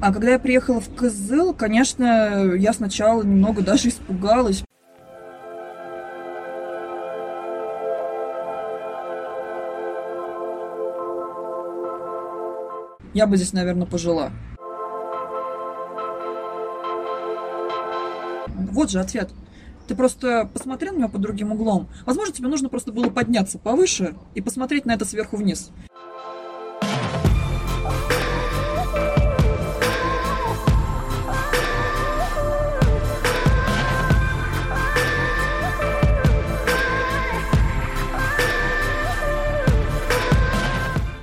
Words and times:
А 0.00 0.12
когда 0.12 0.30
я 0.30 0.38
приехала 0.38 0.80
в 0.80 0.94
Кызыл, 0.94 1.52
конечно, 1.52 2.54
я 2.54 2.72
сначала 2.72 3.22
немного 3.22 3.62
даже 3.62 3.88
испугалась. 3.88 4.62
Я 13.12 13.26
бы 13.26 13.36
здесь, 13.36 13.52
наверное, 13.52 13.86
пожила. 13.86 14.30
Вот 18.70 18.90
же 18.90 19.00
ответ. 19.00 19.30
Ты 19.88 19.96
просто 19.96 20.48
посмотрел 20.52 20.92
на 20.92 20.98
меня 20.98 21.08
под 21.08 21.22
другим 21.22 21.50
углом. 21.50 21.88
Возможно, 22.06 22.32
тебе 22.32 22.46
нужно 22.46 22.68
просто 22.68 22.92
было 22.92 23.10
подняться 23.10 23.58
повыше 23.58 24.14
и 24.34 24.40
посмотреть 24.40 24.84
на 24.86 24.94
это 24.94 25.04
сверху 25.04 25.36
вниз. 25.36 25.72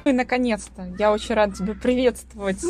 И 0.05 0.13
наконец-то, 0.13 0.87
я 0.99 1.11
очень 1.11 1.33
рада 1.33 1.55
тебя 1.55 1.73
приветствовать. 1.73 2.63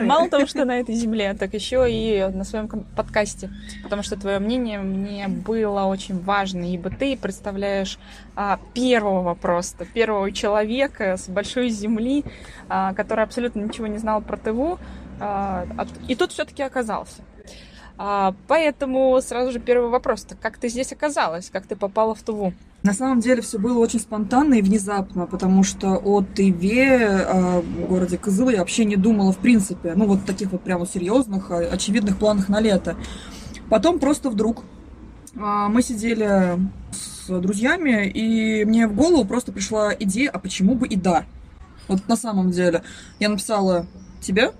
Мало 0.00 0.28
того, 0.28 0.44
что 0.44 0.66
на 0.66 0.78
этой 0.80 0.94
земле, 0.94 1.32
так 1.32 1.54
еще 1.54 1.90
и 1.90 2.22
на 2.34 2.44
своем 2.44 2.68
подкасте. 2.68 3.48
Потому 3.82 4.02
что 4.02 4.20
твое 4.20 4.40
мнение 4.40 4.78
мне 4.78 5.26
было 5.26 5.84
очень 5.84 6.20
важно, 6.20 6.70
ибо 6.70 6.90
ты 6.90 7.16
представляешь 7.16 7.98
а, 8.36 8.60
первого 8.74 9.34
просто, 9.34 9.86
первого 9.86 10.30
человека 10.32 11.16
с 11.16 11.30
большой 11.30 11.70
земли, 11.70 12.24
а, 12.68 12.92
который 12.92 13.24
абсолютно 13.24 13.60
ничего 13.60 13.86
не 13.86 13.96
знал 13.96 14.20
про 14.20 14.36
ТВ, 14.36 14.78
а, 15.18 15.66
и 16.06 16.14
тут 16.14 16.32
все-таки 16.32 16.62
оказался. 16.62 17.22
А, 17.96 18.34
поэтому 18.48 19.18
сразу 19.22 19.50
же 19.50 19.60
первый 19.60 19.88
вопрос. 19.88 20.24
Так 20.24 20.38
как 20.40 20.58
ты 20.58 20.68
здесь 20.68 20.92
оказалась? 20.92 21.48
Как 21.48 21.66
ты 21.66 21.74
попала 21.74 22.14
в 22.14 22.22
Туву? 22.22 22.52
На 22.84 22.92
самом 22.92 23.20
деле 23.20 23.40
все 23.40 23.58
было 23.58 23.78
очень 23.78 23.98
спонтанно 23.98 24.54
и 24.54 24.62
внезапно, 24.62 25.24
потому 25.24 25.62
что 25.62 25.96
о 25.96 26.20
Тыве, 26.20 27.06
о 27.06 27.62
городе 27.88 28.18
Кызыл 28.18 28.50
я 28.50 28.58
вообще 28.58 28.84
не 28.84 28.96
думала 28.96 29.32
в 29.32 29.38
принципе. 29.38 29.94
Ну 29.96 30.04
вот 30.04 30.18
в 30.18 30.26
таких 30.26 30.52
вот 30.52 30.60
прямо 30.60 30.86
серьезных, 30.86 31.50
а, 31.50 31.60
очевидных 31.60 32.18
планах 32.18 32.50
на 32.50 32.60
лето. 32.60 32.94
Потом 33.70 33.98
просто 33.98 34.28
вдруг 34.28 34.64
а, 35.34 35.68
мы 35.70 35.80
сидели 35.80 36.58
с 36.92 37.40
друзьями, 37.40 38.06
и 38.06 38.66
мне 38.66 38.86
в 38.86 38.94
голову 38.94 39.24
просто 39.24 39.50
пришла 39.50 39.94
идея, 39.98 40.28
а 40.28 40.38
почему 40.38 40.74
бы 40.74 40.86
и 40.86 40.96
да. 40.96 41.24
Вот 41.88 42.06
на 42.06 42.16
самом 42.16 42.50
деле. 42.50 42.82
Я 43.18 43.30
написала 43.30 43.86
тебе, 44.24 44.52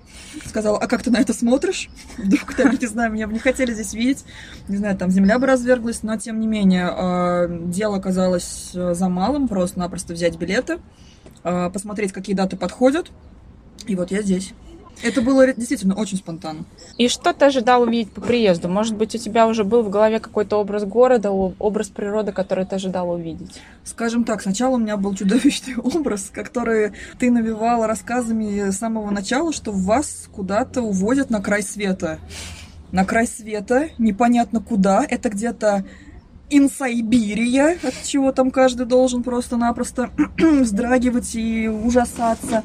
сказала, 0.45 0.77
а 0.77 0.87
как 0.87 1.03
ты 1.03 1.11
на 1.11 1.19
это 1.19 1.33
смотришь? 1.33 1.89
Вдруг 2.17 2.53
там, 2.55 2.71
не 2.79 2.87
знаю, 2.87 3.11
меня 3.11 3.27
бы 3.27 3.33
не 3.33 3.39
хотели 3.39 3.73
здесь 3.73 3.93
видеть. 3.93 4.25
Не 4.67 4.77
знаю, 4.77 4.97
там 4.97 5.11
земля 5.11 5.39
бы 5.39 5.47
разверглась, 5.47 6.03
но 6.03 6.17
тем 6.17 6.39
не 6.39 6.47
менее, 6.47 6.89
э, 6.95 7.59
дело 7.67 7.97
оказалось 7.97 8.71
э, 8.73 8.93
за 8.93 9.09
малым, 9.09 9.47
просто-напросто 9.47 10.13
взять 10.13 10.37
билеты, 10.37 10.79
э, 11.43 11.69
посмотреть, 11.71 12.13
какие 12.13 12.35
даты 12.35 12.55
подходят. 12.57 13.11
И 13.87 13.95
вот 13.95 14.11
я 14.11 14.21
здесь. 14.21 14.53
Это 15.03 15.21
было 15.21 15.51
действительно 15.53 15.95
очень 15.95 16.17
спонтанно. 16.17 16.65
И 16.97 17.07
что 17.07 17.33
ты 17.33 17.45
ожидал 17.45 17.83
увидеть 17.83 18.11
по 18.11 18.21
приезду? 18.21 18.69
Может 18.69 18.95
быть, 18.95 19.13
у 19.15 19.17
тебя 19.17 19.47
уже 19.47 19.63
был 19.63 19.81
в 19.83 19.89
голове 19.89 20.19
какой-то 20.19 20.57
образ 20.57 20.83
города, 20.85 21.31
образ 21.31 21.87
природы, 21.87 22.31
который 22.31 22.65
ты 22.65 22.75
ожидал 22.75 23.09
увидеть? 23.09 23.61
Скажем 23.83 24.23
так, 24.23 24.41
сначала 24.41 24.75
у 24.75 24.79
меня 24.79 24.97
был 24.97 25.13
чудовищный 25.13 25.75
образ, 25.83 26.29
который 26.33 26.93
ты 27.19 27.31
навевала 27.31 27.87
рассказами 27.87 28.69
с 28.69 28.77
самого 28.77 29.11
начала, 29.11 29.53
что 29.53 29.71
вас 29.71 30.27
куда-то 30.31 30.81
увозят 30.81 31.29
на 31.29 31.41
край 31.41 31.63
света. 31.63 32.19
На 32.91 33.03
край 33.03 33.27
света, 33.27 33.89
непонятно 33.97 34.61
куда, 34.61 35.05
это 35.07 35.29
где-то 35.29 35.83
Инсайбирия, 36.49 37.77
от 37.81 38.03
чего 38.03 38.31
там 38.31 38.51
каждый 38.51 38.85
должен 38.85 39.23
просто-напросто 39.23 40.11
вздрагивать 40.37 41.33
и 41.35 41.67
ужасаться. 41.67 42.63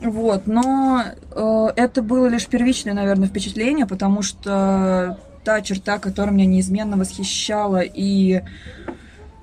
Вот, 0.00 0.46
но 0.46 1.04
э, 1.30 1.66
это 1.76 2.02
было 2.02 2.26
лишь 2.26 2.46
первичное, 2.46 2.94
наверное, 2.94 3.28
впечатление, 3.28 3.86
потому 3.86 4.22
что 4.22 5.18
та 5.44 5.60
черта, 5.60 5.98
которая 5.98 6.34
меня 6.34 6.46
неизменно 6.46 6.96
восхищала 6.96 7.80
и 7.80 8.42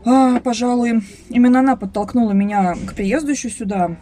а, 0.06 0.40
пожалуй, 0.40 1.03
именно 1.29 1.59
она 1.59 1.75
подтолкнула 1.75 2.31
меня 2.31 2.75
к 2.75 2.94
приезду 2.94 3.31
еще 3.31 3.50
сюда. 3.50 3.97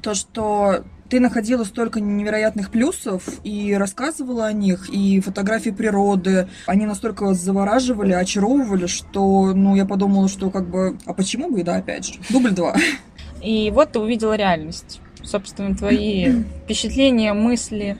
То, 0.00 0.14
что 0.14 0.84
ты 1.08 1.20
находила 1.20 1.64
столько 1.64 2.00
невероятных 2.00 2.70
плюсов 2.70 3.24
и 3.42 3.74
рассказывала 3.74 4.46
о 4.46 4.52
них, 4.52 4.88
и 4.88 5.20
фотографии 5.20 5.70
природы, 5.70 6.48
они 6.66 6.86
настолько 6.86 7.34
завораживали, 7.34 8.12
очаровывали, 8.12 8.86
что, 8.86 9.52
ну, 9.52 9.74
я 9.74 9.84
подумала, 9.84 10.28
что 10.28 10.50
как 10.50 10.70
бы, 10.70 10.96
а 11.06 11.12
почему 11.12 11.50
бы 11.50 11.60
и 11.60 11.62
да, 11.64 11.76
опять 11.76 12.06
же, 12.06 12.14
дубль 12.30 12.52
два. 12.52 12.76
И 13.42 13.70
вот 13.74 13.92
ты 13.92 13.98
увидела 13.98 14.34
реальность. 14.34 15.00
Собственно, 15.22 15.74
твои 15.76 16.42
впечатления, 16.64 17.32
мысли. 17.32 17.98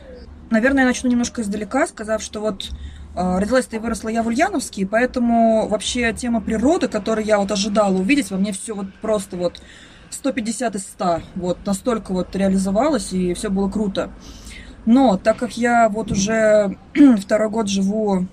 Наверное, 0.51 0.83
я 0.83 0.89
начну 0.89 1.11
немножко 1.11 1.43
издалека, 1.43 1.87
сказав, 1.87 2.23
что 2.23 2.41
вот 2.41 2.71
э, 3.15 3.39
родилась-то 3.39 3.77
и 3.77 3.79
выросла 3.79 4.09
я 4.09 4.23
в 4.23 4.27
Ульяновске, 4.27 4.87
поэтому 4.87 5.67
вообще 5.69 6.13
тема 6.13 6.41
природы, 6.41 6.89
которую 6.89 7.27
я 7.27 7.39
вот 7.39 7.51
ожидала 7.51 7.97
увидеть, 7.97 8.31
во 8.31 8.37
мне 8.37 8.53
все 8.53 8.75
вот 8.75 8.87
просто 9.01 9.37
вот 9.37 9.63
150 10.11 10.75
из 10.77 10.83
100, 10.83 11.23
вот 11.37 11.59
настолько 11.65 12.13
вот 12.13 12.35
реализовалось, 12.37 13.13
и 13.13 13.35
все 13.35 13.49
было 13.49 13.71
круто. 13.71 14.11
Но 14.85 15.17
так 15.17 15.37
как 15.37 15.57
я 15.57 15.89
вот 15.89 16.11
уже 16.11 16.77
второй 17.21 17.49
год 17.49 17.69
живу 17.69 18.27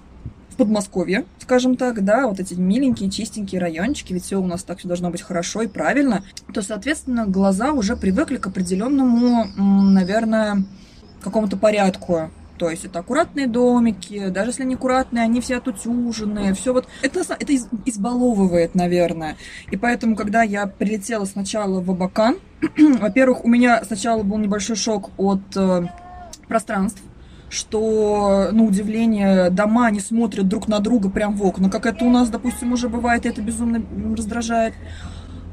в 0.60 0.64
Подмосковье, 0.64 1.26
скажем 1.40 1.78
так, 1.78 2.04
да, 2.04 2.28
вот 2.28 2.42
эти 2.42 2.54
миленькие, 2.54 3.10
чистенькие 3.10 3.62
райончики, 3.62 4.12
ведь 4.12 4.26
все 4.26 4.42
у 4.42 4.46
нас 4.46 4.64
так 4.64 4.80
все 4.80 4.90
должно 4.90 5.10
быть 5.10 5.22
хорошо 5.22 5.62
и 5.62 5.68
правильно, 5.68 6.24
то, 6.54 6.62
соответственно, 6.62 7.26
глаза 7.26 7.72
уже 7.72 7.96
привыкли 7.96 8.36
к 8.36 8.48
определенному, 8.48 9.46
наверное, 9.56 10.66
какому-то 11.22 11.56
порядку. 11.56 12.30
То 12.58 12.70
есть 12.70 12.84
это 12.84 13.00
аккуратные 13.00 13.48
домики, 13.48 14.28
даже 14.28 14.50
если 14.50 14.64
они 14.64 14.76
аккуратные, 14.76 15.24
они 15.24 15.40
все 15.40 15.58
отутюженные, 15.58 16.54
все 16.54 16.74
вот... 16.74 16.90
Это, 17.02 17.22
это 17.22 17.54
из- 17.54 17.70
избаловывает, 17.86 18.76
наверное. 18.76 19.38
И 19.72 19.78
поэтому, 19.78 20.18
когда 20.18 20.44
я 20.44 20.68
прилетела 20.68 21.24
сначала 21.24 21.80
в 21.80 21.90
Абакан, 21.90 22.36
во-первых, 23.00 23.46
у 23.46 23.48
меня 23.48 23.82
сначала 23.86 24.24
был 24.24 24.38
небольшой 24.38 24.76
шок 24.76 25.12
от 25.16 25.40
э, 25.56 25.88
пространств, 26.50 27.02
что, 27.50 28.50
на 28.52 28.64
удивление, 28.64 29.50
дома 29.50 29.90
не 29.92 30.00
смотрят 30.00 30.48
друг 30.48 30.68
на 30.68 30.80
друга 30.80 31.10
прям 31.10 31.36
в 31.36 31.44
окна, 31.46 31.70
как 31.70 31.86
это 31.86 32.06
у 32.06 32.10
нас, 32.10 32.30
допустим, 32.30 32.74
уже 32.74 32.90
бывает, 32.90 33.26
и 33.26 33.30
это 33.30 33.42
безумно 33.42 33.82
раздражает. 34.16 34.74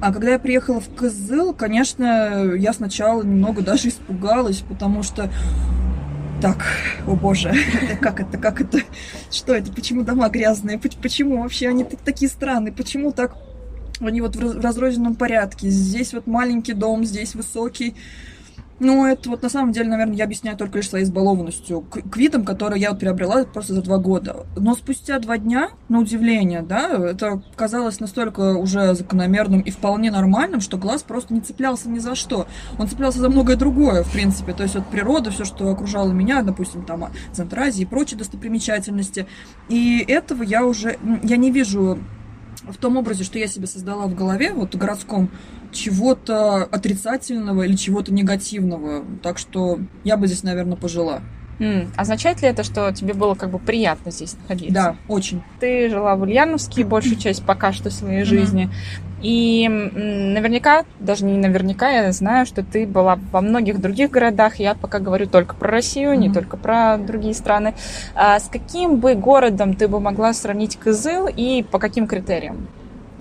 А 0.01 0.13
когда 0.13 0.33
я 0.33 0.39
приехала 0.39 0.81
в 0.81 0.91
Кызыл, 0.95 1.55
конечно, 1.55 2.53
я 2.55 2.75
сначала 2.75 3.23
немного 3.23 3.63
даже 3.63 3.89
испугалась, 3.89 4.59
потому 4.59 5.03
что 5.03 5.31
так, 6.43 6.67
о 7.07 7.15
боже, 7.17 7.55
как 8.03 8.21
это, 8.21 8.37
как 8.37 8.61
это, 8.61 8.81
что 9.31 9.55
это, 9.55 9.73
почему 9.73 10.03
дома 10.03 10.29
грязные, 10.29 10.79
Поч- 10.79 10.97
почему 11.01 11.41
вообще 11.43 11.69
они 11.69 11.85
так- 11.85 12.01
такие 12.01 12.31
странные, 12.31 12.73
почему 12.73 13.11
так 13.13 13.35
они 14.01 14.21
вот 14.21 14.37
в 14.37 14.61
разрозненном 14.61 15.15
порядке, 15.15 15.71
здесь 15.71 16.13
вот 16.13 16.27
маленький 16.27 16.75
дом, 16.75 17.03
здесь 17.07 17.35
высокий, 17.35 17.95
ну, 18.79 19.07
это 19.07 19.31
вот 19.31 19.43
на 19.43 19.49
самом 19.49 19.73
деле, 19.73 19.89
наверное, 19.89 20.17
я 20.17 20.25
объясняю 20.25 20.57
только 20.57 20.79
лишь 20.79 20.91
своей 20.91 21.05
избалованностью 21.05 21.81
к, 21.81 22.03
к 22.03 22.17
видам, 22.17 22.45
которые 22.45 22.81
я 22.81 22.91
вот 22.91 23.01
приобрела 23.01 23.45
просто 23.45 23.75
за 23.75 23.83
два 23.83 23.97
года. 23.99 24.47
Но 24.57 24.75
спустя 24.75 25.19
два 25.19 25.39
дня, 25.39 25.71
на 25.89 26.01
удивление, 26.01 26.63
да, 26.63 26.91
это 26.91 27.43
казалось 27.55 28.01
настолько 28.01 28.57
уже 28.57 28.95
закономерным 28.95 29.61
и 29.61 29.71
вполне 29.71 30.11
нормальным, 30.11 30.61
что 30.61 30.77
глаз 30.77 31.03
просто 31.03 31.33
не 31.33 31.41
цеплялся 31.41 31.89
ни 31.89 31.99
за 31.99 32.15
что. 32.15 32.47
Он 32.79 32.87
цеплялся 32.87 33.19
за 33.19 33.31
многое 33.31 33.57
другое, 33.57 34.03
в 34.03 34.13
принципе. 34.13 34.53
То 34.53 34.63
есть 34.63 34.75
вот 34.75 34.87
природа, 34.87 35.31
все, 35.31 35.45
что 35.45 35.71
окружало 35.71 36.13
меня, 36.13 36.43
допустим, 36.43 36.85
там 36.85 37.05
а, 37.05 37.11
Центр 37.33 37.59
Азии 37.59 37.83
и 37.83 37.87
прочие 37.87 38.19
достопримечательности. 38.19 39.27
И 39.69 40.05
этого 40.07 40.43
я 40.43 40.67
уже, 40.67 40.99
я 41.23 41.37
не 41.39 41.51
вижу 41.51 41.99
в 42.67 42.77
том 42.77 42.97
образе, 42.97 43.25
что 43.25 43.39
я 43.39 43.47
себе 43.47 43.67
создала 43.67 44.07
в 44.07 44.15
голове, 44.15 44.53
вот 44.53 44.75
городском, 44.75 45.31
чего-то 45.73 46.65
отрицательного 46.65 47.63
или 47.63 47.75
чего-то 47.77 48.13
негативного. 48.13 49.05
Так 49.23 49.39
что 49.39 49.79
я 50.05 50.17
бы 50.17 50.27
здесь, 50.27 50.43
наверное, 50.43 50.77
пожила. 50.77 51.21
М, 51.59 51.91
Означает 51.97 52.43
ли 52.43 52.49
это, 52.49 52.63
что 52.65 52.93
тебе 52.93 53.15
было 53.15 53.35
как 53.35 53.51
бы 53.51 53.59
приятно 53.59 54.11
здесь 54.11 54.37
находиться? 54.37 54.75
Да, 54.75 54.97
очень. 55.09 55.43
Ты 55.59 55.89
жила 55.89 56.15
в 56.17 56.23
Ульяновске 56.23 56.85
большую 56.85 57.17
часть 57.19 57.45
пока 57.45 57.73
что 57.73 57.91
своей 57.91 58.21
Мгм. 58.21 58.27
жизни. 58.27 58.71
И 59.23 59.67
наверняка, 59.69 60.85
даже 61.01 61.25
не 61.25 61.39
наверняка, 61.39 61.89
я 61.91 62.13
знаю, 62.13 62.45
что 62.47 62.63
ты 62.63 62.87
была 62.87 63.19
во 63.33 63.41
многих 63.41 63.81
других 63.81 64.11
городах. 64.11 64.57
Я 64.57 64.75
пока 64.75 64.99
говорю 64.99 65.27
только 65.27 65.55
про 65.55 65.71
Россию, 65.71 66.19
не 66.19 66.29
Мгм. 66.29 66.35
только 66.35 66.57
про 66.57 66.99
другие 66.99 67.35
страны. 67.35 67.75
А 68.15 68.39
с 68.39 68.49
каким 68.49 68.97
бы 68.97 69.15
городом 69.15 69.75
ты 69.75 69.89
бы 69.89 70.01
могла 70.01 70.33
сравнить 70.33 70.77
Кызыл 70.77 71.29
и 71.29 71.63
по 71.63 71.79
каким 71.79 72.07
критериям? 72.07 72.69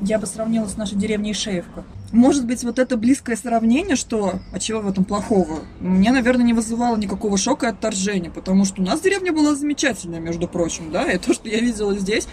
Я 0.01 0.19
бы 0.19 0.25
сравнила 0.25 0.67
с 0.67 0.75
нашей 0.75 0.97
деревней 0.97 1.33
Шеевка. 1.33 1.83
Может 2.11 2.45
быть, 2.45 2.63
вот 2.63 2.79
это 2.79 2.97
близкое 2.97 3.35
сравнение, 3.35 3.95
что, 3.95 4.39
а 4.51 4.59
чего 4.59 4.81
в 4.81 4.87
этом 4.87 5.03
плохого, 5.05 5.63
мне, 5.79 6.11
наверное, 6.11 6.45
не 6.45 6.53
вызывало 6.53 6.97
никакого 6.97 7.37
шока 7.37 7.67
и 7.67 7.69
отторжения, 7.69 8.29
потому 8.29 8.65
что 8.65 8.81
у 8.81 8.85
нас 8.85 9.01
деревня 9.01 9.31
была 9.33 9.55
замечательная, 9.55 10.19
между 10.19 10.47
прочим, 10.47 10.91
да, 10.91 11.11
и 11.11 11.17
то, 11.17 11.33
что 11.33 11.49
я 11.49 11.59
видела 11.59 11.97
здесь, 11.97 12.27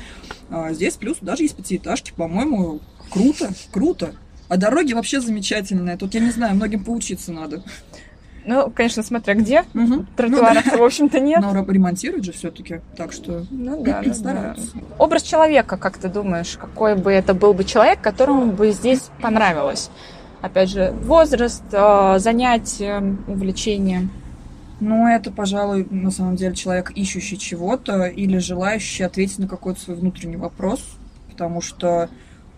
а, 0.50 0.72
здесь 0.72 0.94
плюс 0.94 1.19
даже 1.20 1.42
есть 1.42 1.56
пятиэтажки, 1.56 2.12
по-моему, 2.14 2.80
круто, 3.10 3.52
круто. 3.72 4.14
А 4.48 4.58
дороги 4.58 4.92
вообще 4.92 5.20
замечательные. 5.20 5.96
Тут, 5.96 6.12
я 6.12 6.20
не 6.20 6.30
знаю, 6.30 6.54
многим 6.54 6.84
поучиться 6.84 7.32
надо. 7.32 7.62
Ну, 8.44 8.70
конечно, 8.70 9.02
смотря 9.02 9.34
где. 9.34 9.60
Угу. 9.74 10.06
Тротуаров, 10.16 10.64
Ну 10.64 10.70
да. 10.72 10.76
в 10.78 10.82
общем-то, 10.82 11.20
нет. 11.20 11.40
Но 11.40 11.52
ре- 11.54 11.64
ремонтируют 11.72 12.24
же 12.24 12.32
все-таки, 12.32 12.80
так 12.96 13.12
что 13.12 13.44
Ну 13.50 13.82
да, 13.84 14.00
да, 14.00 14.08
да. 14.08 14.14
стараются. 14.14 14.72
Образ 14.98 15.22
человека, 15.22 15.76
как 15.76 15.98
ты 15.98 16.08
думаешь, 16.08 16.56
какой 16.60 16.96
бы 16.96 17.12
это 17.12 17.34
был 17.34 17.54
бы 17.54 17.64
человек, 17.64 18.00
которому 18.00 18.46
бы 18.52 18.72
здесь 18.72 19.10
понравилось? 19.20 19.90
Опять 20.40 20.70
же, 20.70 20.92
возраст, 21.02 21.62
э, 21.70 22.14
занятия, 22.18 23.00
увлечения. 23.28 24.08
Ну, 24.80 25.06
это, 25.06 25.30
пожалуй, 25.30 25.86
на 25.90 26.10
самом 26.10 26.34
деле 26.34 26.56
человек, 26.56 26.90
ищущий 26.96 27.38
чего-то 27.38 28.06
или 28.06 28.38
желающий 28.38 29.04
ответить 29.04 29.38
на 29.38 29.46
какой-то 29.46 29.80
свой 29.80 29.96
внутренний 29.96 30.36
вопрос, 30.36 30.80
потому 31.30 31.60
что 31.60 32.08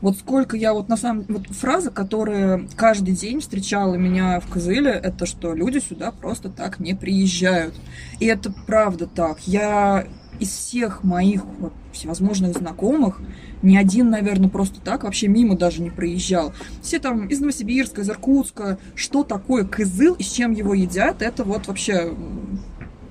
вот 0.04 0.18
сколько 0.18 0.54
я 0.54 0.74
вот 0.74 0.90
на 0.90 0.98
самом 0.98 1.24
вот 1.28 1.46
фраза, 1.46 1.90
которая 1.90 2.68
каждый 2.76 3.14
день 3.14 3.40
встречала 3.40 3.94
меня 3.94 4.38
в 4.38 4.46
Кызыле, 4.48 4.90
это 4.90 5.24
что 5.24 5.54
люди 5.54 5.78
сюда 5.78 6.10
просто 6.10 6.50
так 6.50 6.78
не 6.78 6.92
приезжают. 6.92 7.74
И 8.20 8.26
это 8.26 8.52
правда 8.66 9.06
так. 9.06 9.38
Я 9.46 10.06
из 10.38 10.50
всех 10.50 11.04
моих 11.04 11.46
вот 11.58 11.72
всевозможных 11.92 12.54
знакомых 12.54 13.22
ни 13.62 13.78
один, 13.78 14.10
наверное, 14.10 14.50
просто 14.50 14.78
так 14.78 15.04
вообще 15.04 15.26
мимо 15.26 15.56
даже 15.56 15.80
не 15.80 15.88
проезжал. 15.88 16.52
Все 16.82 16.98
там 16.98 17.26
из 17.28 17.40
Новосибирска, 17.40 18.02
из 18.02 18.10
Иркутска, 18.10 18.78
что 18.94 19.24
такое 19.24 19.64
кызыл 19.64 20.16
и 20.16 20.22
с 20.22 20.30
чем 20.30 20.52
его 20.52 20.74
едят, 20.74 21.22
это 21.22 21.44
вот 21.44 21.66
вообще 21.66 22.14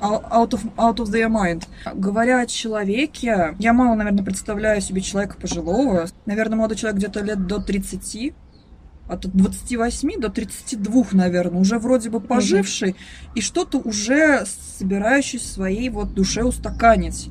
out 0.03 0.51
of, 0.51 0.61
out 0.77 0.97
of 0.97 1.09
their 1.11 1.29
mind. 1.29 1.63
Говоря 1.93 2.41
о 2.41 2.45
человеке, 2.45 3.55
я 3.57 3.73
мало, 3.73 3.95
наверное, 3.95 4.23
представляю 4.23 4.81
себе 4.81 5.01
человека 5.01 5.37
пожилого. 5.39 6.07
Наверное, 6.25 6.57
молодой 6.57 6.77
человек 6.77 6.97
где-то 6.97 7.21
лет 7.21 7.47
до 7.47 7.59
30, 7.59 8.33
от 9.07 9.25
28 9.25 10.19
до 10.19 10.29
32, 10.29 11.05
наверное, 11.11 11.59
уже 11.59 11.77
вроде 11.79 12.09
бы 12.09 12.19
поживший, 12.19 12.95
и 13.35 13.41
что-то 13.41 13.79
уже 13.79 14.45
собирающий 14.77 15.39
в 15.39 15.43
своей 15.43 15.89
вот 15.89 16.13
душе 16.13 16.43
устаканить. 16.43 17.29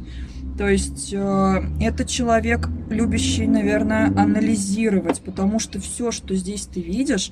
То 0.59 0.69
есть 0.69 1.13
э, 1.15 1.63
это 1.81 2.05
человек, 2.05 2.69
любящий, 2.91 3.47
наверное, 3.47 4.09
анализировать, 4.09 5.23
потому 5.23 5.59
что 5.59 5.81
все, 5.81 6.11
что 6.11 6.35
здесь 6.35 6.67
ты 6.67 6.83
видишь, 6.83 7.31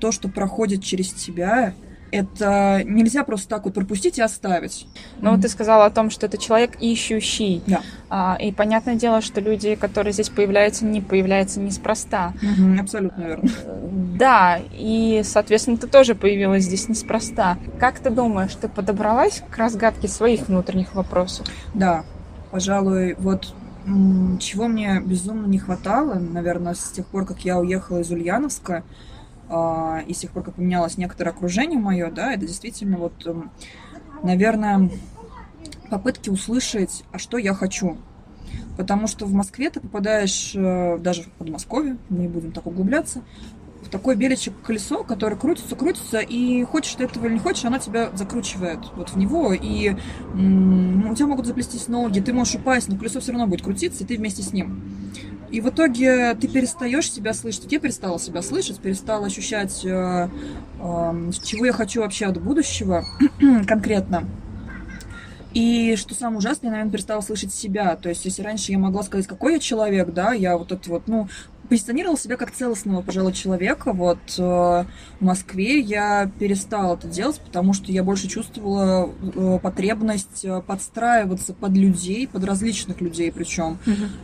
то, 0.00 0.10
что 0.10 0.28
проходит 0.28 0.82
через 0.82 1.12
тебя, 1.12 1.74
это 2.10 2.82
нельзя 2.84 3.24
просто 3.24 3.48
так 3.48 3.64
вот 3.64 3.74
пропустить 3.74 4.18
и 4.18 4.22
оставить. 4.22 4.86
Но 5.20 5.32
вот 5.32 5.42
ты 5.42 5.48
сказала 5.48 5.86
о 5.86 5.90
том, 5.90 6.10
что 6.10 6.26
это 6.26 6.38
человек 6.38 6.76
ищущий. 6.80 7.62
Да. 7.66 7.80
А, 8.08 8.38
и 8.40 8.52
понятное 8.52 8.94
дело, 8.94 9.20
что 9.20 9.40
люди, 9.40 9.74
которые 9.74 10.12
здесь 10.12 10.28
появляются, 10.28 10.84
не 10.84 11.00
появляются 11.00 11.60
неспроста. 11.60 12.32
Мгм, 12.40 12.80
абсолютно 12.80 13.22
верно. 13.22 13.50
Да, 14.18 14.60
и, 14.72 15.22
соответственно, 15.24 15.76
ты 15.76 15.86
тоже 15.86 16.14
появилась 16.14 16.64
здесь 16.64 16.88
неспроста. 16.88 17.58
Как 17.78 17.98
ты 17.98 18.10
думаешь, 18.10 18.54
ты 18.54 18.68
подобралась 18.68 19.42
к 19.50 19.56
разгадке 19.58 20.08
своих 20.08 20.48
внутренних 20.48 20.94
вопросов? 20.94 21.46
Да, 21.74 22.04
пожалуй, 22.50 23.14
вот 23.18 23.52
чего 24.40 24.66
мне 24.66 25.00
безумно 25.00 25.46
не 25.46 25.58
хватало, 25.58 26.14
наверное, 26.14 26.74
с 26.74 26.90
тех 26.90 27.06
пор, 27.06 27.24
как 27.24 27.40
я 27.40 27.58
уехала 27.58 27.98
из 27.98 28.10
Ульяновска, 28.10 28.76
а, 28.78 28.82
и 29.48 30.12
с 30.12 30.18
тех 30.18 30.30
пор, 30.32 30.42
как 30.42 30.54
поменялось 30.54 30.98
некоторое 30.98 31.30
окружение 31.30 31.78
мое, 31.78 32.10
да, 32.10 32.32
это 32.32 32.46
действительно 32.46 32.98
вот, 32.98 33.26
м, 33.26 33.50
наверное, 34.22 34.90
попытки 35.90 36.30
услышать, 36.30 37.04
а 37.12 37.18
что 37.18 37.38
я 37.38 37.54
хочу. 37.54 37.96
Потому 38.76 39.06
что 39.06 39.24
в 39.26 39.32
Москве 39.32 39.70
ты 39.70 39.80
попадаешь, 39.80 40.52
э, 40.54 40.98
даже 40.98 41.22
в 41.22 41.28
Подмосковье, 41.30 41.96
мы 42.08 42.18
не 42.18 42.28
будем 42.28 42.52
так 42.52 42.66
углубляться, 42.66 43.22
в 43.82 43.88
такое 43.88 44.16
беличье 44.16 44.52
колесо, 44.64 45.04
которое 45.04 45.36
крутится, 45.36 45.76
крутится, 45.76 46.18
и 46.18 46.64
хочешь 46.64 46.94
ты 46.94 47.04
этого 47.04 47.26
или 47.26 47.34
не 47.34 47.38
хочешь, 47.38 47.64
оно 47.64 47.78
тебя 47.78 48.10
закручивает 48.14 48.80
вот 48.96 49.10
в 49.10 49.16
него, 49.16 49.52
и 49.52 49.96
м, 50.34 51.10
у 51.10 51.14
тебя 51.14 51.26
могут 51.26 51.46
заплестись 51.46 51.88
ноги, 51.88 52.20
ты 52.20 52.32
можешь 52.32 52.56
упасть, 52.56 52.88
но 52.88 52.96
колесо 52.96 53.20
все 53.20 53.32
равно 53.32 53.46
будет 53.46 53.62
крутиться, 53.62 54.02
и 54.02 54.06
ты 54.06 54.16
вместе 54.16 54.42
с 54.42 54.52
ним. 54.52 54.80
И 55.50 55.60
в 55.60 55.68
итоге 55.68 56.34
ты 56.34 56.48
перестаешь 56.48 57.10
себя 57.10 57.32
слышать, 57.32 57.70
я 57.70 57.78
перестала 57.78 58.18
себя 58.18 58.42
слышать, 58.42 58.80
перестала 58.80 59.26
ощущать, 59.26 59.84
э, 59.84 60.28
э, 60.80 61.30
чего 61.44 61.66
я 61.66 61.72
хочу 61.72 62.00
вообще 62.00 62.26
от 62.26 62.40
будущего 62.42 63.04
конкретно. 63.66 64.24
И 65.54 65.96
что 65.96 66.14
самое 66.14 66.36
ужасное, 66.36 66.68
я, 66.68 66.70
наверное, 66.72 66.92
перестала 66.92 67.22
слышать 67.22 67.50
себя. 67.50 67.96
То 67.96 68.10
есть, 68.10 68.26
если 68.26 68.42
раньше 68.42 68.72
я 68.72 68.78
могла 68.78 69.02
сказать, 69.02 69.26
какой 69.26 69.54
я 69.54 69.58
человек, 69.58 70.12
да, 70.12 70.34
я 70.34 70.58
вот 70.58 70.70
это 70.70 70.90
вот, 70.90 71.04
ну, 71.06 71.28
позиционировала 71.66 72.18
себя 72.18 72.36
как 72.36 72.50
целостного, 72.50 73.02
пожалуй, 73.02 73.32
человека. 73.32 73.92
Вот 73.92 74.18
э, 74.36 74.42
в 74.42 74.86
Москве 75.20 75.80
я 75.80 76.30
перестала 76.38 76.94
это 76.94 77.08
делать, 77.08 77.40
потому 77.40 77.72
что 77.72 77.90
я 77.92 78.02
больше 78.02 78.28
чувствовала 78.28 79.10
э, 79.34 79.58
потребность 79.62 80.44
э, 80.44 80.60
подстраиваться 80.60 81.54
под 81.54 81.72
людей, 81.72 82.28
под 82.28 82.44
различных 82.44 83.00
людей 83.00 83.32
причем. 83.32 83.78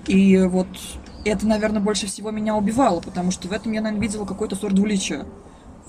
И 0.06 0.38
вот 0.38 0.68
это, 1.24 1.46
наверное, 1.46 1.80
больше 1.80 2.06
всего 2.06 2.30
меня 2.30 2.56
убивало, 2.56 3.00
потому 3.00 3.30
что 3.30 3.48
в 3.48 3.52
этом 3.52 3.72
я, 3.72 3.80
наверное, 3.80 4.02
видела 4.02 4.24
какой-то 4.24 4.56
сорт 4.56 4.74
двуличия. 4.74 5.26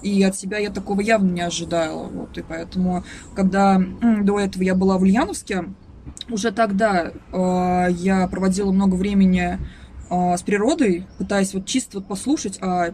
И 0.01 0.21
от 0.23 0.35
себя 0.35 0.57
я 0.57 0.69
такого 0.69 0.99
явно 1.01 1.31
не 1.31 1.41
ожидала. 1.41 2.07
Вот, 2.07 2.37
и 2.37 2.41
поэтому, 2.41 3.03
когда 3.35 3.81
до 4.01 4.39
этого 4.39 4.63
я 4.63 4.75
была 4.75 4.97
в 4.97 5.01
Ульяновске, 5.01 5.65
уже 6.29 6.51
тогда 6.51 7.11
э, 7.31 7.87
я 7.91 8.27
проводила 8.27 8.71
много 8.71 8.95
времени 8.95 9.57
э, 10.09 10.37
с 10.37 10.41
природой, 10.41 11.07
пытаясь 11.17 11.53
вот 11.53 11.65
чисто 11.65 11.99
вот 11.99 12.07
послушать, 12.07 12.59
а 12.61 12.93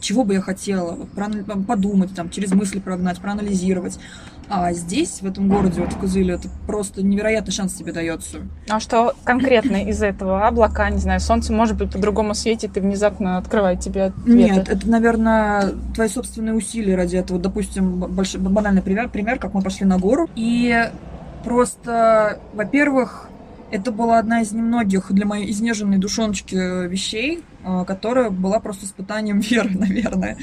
чего 0.00 0.24
бы 0.24 0.34
я 0.34 0.40
хотела, 0.40 0.92
вот, 0.92 1.66
подумать, 1.66 2.14
там, 2.14 2.30
через 2.30 2.52
мысли 2.52 2.78
прогнать, 2.78 3.18
проанализировать. 3.20 3.98
А 4.50 4.72
здесь, 4.72 5.20
в 5.20 5.26
этом 5.26 5.48
городе, 5.48 5.80
вот 5.80 5.92
в 5.92 5.98
Кызыле, 5.98 6.34
это 6.34 6.48
просто 6.66 7.02
невероятный 7.02 7.52
шанс 7.52 7.74
тебе 7.74 7.92
дается. 7.92 8.38
А 8.68 8.80
что 8.80 9.14
конкретно 9.24 9.84
из 9.84 10.02
этого? 10.02 10.46
Облака, 10.46 10.88
не 10.90 10.98
знаю, 10.98 11.20
солнце, 11.20 11.52
может 11.52 11.76
быть, 11.76 11.92
по-другому 11.92 12.34
светит 12.34 12.76
и 12.76 12.80
внезапно 12.80 13.36
открывает 13.38 13.80
тебе 13.80 14.04
ответы? 14.04 14.30
Нет, 14.30 14.68
это, 14.68 14.88
наверное, 14.88 15.72
твои 15.94 16.08
собственные 16.08 16.54
усилия 16.54 16.96
ради 16.96 17.16
этого. 17.16 17.38
Допустим, 17.38 17.98
больш... 17.98 18.36
банальный 18.36 18.82
пример, 18.82 19.08
пример, 19.08 19.38
как 19.38 19.54
мы 19.54 19.62
пошли 19.62 19.86
на 19.86 19.98
гору. 19.98 20.28
И 20.34 20.90
просто, 21.44 22.40
во-первых, 22.54 23.28
это 23.70 23.92
была 23.92 24.18
одна 24.18 24.40
из 24.42 24.52
немногих 24.52 25.12
для 25.12 25.26
моей 25.26 25.50
изнеженной 25.50 25.98
душоночки 25.98 26.86
вещей, 26.88 27.42
э, 27.64 27.84
которая 27.86 28.30
была 28.30 28.60
просто 28.60 28.86
испытанием 28.86 29.40
веры, 29.40 29.70
наверное. 29.70 30.36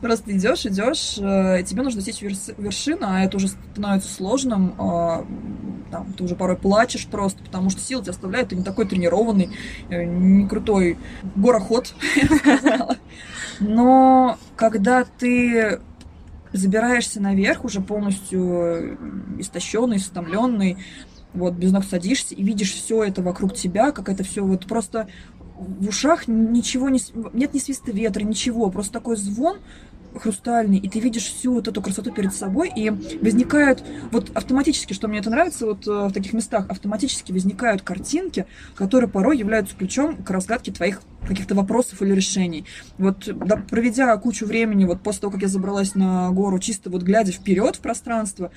Просто 0.00 0.36
идешь, 0.36 0.66
идешь, 0.66 1.16
э, 1.18 1.62
тебе 1.64 1.82
нужно 1.82 2.00
достичь 2.02 2.22
верс- 2.22 2.54
вершину, 2.60 3.02
а 3.02 3.20
это 3.20 3.36
уже 3.36 3.48
становится 3.48 4.12
сложным. 4.12 4.74
э, 4.78 5.24
Там, 5.90 6.12
ты 6.16 6.24
уже 6.24 6.34
порой 6.34 6.56
плачешь 6.56 7.06
просто, 7.06 7.42
потому 7.44 7.70
что 7.70 7.80
силы 7.80 8.02
тебя 8.02 8.12
оставляют, 8.12 8.48
ты 8.48 8.56
не 8.56 8.64
такой 8.64 8.86
тренированный, 8.86 9.50
э, 9.90 10.04
не 10.04 10.48
крутой 10.48 10.98
гороход, 11.36 11.94
я 12.16 12.26
бы 12.28 12.36
сказала. 12.36 12.96
Но 13.60 14.38
когда 14.56 15.04
ты 15.04 15.80
забираешься 16.52 17.20
наверх, 17.20 17.64
уже 17.64 17.80
полностью 17.80 18.98
истощенный, 19.38 19.96
истомленный, 19.96 20.76
вот 21.34 21.54
без 21.54 21.72
ног 21.72 21.84
садишься 21.84 22.34
и 22.34 22.42
видишь 22.42 22.72
все 22.72 23.04
это 23.04 23.22
вокруг 23.22 23.54
тебя, 23.54 23.92
как 23.92 24.08
это 24.08 24.24
все 24.24 24.44
вот 24.44 24.66
просто 24.66 25.08
в 25.56 25.88
ушах 25.88 26.26
ничего 26.26 26.88
не... 26.88 27.00
Нет 27.32 27.54
ни 27.54 27.58
свиста 27.58 27.92
ветра, 27.92 28.22
ничего, 28.22 28.70
просто 28.70 28.92
такой 28.92 29.16
звон 29.16 29.58
хрустальный, 30.18 30.78
и 30.78 30.88
ты 30.88 31.00
видишь 31.00 31.24
всю 31.24 31.54
вот 31.54 31.68
эту 31.68 31.80
красоту 31.80 32.12
перед 32.12 32.34
собой, 32.34 32.70
и 32.74 32.90
возникают, 32.90 33.82
вот 34.10 34.30
автоматически, 34.34 34.92
что 34.92 35.08
мне 35.08 35.20
это 35.20 35.30
нравится, 35.30 35.66
вот 35.66 35.86
э, 35.86 35.90
в 35.90 36.12
таких 36.12 36.32
местах, 36.32 36.66
автоматически 36.68 37.32
возникают 37.32 37.82
картинки, 37.82 38.46
которые 38.74 39.08
порой 39.08 39.38
являются 39.38 39.74
ключом 39.76 40.22
к 40.22 40.30
разгадке 40.30 40.72
твоих 40.72 41.02
каких-то 41.26 41.54
вопросов 41.54 42.02
или 42.02 42.12
решений. 42.12 42.66
Вот 42.98 43.28
да, 43.46 43.56
проведя 43.56 44.16
кучу 44.16 44.44
времени, 44.44 44.84
вот 44.84 45.02
после 45.02 45.22
того, 45.22 45.32
как 45.32 45.42
я 45.42 45.48
забралась 45.48 45.94
на 45.94 46.30
гору, 46.30 46.58
чисто 46.58 46.90
вот 46.90 47.02
глядя 47.02 47.32
вперед 47.32 47.76
в 47.76 47.80
пространство, 47.80 48.50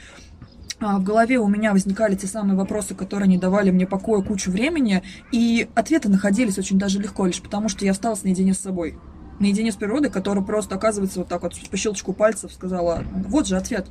в 0.80 1.04
голове 1.04 1.40
у 1.40 1.48
меня 1.48 1.72
возникали 1.72 2.16
те 2.16 2.28
самые 2.28 2.58
вопросы, 2.58 2.96
которые 2.96 3.28
не 3.28 3.38
давали 3.38 3.72
мне 3.72 3.88
покоя 3.88 4.22
кучу 4.22 4.52
времени, 4.52 5.04
и 5.32 5.68
ответы 5.76 6.10
находились 6.10 6.58
очень 6.58 6.78
даже 6.78 7.00
легко, 7.00 7.26
лишь 7.26 7.42
потому 7.42 7.70
что 7.70 7.86
я 7.86 7.92
осталась 7.92 8.24
наедине 8.24 8.54
с 8.54 8.60
собой. 8.60 8.98
Наедине 9.40 9.72
с 9.72 9.76
природой, 9.76 10.10
которая 10.10 10.44
просто, 10.44 10.76
оказывается, 10.76 11.20
вот 11.20 11.28
так 11.28 11.44
вот 11.44 11.54
по 11.70 11.78
щелчку 11.78 12.14
пальцев 12.14 12.54
сказала, 12.54 13.04
вот 13.28 13.48
же 13.48 13.58
ответ. 13.58 13.88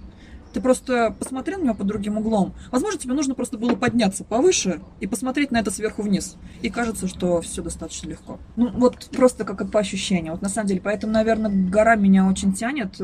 Ты 0.55 0.61
просто 0.61 1.15
посмотрел 1.19 1.59
на 1.59 1.65
него 1.65 1.75
под 1.75 1.89
другим 1.89 2.17
углом. 2.17 2.55
Возможно, 2.71 2.99
тебе 2.99 3.13
нужно 3.13 3.35
просто 3.35 3.59
было 3.59 3.75
подняться 3.75 4.23
повыше 4.23 4.81
и 5.01 5.07
посмотреть 5.09 5.51
на 5.51 5.59
это 5.59 5.73
сверху 5.73 6.03
вниз. 6.03 6.37
И 6.63 6.71
кажется, 6.71 7.09
что 7.09 7.41
все 7.41 7.61
достаточно 7.61 8.11
легко. 8.11 8.39
Ну, 8.55 8.71
вот 8.71 9.11
просто 9.11 9.45
как 9.45 9.69
по 9.73 9.81
ощущению. 9.81 10.35
Вот 10.35 10.43
на 10.43 10.49
самом 10.49 10.69
деле, 10.69 10.81
поэтому, 10.81 11.13
наверное, 11.13 11.51
гора 11.51 11.97
меня 11.97 12.27
очень 12.27 12.53
тянет. 12.53 13.01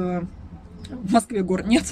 В 0.88 1.12
Москве 1.12 1.42
гор 1.42 1.66
нет. 1.66 1.84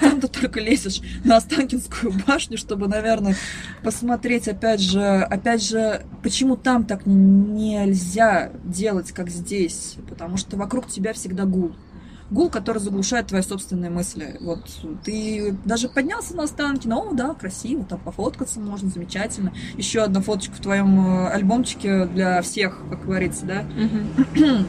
Там 0.00 0.20
ты 0.20 0.28
только 0.28 0.60
лезешь 0.60 1.00
на 1.24 1.36
Останкинскую 1.36 2.12
башню, 2.26 2.58
чтобы, 2.58 2.88
наверное, 2.88 3.36
посмотреть, 3.82 4.48
опять 4.48 4.80
же, 4.80 5.00
опять 5.02 5.62
же, 5.62 6.04
почему 6.22 6.56
там 6.56 6.84
так 6.84 7.02
нельзя 7.06 8.52
делать, 8.64 9.12
как 9.12 9.30
здесь. 9.30 9.96
Потому 10.08 10.36
что 10.36 10.56
вокруг 10.56 10.88
тебя 10.88 11.12
всегда 11.12 11.44
гул 11.44 11.72
гул, 12.30 12.48
который 12.48 12.78
заглушает 12.78 13.26
твои 13.26 13.42
собственные 13.42 13.90
мысли. 13.90 14.36
Вот 14.40 14.64
ты 15.04 15.56
даже 15.64 15.88
поднялся 15.88 16.34
на 16.36 16.44
останки, 16.44 16.86
ну 16.86 17.12
да, 17.12 17.34
красиво, 17.34 17.84
там 17.84 17.98
пофоткаться 17.98 18.60
можно, 18.60 18.88
замечательно. 18.88 19.52
Еще 19.76 20.00
одна 20.00 20.20
фоточка 20.20 20.54
в 20.54 20.60
твоем 20.60 21.00
э, 21.00 21.28
альбомчике 21.30 22.06
для 22.06 22.40
всех, 22.42 22.82
как 22.88 23.04
говорится, 23.04 23.46
да. 23.46 23.64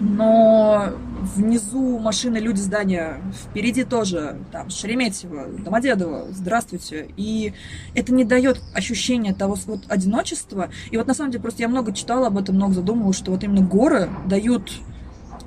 Но 0.00 0.90
внизу 1.36 1.98
машины, 1.98 2.38
люди, 2.38 2.60
здания, 2.60 3.20
впереди 3.32 3.84
тоже, 3.84 4.38
там, 4.52 4.70
Шереметьево, 4.70 5.46
Домодедово, 5.58 6.26
здравствуйте. 6.30 7.08
И 7.16 7.52
это 7.94 8.12
не 8.12 8.24
дает 8.24 8.60
ощущения 8.74 9.34
того 9.34 9.56
вот, 9.66 9.84
одиночества. 9.88 10.70
И 10.90 10.96
вот 10.96 11.06
на 11.06 11.14
самом 11.14 11.30
деле 11.30 11.42
просто 11.42 11.62
я 11.62 11.68
много 11.68 11.92
читала 11.92 12.26
об 12.26 12.38
этом, 12.38 12.56
много 12.56 12.74
задумывалась, 12.74 13.16
что 13.16 13.30
вот 13.30 13.44
именно 13.44 13.62
горы 13.62 14.10
дают 14.26 14.72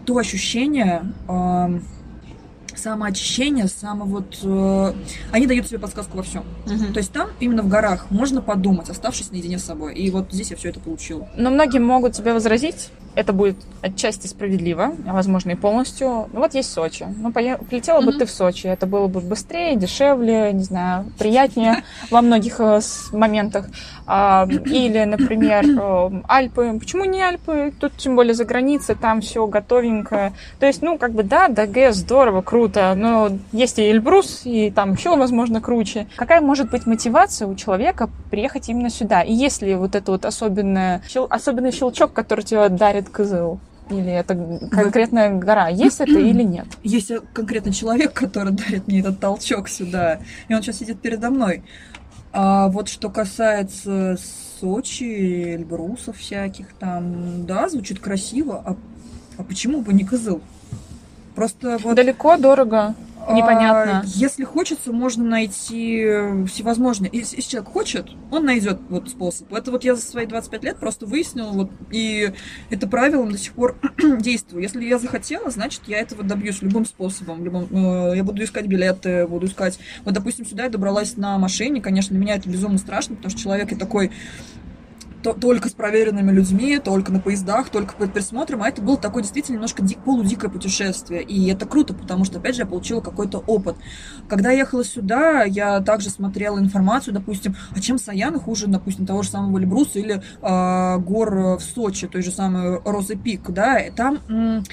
то 0.05 0.17
ощущение 0.17 1.03
э, 1.27 1.79
самоочищения, 2.77 3.67
само 3.67 4.05
вот... 4.05 4.39
Э, 4.43 4.93
они 5.31 5.47
дают 5.47 5.67
себе 5.67 5.79
подсказку 5.79 6.17
во 6.17 6.23
всем. 6.23 6.45
Угу. 6.65 6.93
То 6.93 6.99
есть 6.99 7.11
там, 7.11 7.29
именно 7.39 7.61
в 7.61 7.67
горах, 7.67 8.09
можно 8.09 8.41
подумать, 8.41 8.89
оставшись 8.89 9.31
наедине 9.31 9.59
с 9.59 9.65
собой. 9.65 9.95
И 9.95 10.09
вот 10.09 10.31
здесь 10.31 10.51
я 10.51 10.57
все 10.57 10.69
это 10.69 10.79
получила. 10.79 11.27
Но 11.35 11.49
многие 11.49 11.79
могут 11.79 12.13
тебе 12.13 12.33
возразить, 12.33 12.89
это 13.17 13.33
будет 13.33 13.57
отчасти 13.81 14.27
справедливо, 14.27 14.93
а 15.07 15.13
возможно 15.13 15.51
и 15.51 15.55
полностью. 15.55 16.29
Ну 16.31 16.39
вот 16.39 16.53
есть 16.53 16.71
Сочи. 16.71 17.07
Ну, 17.17 17.31
полетела 17.31 17.99
mm-hmm. 17.99 18.05
бы 18.05 18.13
ты 18.13 18.25
в 18.27 18.29
Сочи, 18.29 18.67
это 18.67 18.85
было 18.85 19.07
бы 19.07 19.21
быстрее, 19.21 19.75
дешевле, 19.75 20.53
не 20.53 20.63
знаю, 20.63 21.11
приятнее 21.17 21.83
во 22.11 22.21
многих 22.21 22.59
э, 22.59 22.79
моментах. 23.11 23.69
Или, 24.07 25.03
например, 25.03 25.65
э, 25.65 26.21
Альпы. 26.29 26.77
Почему 26.79 27.05
не 27.05 27.23
Альпы? 27.23 27.73
Тут 27.79 27.97
тем 27.97 28.15
более 28.15 28.35
за 28.35 28.45
границей, 28.45 28.93
там 28.93 29.21
все 29.21 29.47
готовенькое. 29.47 30.33
То 30.59 30.67
есть, 30.67 30.83
ну, 30.83 30.99
как 30.99 31.13
бы, 31.13 31.23
да, 31.23 31.47
ДГ 31.47 31.91
здорово, 31.93 32.43
круто, 32.43 32.93
но 32.95 33.31
есть 33.51 33.79
и 33.79 33.89
Эльбрус, 33.89 34.41
и 34.45 34.69
там 34.69 34.93
еще, 34.93 35.15
возможно, 35.15 35.59
круче. 35.59 36.05
Какая 36.15 36.39
может 36.39 36.69
быть 36.69 36.85
мотивация 36.85 37.47
у 37.47 37.55
человека 37.55 38.11
приехать 38.29 38.69
именно 38.69 38.91
сюда? 38.91 39.23
И 39.23 39.33
если 39.33 39.73
вот 39.73 39.95
это 39.95 40.11
вот 40.11 40.23
особенное, 40.23 41.01
особенный 41.29 41.71
щелчок, 41.71 42.13
который 42.13 42.45
тебе 42.45 42.69
дарит 42.69 43.06
Кызыл? 43.09 43.59
Или 43.89 44.11
это 44.11 44.35
конкретная 44.69 45.33
гора? 45.37 45.69
Есть 45.69 46.01
это 46.01 46.11
или 46.11 46.43
нет? 46.43 46.67
Есть 46.83 47.11
конкретный 47.33 47.73
человек, 47.73 48.13
который 48.13 48.51
дарит 48.53 48.87
мне 48.87 48.99
этот 48.99 49.19
толчок 49.19 49.69
сюда. 49.69 50.19
И 50.47 50.53
он 50.53 50.61
сейчас 50.61 50.77
сидит 50.77 50.99
передо 50.99 51.29
мной. 51.29 51.63
А 52.33 52.67
вот 52.67 52.89
что 52.89 53.09
касается 53.09 54.17
Сочи, 54.59 55.55
Эльбрусов 55.55 56.17
всяких 56.17 56.73
там, 56.73 57.45
да, 57.45 57.69
звучит 57.69 57.99
красиво. 57.99 58.61
А, 58.65 58.75
а 59.37 59.43
почему 59.43 59.81
бы 59.81 59.93
не 59.93 60.03
Кызыл? 60.03 60.41
Просто 61.35 61.77
вот... 61.77 61.95
Далеко, 61.95 62.37
дорого. 62.37 62.95
Непонятно. 63.33 63.99
А, 63.99 64.03
если 64.05 64.43
хочется, 64.43 64.91
можно 64.91 65.23
найти 65.23 66.05
всевозможные. 66.47 67.09
Если, 67.13 67.37
если 67.37 67.51
человек 67.51 67.71
хочет, 67.71 68.09
он 68.31 68.45
найдет 68.45 68.79
вот 68.89 69.09
способ. 69.09 69.53
Это 69.53 69.71
вот 69.71 69.83
я 69.83 69.95
за 69.95 70.01
свои 70.01 70.25
25 70.25 70.63
лет 70.63 70.77
просто 70.77 71.05
выяснила, 71.05 71.51
вот, 71.51 71.71
и 71.91 72.33
это 72.69 72.87
правилом 72.87 73.31
до 73.31 73.37
сих 73.37 73.53
пор 73.53 73.77
действую. 74.19 74.63
Если 74.63 74.83
я 74.85 74.97
захотела, 74.97 75.49
значит, 75.49 75.81
я 75.87 75.99
этого 75.99 76.23
добьюсь 76.23 76.61
любым 76.61 76.85
способом. 76.85 77.43
Любым, 77.43 77.67
э, 77.71 78.15
я 78.15 78.23
буду 78.23 78.43
искать 78.43 78.67
билеты, 78.67 79.27
буду 79.27 79.47
искать... 79.47 79.79
Вот, 80.05 80.13
допустим, 80.13 80.45
сюда 80.45 80.65
я 80.65 80.69
добралась 80.69 81.17
на 81.17 81.37
машине. 81.37 81.81
Конечно, 81.81 82.15
для 82.15 82.19
меня 82.19 82.35
это 82.35 82.49
безумно 82.49 82.77
страшно, 82.77 83.15
потому 83.15 83.31
что 83.31 83.39
человек 83.39 83.71
я 83.71 83.77
такой 83.77 84.11
то, 85.23 85.33
только 85.33 85.69
с 85.69 85.73
проверенными 85.73 86.31
людьми, 86.31 86.79
только 86.79 87.11
на 87.11 87.19
поездах, 87.19 87.69
только 87.69 87.95
под 87.95 88.13
присмотром, 88.13 88.63
а 88.63 88.69
это 88.69 88.81
было 88.81 88.97
такое 88.97 89.23
действительно 89.23 89.55
немножко 89.55 89.81
дик, 89.81 89.99
полудикое 90.03 90.49
путешествие. 90.49 91.23
И 91.23 91.47
это 91.49 91.65
круто, 91.65 91.93
потому 91.93 92.25
что, 92.25 92.39
опять 92.39 92.55
же, 92.55 92.61
я 92.61 92.67
получила 92.67 93.01
какой-то 93.01 93.39
опыт. 93.47 93.75
Когда 94.27 94.51
я 94.51 94.59
ехала 94.59 94.83
сюда, 94.83 95.43
я 95.43 95.81
также 95.81 96.09
смотрела 96.09 96.59
информацию, 96.59 97.13
допустим, 97.13 97.55
а 97.75 97.79
чем 97.79 97.97
Саяны 97.97 98.39
хуже, 98.39 98.67
допустим, 98.67 99.05
того 99.05 99.23
же 99.23 99.29
самого 99.29 99.57
Эльбруса 99.59 99.99
или 99.99 100.21
э, 100.41 100.97
гор 100.99 101.57
в 101.57 101.61
Сочи, 101.61 102.07
той 102.07 102.21
же 102.21 102.31
самой 102.31 102.79
Розы 102.83 103.15
Пик, 103.15 103.49
да, 103.49 103.81
там... 103.95 104.19
М- 104.27 104.63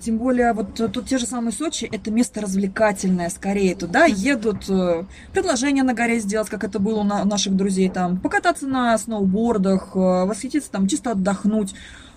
тем 0.00 0.18
более, 0.18 0.52
вот 0.52 0.74
тут 0.74 1.06
те 1.06 1.18
же 1.18 1.26
самые 1.26 1.52
Сочи, 1.52 1.88
это 1.90 2.10
место 2.10 2.40
развлекательное 2.40 3.28
скорее. 3.28 3.74
Туда 3.74 4.04
едут 4.04 4.68
э, 4.68 5.04
предложения 5.32 5.82
на 5.82 5.94
горе 5.94 6.18
сделать, 6.20 6.48
как 6.48 6.64
это 6.64 6.78
было 6.78 7.00
у 7.00 7.04
наших 7.04 7.54
друзей 7.54 7.88
там, 7.88 8.18
покататься 8.18 8.66
на 8.66 8.96
сноубордах, 8.98 9.90
э, 9.94 9.98
восхититься 9.98 10.70
там, 10.70 10.88
чисто 10.88 11.12
отдохнуть. 11.12 11.74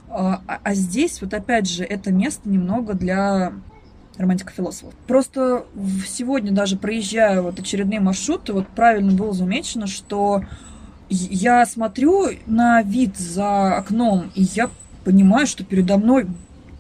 А, 0.10 0.42
а, 0.48 0.74
здесь, 0.76 1.22
вот 1.22 1.34
опять 1.34 1.68
же, 1.68 1.84
это 1.84 2.12
место 2.12 2.48
немного 2.48 2.94
для 2.94 3.54
романтиков-философов. 4.18 4.94
Просто 5.08 5.66
сегодня 6.08 6.52
даже 6.52 6.78
проезжая 6.78 7.42
вот 7.42 7.60
очередные 7.60 8.00
маршруты, 8.00 8.54
вот 8.54 8.68
правильно 8.68 9.12
было 9.12 9.34
замечено, 9.34 9.88
что 9.88 10.44
я 11.10 11.66
смотрю 11.66 12.30
на 12.46 12.82
вид 12.84 13.18
за 13.18 13.76
окном, 13.76 14.32
и 14.36 14.44
я 14.44 14.70
понимаю, 15.04 15.48
что 15.48 15.64
передо 15.64 15.98
мной 15.98 16.28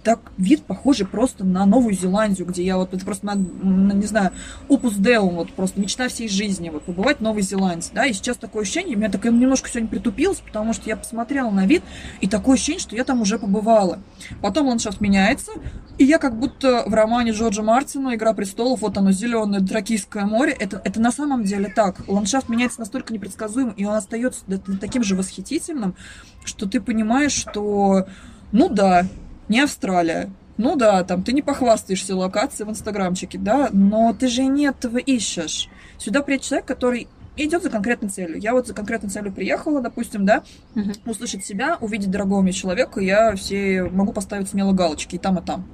так 0.03 0.19
вид 0.38 0.63
похожий 0.63 1.07
просто 1.07 1.43
на 1.43 1.65
Новую 1.65 1.95
Зеландию, 1.95 2.48
где 2.48 2.63
я 2.63 2.77
вот 2.77 2.93
это 2.93 3.03
просто, 3.05 3.25
на, 3.25 3.36
на, 3.36 3.93
не 3.93 4.05
знаю, 4.05 4.31
опус 4.67 4.93
деум, 4.95 5.36
вот 5.36 5.51
просто 5.53 5.79
мечта 5.79 6.07
всей 6.10 6.27
жизни, 6.27 6.69
вот 6.69 6.83
побывать 6.83 7.17
в 7.17 7.22
Новой 7.22 7.41
Зеландии, 7.41 7.89
да, 7.93 8.05
и 8.05 8.13
сейчас 8.13 8.38
такое 8.38 8.63
ощущение, 8.63 8.95
у 8.95 9.00
меня 9.00 9.10
так 9.10 9.24
немножко 9.25 9.69
сегодня 9.69 9.89
притупилось, 9.89 10.39
потому 10.39 10.74
что 10.74 10.89
я 10.89 10.98
посмотрела 10.98 11.50
на 11.50 11.65
вид, 11.65 11.83
и 12.22 12.27
такое 12.27 12.55
ощущение, 12.55 12.81
что 12.81 12.95
я 12.95 13.03
там 13.03 13.22
уже 13.22 13.39
побывала. 13.39 14.00
Потом 14.41 14.67
ландшафт 14.67 15.01
меняется, 15.01 15.51
и 15.98 16.05
я 16.05 16.17
как 16.17 16.38
будто 16.38 16.83
в 16.86 16.93
романе 16.93 17.31
Джорджа 17.31 17.62
Мартина 17.62 18.15
«Игра 18.15 18.33
престолов», 18.33 18.81
вот 18.81 18.98
оно, 18.98 19.12
зеленое 19.12 19.62
Дракийское 19.62 20.25
море, 20.25 20.55
это, 20.60 20.81
это 20.83 21.00
на 21.00 21.12
самом 21.12 21.43
деле 21.43 21.72
так. 21.74 22.07
Ландшафт 22.07 22.50
меняется 22.50 22.79
настолько 22.79 23.13
непредсказуемым, 23.13 23.74
и 23.74 23.86
он 23.86 23.93
остается 23.93 24.41
таким 24.81 25.03
же 25.03 25.15
восхитительным, 25.15 25.95
что 26.43 26.67
ты 26.67 26.81
понимаешь, 26.81 27.33
что 27.33 28.07
ну 28.53 28.69
да, 28.69 29.07
не 29.50 29.62
Австралия. 29.62 30.29
Ну 30.57 30.75
да, 30.75 31.03
там 31.03 31.23
ты 31.23 31.33
не 31.33 31.41
похвастаешься 31.41 32.15
локацией 32.15 32.67
в 32.67 32.71
инстаграмчике, 32.71 33.38
да, 33.38 33.69
но 33.71 34.13
ты 34.13 34.27
же 34.27 34.45
не 34.45 34.65
этого 34.65 34.97
ищешь. 34.97 35.67
Сюда 35.97 36.21
приедет 36.21 36.45
человек, 36.45 36.67
который 36.67 37.07
идет 37.35 37.63
за 37.63 37.69
конкретной 37.69 38.09
целью. 38.09 38.39
Я 38.39 38.53
вот 38.53 38.67
за 38.67 38.73
конкретной 38.73 39.09
целью 39.09 39.31
приехала, 39.31 39.81
допустим, 39.81 40.25
да, 40.25 40.43
угу. 40.75 40.91
услышать 41.05 41.43
себя, 41.43 41.77
увидеть 41.81 42.12
дорогого 42.12 42.41
мне 42.41 42.51
человека, 42.51 43.00
я 43.00 43.35
все 43.35 43.83
могу 43.83 44.13
поставить 44.13 44.50
смело 44.50 44.73
галочки 44.73 45.15
и 45.15 45.19
там, 45.19 45.39
и 45.39 45.41
там. 45.41 45.65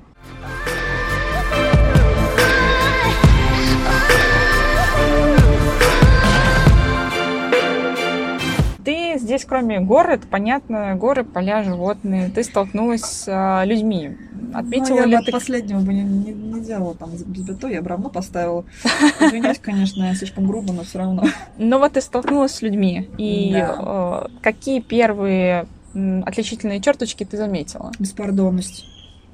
Здесь, 9.30 9.46
кроме 9.46 9.80
гор, 9.80 10.10
это 10.10 10.26
понятно, 10.28 10.96
горы, 10.96 11.24
поля, 11.24 11.64
животные, 11.64 12.30
ты 12.30 12.44
столкнулась 12.44 13.02
с 13.02 13.26
а, 13.28 13.64
людьми. 13.64 14.18
Отметила 14.54 14.96
ну, 14.96 15.02
я 15.02 15.06
ли 15.06 15.18
бы 15.18 15.24
ты... 15.24 15.30
от 15.30 15.32
последнего 15.32 15.80
бы 15.80 15.94
не, 15.94 16.02
не, 16.02 16.34
не 16.34 16.62
делала 16.62 16.96
там 16.96 17.12
без 17.12 17.46
бито, 17.46 17.68
я 17.68 17.84
бы 17.84 17.90
равно 17.90 18.10
поставила. 18.10 18.66
Извиняюсь, 19.22 19.60
конечно, 19.60 20.14
слишком 20.16 20.48
грубо, 20.48 20.74
но 20.74 20.84
все 20.84 20.98
равно. 20.98 21.24
Но 21.60 21.78
вот 21.78 21.94
ты 21.94 22.02
столкнулась 22.02 22.56
с 22.56 22.62
людьми, 22.64 23.08
и 23.20 23.52
да. 23.54 24.26
э, 24.26 24.28
какие 24.42 24.82
первые 24.82 25.68
отличительные 25.94 26.82
черточки 26.82 27.24
ты 27.24 27.38
заметила? 27.38 27.92
Беспардонность 28.00 28.86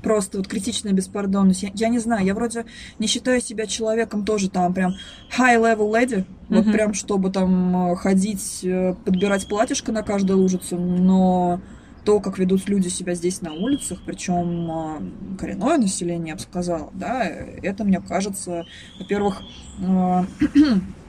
просто 0.05 0.37
вот 0.37 0.47
критичная 0.47 0.93
беспардонность. 0.93 1.63
Я, 1.63 1.71
я 1.73 1.89
не 1.89 1.97
знаю, 1.97 2.23
я 2.23 2.35
вроде 2.35 2.65
не 2.99 3.07
считаю 3.07 3.41
себя 3.41 3.65
человеком 3.65 4.23
тоже 4.23 4.51
там 4.51 4.71
прям 4.71 4.93
high-level 5.35 5.91
lady, 5.91 6.17
mm-hmm. 6.17 6.25
вот 6.49 6.71
прям 6.71 6.93
чтобы 6.93 7.31
там 7.31 7.91
э, 7.91 7.95
ходить, 7.95 8.59
э, 8.63 8.93
подбирать 9.03 9.47
платьишко 9.47 9.91
на 9.91 10.03
каждую 10.03 10.37
лужицу, 10.37 10.77
но 10.77 11.59
то, 12.03 12.19
как 12.19 12.37
ведут 12.37 12.69
люди 12.69 12.87
себя 12.87 13.15
здесь 13.15 13.41
на 13.41 13.53
улицах, 13.53 14.03
причем 14.05 14.69
э, 14.69 15.37
коренное 15.39 15.79
население, 15.79 16.29
я 16.29 16.35
бы 16.35 16.41
сказала, 16.41 16.91
да, 16.93 17.25
это, 17.25 17.83
мне 17.83 17.99
кажется, 17.99 18.65
во-первых, 18.99 19.41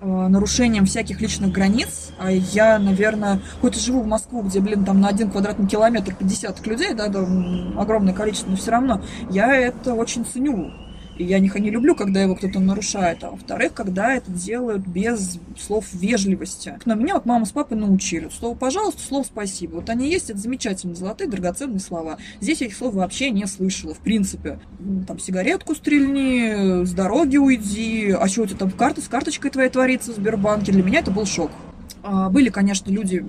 нарушением 0.00 0.86
всяких 0.86 1.20
личных 1.20 1.52
границ. 1.52 2.10
А 2.18 2.30
я, 2.30 2.78
наверное, 2.78 3.40
хоть 3.60 3.76
и 3.76 3.80
живу 3.80 4.02
в 4.02 4.06
Москву, 4.06 4.42
где, 4.42 4.60
блин, 4.60 4.84
там 4.84 5.00
на 5.00 5.08
один 5.08 5.30
квадратный 5.30 5.68
километр 5.68 6.14
50 6.14 6.66
людей, 6.66 6.94
да, 6.94 7.08
там 7.08 7.78
огромное 7.78 8.14
количество, 8.14 8.50
но 8.50 8.56
все 8.56 8.70
равно 8.70 9.02
я 9.30 9.54
это 9.54 9.94
очень 9.94 10.24
ценю. 10.24 10.72
И 11.18 11.24
я 11.24 11.40
не, 11.40 11.50
не 11.56 11.70
люблю, 11.70 11.94
когда 11.94 12.22
его 12.22 12.36
кто-то 12.36 12.60
нарушает. 12.60 13.24
А 13.24 13.30
во-вторых, 13.30 13.74
когда 13.74 14.14
это 14.14 14.30
делают 14.30 14.86
без 14.86 15.38
слов 15.58 15.86
вежливости. 15.92 16.78
Но 16.84 16.94
меня 16.94 17.14
вот 17.14 17.26
мама 17.26 17.44
с 17.44 17.50
папой 17.50 17.76
научили. 17.76 18.28
Слово 18.28 18.54
«пожалуйста», 18.54 19.02
слово 19.02 19.24
«спасибо». 19.24 19.76
Вот 19.76 19.90
они 19.90 20.08
есть, 20.08 20.30
это 20.30 20.38
замечательные, 20.38 20.94
золотые, 20.94 21.28
драгоценные 21.28 21.80
слова. 21.80 22.18
Здесь 22.40 22.60
я 22.60 22.68
этих 22.68 22.76
слов 22.76 22.94
вообще 22.94 23.30
не 23.30 23.46
слышала, 23.46 23.94
в 23.94 23.98
принципе. 23.98 24.60
Там 25.06 25.18
сигаретку 25.18 25.74
стрельни, 25.74 26.84
с 26.84 26.92
дороги 26.92 27.36
уйди, 27.36 28.10
а 28.10 28.28
что 28.28 28.42
у 28.42 28.46
тебя 28.46 28.58
там 28.58 28.70
карта 28.70 29.00
с 29.00 29.08
карточкой 29.08 29.50
твоей 29.50 29.70
творится 29.70 30.12
в 30.12 30.16
Сбербанке. 30.16 30.70
Для 30.70 30.84
меня 30.84 31.00
это 31.00 31.10
был 31.10 31.26
шок. 31.26 31.50
А, 32.04 32.30
были, 32.30 32.48
конечно, 32.48 32.90
люди 32.90 33.24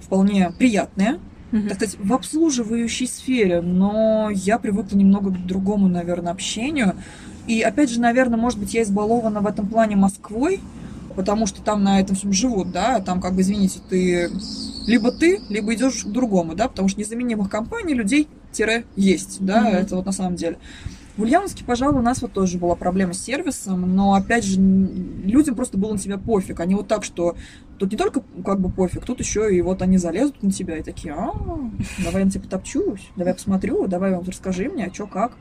вполне 0.00 0.52
приятные, 0.58 1.18
mm-hmm. 1.52 1.68
так 1.68 1.76
сказать, 1.76 1.96
в 2.00 2.12
обслуживающей 2.12 3.06
сфере, 3.06 3.60
но 3.60 4.30
я 4.30 4.58
привыкла 4.58 4.96
немного 4.96 5.30
к 5.30 5.46
другому, 5.46 5.88
наверное, 5.88 6.32
общению. 6.32 6.96
И 7.46 7.60
опять 7.60 7.90
же, 7.90 8.00
наверное, 8.00 8.38
может 8.38 8.58
быть, 8.58 8.74
я 8.74 8.82
избалована 8.82 9.40
в 9.40 9.46
этом 9.46 9.68
плане 9.68 9.96
Москвой, 9.96 10.60
потому 11.14 11.46
что 11.46 11.62
там 11.62 11.84
на 11.84 12.00
этом 12.00 12.16
всем 12.16 12.32
живут, 12.32 12.72
да, 12.72 13.00
там, 13.00 13.20
как 13.20 13.34
бы, 13.34 13.42
извините, 13.42 13.80
ты 13.88 14.30
либо 14.86 15.12
ты, 15.12 15.40
либо 15.48 15.74
идешь 15.74 16.04
к 16.04 16.08
другому, 16.08 16.54
да, 16.54 16.68
потому 16.68 16.88
что 16.88 16.98
незаменимых 16.98 17.48
компаний 17.48 17.94
людей 17.94 18.28
тире 18.52 18.84
есть, 18.96 19.38
да, 19.40 19.68
mm-hmm. 19.68 19.76
это 19.76 19.96
вот 19.96 20.06
на 20.06 20.12
самом 20.12 20.36
деле. 20.36 20.58
В 21.16 21.22
Ульяновске, 21.22 21.62
пожалуй, 21.64 22.00
у 22.00 22.02
нас 22.02 22.22
вот 22.22 22.32
тоже 22.32 22.56
была 22.56 22.74
проблема 22.74 23.12
с 23.12 23.22
сервисом, 23.22 23.94
но, 23.94 24.14
опять 24.14 24.44
же, 24.44 24.58
людям 24.58 25.54
просто 25.54 25.76
было 25.76 25.92
на 25.92 25.98
тебя 25.98 26.16
пофиг. 26.16 26.60
Они 26.60 26.74
вот 26.74 26.88
так, 26.88 27.04
что 27.04 27.36
тут 27.78 27.92
не 27.92 27.98
только 27.98 28.22
как 28.44 28.60
бы 28.60 28.70
пофиг, 28.70 29.04
тут 29.04 29.20
еще 29.20 29.54
и 29.54 29.60
вот 29.60 29.82
они 29.82 29.98
залезут 29.98 30.42
на 30.42 30.50
тебя 30.50 30.78
и 30.78 30.82
такие, 30.82 31.12
а, 31.14 31.32
давай 32.02 32.20
я 32.20 32.24
на 32.24 32.30
тебя 32.30 32.42
потопчусь, 32.42 33.10
давай 33.16 33.34
посмотрю, 33.34 33.86
давай 33.88 34.12
вам 34.12 34.24
расскажи 34.24 34.70
мне, 34.70 34.86
а 34.86 34.94
что 34.94 35.06
как. 35.06 35.32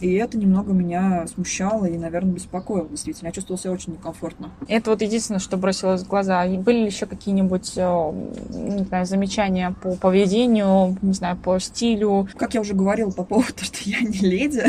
И 0.00 0.12
это 0.14 0.36
немного 0.36 0.72
меня 0.72 1.26
смущало 1.26 1.86
и, 1.86 1.96
наверное, 1.96 2.32
беспокоило, 2.32 2.88
действительно. 2.88 3.28
Я 3.28 3.32
чувствовала 3.32 3.62
себя 3.62 3.72
очень 3.72 3.92
некомфортно. 3.92 4.50
Это 4.68 4.90
вот 4.90 5.00
единственное, 5.00 5.38
что 5.40 5.56
бросилось 5.56 6.02
в 6.02 6.08
глаза. 6.08 6.44
И 6.44 6.58
были 6.58 6.80
ли 6.80 6.86
еще 6.86 7.06
какие-нибудь, 7.06 7.72
э, 7.76 8.12
не 8.50 8.84
знаю, 8.84 9.06
замечания 9.06 9.74
по 9.82 9.94
поведению, 9.96 10.98
не 11.00 11.12
знаю, 11.12 11.36
по 11.36 11.58
стилю? 11.60 12.28
Как 12.36 12.54
я 12.54 12.60
уже 12.60 12.74
говорила 12.74 13.10
по 13.10 13.24
поводу 13.24 13.54
того, 13.54 13.64
что 13.64 13.88
я 13.88 14.00
не 14.00 14.18
леди, 14.18 14.64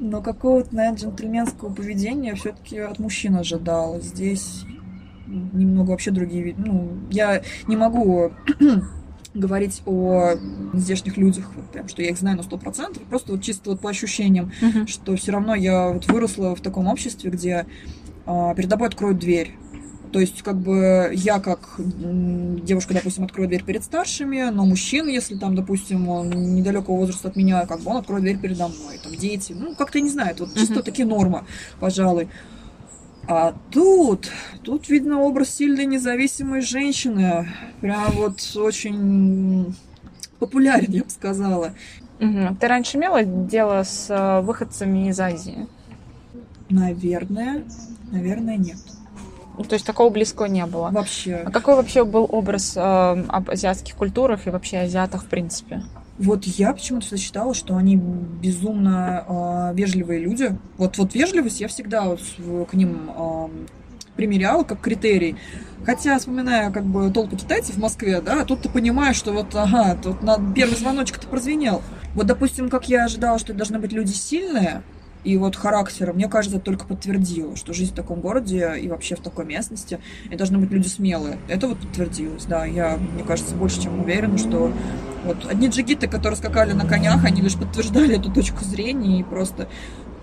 но 0.00 0.22
какого-то, 0.22 0.74
наверное, 0.74 0.98
джентльменского 0.98 1.72
поведения 1.72 2.34
все-таки 2.34 2.78
от 2.78 2.98
мужчин 2.98 3.36
ожидала. 3.36 4.00
Здесь 4.00 4.64
немного 5.26 5.90
вообще 5.90 6.10
другие 6.10 6.42
виды. 6.42 6.62
Ну, 6.66 6.92
я 7.10 7.42
не 7.68 7.76
могу 7.76 8.32
говорить 9.34 9.82
о 9.84 10.32
здешних 10.72 11.18
людях, 11.18 11.52
вот 11.54 11.66
прям, 11.70 11.86
что 11.86 12.02
я 12.02 12.10
их 12.10 12.18
знаю 12.18 12.38
на 12.38 12.42
сто 12.42 12.56
процентов, 12.56 13.02
просто 13.04 13.32
вот 13.32 13.42
чисто 13.42 13.70
вот 13.70 13.80
по 13.80 13.90
ощущениям, 13.90 14.50
uh-huh. 14.60 14.88
что 14.88 15.14
все 15.16 15.32
равно 15.32 15.54
я 15.54 15.90
вот 15.90 16.06
выросла 16.08 16.56
в 16.56 16.60
таком 16.60 16.88
обществе, 16.88 17.30
где 17.30 17.66
а, 18.26 18.54
перед 18.54 18.70
тобой 18.70 18.88
откроют 18.88 19.18
дверь. 19.18 19.56
То 20.12 20.18
есть, 20.18 20.42
как 20.42 20.56
бы, 20.56 21.10
я 21.14 21.38
как 21.38 21.76
девушка, 21.78 22.94
допустим, 22.94 23.24
открою 23.24 23.48
дверь 23.48 23.64
перед 23.64 23.84
старшими, 23.84 24.50
но 24.50 24.66
мужчина, 24.66 25.08
если 25.08 25.36
там, 25.36 25.54
допустим, 25.54 26.08
он 26.08 26.30
недалекого 26.54 26.96
возраста 26.96 27.28
от 27.28 27.36
меня, 27.36 27.64
как 27.66 27.80
бы 27.80 27.90
он 27.90 27.98
откроет 27.98 28.22
дверь 28.22 28.38
передо 28.38 28.68
мной, 28.68 28.98
там, 29.02 29.14
дети, 29.14 29.54
ну, 29.56 29.74
как-то, 29.76 30.00
не 30.00 30.10
знаю, 30.10 30.32
это 30.32 30.44
вот 30.44 30.54
чисто 30.54 30.80
uh-huh. 30.80 30.82
такие 30.82 31.06
нормы, 31.06 31.44
пожалуй. 31.78 32.28
А 33.28 33.54
тут, 33.70 34.28
тут 34.64 34.88
видно 34.88 35.20
образ 35.20 35.54
сильной 35.54 35.86
независимой 35.86 36.62
женщины, 36.62 37.48
прям 37.80 38.10
вот 38.12 38.40
очень 38.56 39.76
популярен, 40.40 40.90
я 40.90 41.04
бы 41.04 41.10
сказала. 41.10 41.74
Угу. 42.18 42.56
Ты 42.60 42.68
раньше 42.68 42.96
имела 42.96 43.22
дело 43.22 43.82
с 43.84 44.10
э, 44.10 44.40
выходцами 44.40 45.08
из 45.08 45.20
Азии? 45.20 45.68
Наверное, 46.68 47.64
наверное, 48.10 48.56
нет. 48.56 48.78
Ну, 49.60 49.66
то 49.66 49.74
есть 49.74 49.84
такого 49.84 50.08
близкого 50.08 50.46
не 50.46 50.64
было? 50.64 50.88
Вообще. 50.90 51.42
А 51.44 51.50
какой 51.50 51.76
вообще 51.76 52.06
был 52.06 52.26
образ 52.26 52.78
э, 52.78 52.80
об 52.80 53.50
азиатских 53.50 53.94
культурах 53.94 54.46
и 54.46 54.50
вообще 54.50 54.78
азиатах 54.78 55.24
в 55.24 55.26
принципе? 55.26 55.82
Вот 56.18 56.44
я 56.44 56.72
почему-то 56.72 57.04
всегда 57.04 57.22
считала, 57.22 57.52
что 57.52 57.76
они 57.76 57.96
безумно 57.96 59.70
э, 59.72 59.74
вежливые 59.74 60.20
люди. 60.20 60.56
Вот, 60.78 60.96
вот 60.96 61.14
вежливость 61.14 61.60
я 61.60 61.68
всегда 61.68 62.04
вот 62.04 62.20
к 62.70 62.72
ним 62.72 63.10
э, 63.14 63.48
примеряла 64.16 64.62
как 64.62 64.80
критерий. 64.80 65.36
Хотя, 65.84 66.18
вспоминая 66.18 66.70
как 66.70 66.84
бы 66.84 67.10
толпу 67.10 67.36
китайцев 67.36 67.74
в 67.74 67.80
Москве, 67.80 68.22
да, 68.22 68.46
тут 68.46 68.62
ты 68.62 68.70
понимаешь, 68.70 69.16
что 69.16 69.32
вот, 69.32 69.54
ага, 69.54 69.94
тут 70.02 70.22
на 70.22 70.38
первый 70.54 70.78
звоночек-то 70.78 71.26
прозвенел. 71.26 71.82
Вот, 72.14 72.26
допустим, 72.26 72.70
как 72.70 72.88
я 72.88 73.04
ожидала, 73.04 73.38
что 73.38 73.48
это 73.48 73.58
должны 73.58 73.78
быть 73.78 73.92
люди 73.92 74.12
сильные, 74.12 74.82
и 75.24 75.36
вот 75.36 75.56
характера, 75.56 76.12
мне 76.12 76.28
кажется, 76.28 76.56
это 76.56 76.64
только 76.64 76.86
подтвердило, 76.86 77.56
что 77.56 77.72
жизнь 77.72 77.92
в 77.92 77.94
таком 77.94 78.20
городе 78.20 78.76
и 78.80 78.88
вообще 78.88 79.16
в 79.16 79.20
такой 79.20 79.44
местности, 79.44 80.00
и 80.30 80.36
должны 80.36 80.58
быть 80.58 80.70
люди 80.70 80.88
смелые. 80.88 81.38
Это 81.48 81.68
вот 81.68 81.78
подтвердилось, 81.78 82.44
да. 82.46 82.64
Я, 82.64 82.96
мне 82.96 83.24
кажется, 83.24 83.54
больше 83.54 83.82
чем 83.82 84.00
уверена, 84.00 84.38
что 84.38 84.72
вот 85.24 85.46
одни 85.48 85.68
джигиты, 85.68 86.08
которые 86.08 86.36
скакали 86.36 86.72
на 86.72 86.86
конях, 86.86 87.24
они 87.24 87.42
лишь 87.42 87.56
подтверждали 87.56 88.18
эту 88.18 88.32
точку 88.32 88.64
зрения 88.64 89.20
и 89.20 89.22
просто 89.22 89.68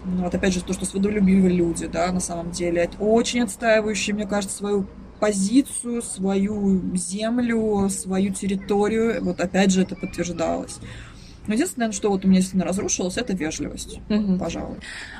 ну, 0.06 0.24
вот 0.24 0.34
опять 0.34 0.54
же 0.54 0.64
то, 0.64 0.74
что 0.74 0.86
свободолюбивые 0.86 1.54
люди, 1.54 1.86
да, 1.86 2.12
на 2.12 2.22
самом 2.22 2.52
деле, 2.52 2.84
это 2.84 2.98
очень 2.98 3.42
отстаивающие, 3.42 4.16
мне 4.16 4.26
кажется, 4.26 4.56
свою 4.56 4.88
позицию, 5.20 6.02
свою 6.02 6.96
землю, 6.96 7.90
свою 7.90 8.34
территорию. 8.34 9.24
Вот 9.24 9.40
опять 9.40 9.72
же 9.72 9.82
это 9.82 9.96
подтверждалось. 9.96 10.80
Но 11.48 11.54
единственное, 11.54 11.92
что 11.92 12.10
вот 12.10 12.26
у 12.26 12.28
меня 12.28 12.42
сильно 12.42 12.66
разрушилось, 12.66 13.18
это 13.18 13.34
вежливость, 13.34 14.00
угу. 14.10 14.38
пожалуй. 14.38 14.78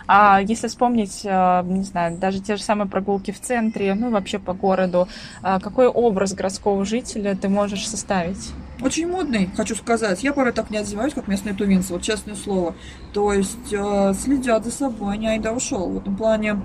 А 0.08 0.42
если 0.42 0.68
вспомнить, 0.68 1.22
э, 1.24 1.64
не 1.66 1.84
знаю, 1.84 2.18
даже 2.18 2.42
те 2.42 2.58
же 2.58 2.64
самые 2.64 2.88
прогулки 2.88 3.32
в 3.32 3.40
центре, 3.40 3.94
ну 3.94 4.12
вообще 4.12 4.40
по 4.40 4.54
городу, 4.54 5.08
а 5.42 5.60
какой 5.60 5.88
образ 5.88 6.34
городского 6.34 6.86
жителя 6.86 7.36
ты 7.36 7.50
можешь 7.50 7.88
составить? 7.88 8.52
Очень 8.82 9.08
модный, 9.08 9.50
хочу 9.56 9.76
сказать. 9.76 10.24
Я 10.24 10.34
порой 10.34 10.54
так 10.54 10.70
не 10.70 10.78
одеваюсь, 10.78 11.14
как 11.14 11.28
местные 11.28 11.56
тувинцы, 11.56 11.94
вот 11.94 12.04
честное 12.04 12.36
слово. 12.36 12.76
То 13.14 13.34
есть 13.34 13.72
э, 13.72 14.14
следят 14.14 14.66
за 14.66 14.72
собой, 14.72 15.18
не 15.18 15.28
айда 15.28 15.54
ушел. 15.54 15.90
В 15.90 15.98
этом 15.98 16.16
плане, 16.16 16.62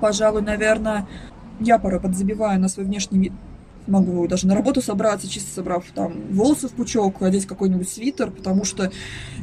пожалуй, 0.00 0.42
наверное, 0.42 1.06
я 1.60 1.78
порой 1.78 2.00
подзабиваю 2.00 2.60
на 2.60 2.68
свой 2.68 2.86
внешний 2.86 3.18
вид 3.18 3.32
могу 3.86 4.26
даже 4.28 4.46
на 4.46 4.54
работу 4.54 4.80
собраться, 4.82 5.28
чисто 5.28 5.52
собрав 5.52 5.84
там 5.94 6.14
волосы 6.30 6.68
в 6.68 6.72
пучок, 6.72 7.22
одеть 7.22 7.46
какой-нибудь 7.46 7.88
свитер, 7.88 8.30
потому 8.30 8.64
что 8.64 8.92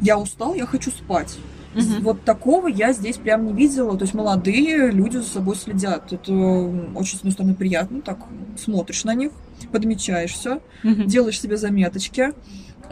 я 0.02 0.17
устал, 0.17 0.54
я 0.54 0.65
хочу 0.65 0.91
спать. 0.91 1.38
Угу. 1.75 2.02
Вот 2.02 2.23
такого 2.23 2.67
я 2.67 2.93
здесь 2.93 3.17
прям 3.17 3.45
не 3.45 3.54
видела. 3.54 3.95
То 3.97 4.04
есть 4.04 4.13
молодые 4.13 4.91
люди 4.91 5.17
за 5.17 5.23
собой 5.23 5.56
следят. 5.56 6.12
Это 6.12 6.34
очень, 6.95 7.17
с 7.17 7.19
одной 7.19 7.34
стороны, 7.34 7.54
приятно. 7.54 8.02
Так 8.02 8.19
смотришь 8.58 9.04
на 9.04 9.13
них, 9.13 9.32
подмечаешь 9.71 10.34
все, 10.34 10.62
угу. 10.84 11.04
делаешь 11.04 11.39
себе 11.39 11.58
заметочки. 11.58 12.34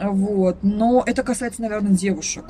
Вот. 0.00 0.58
Но 0.62 1.02
это 1.04 1.22
касается, 1.22 1.62
наверное, 1.62 1.92
девушек. 1.92 2.44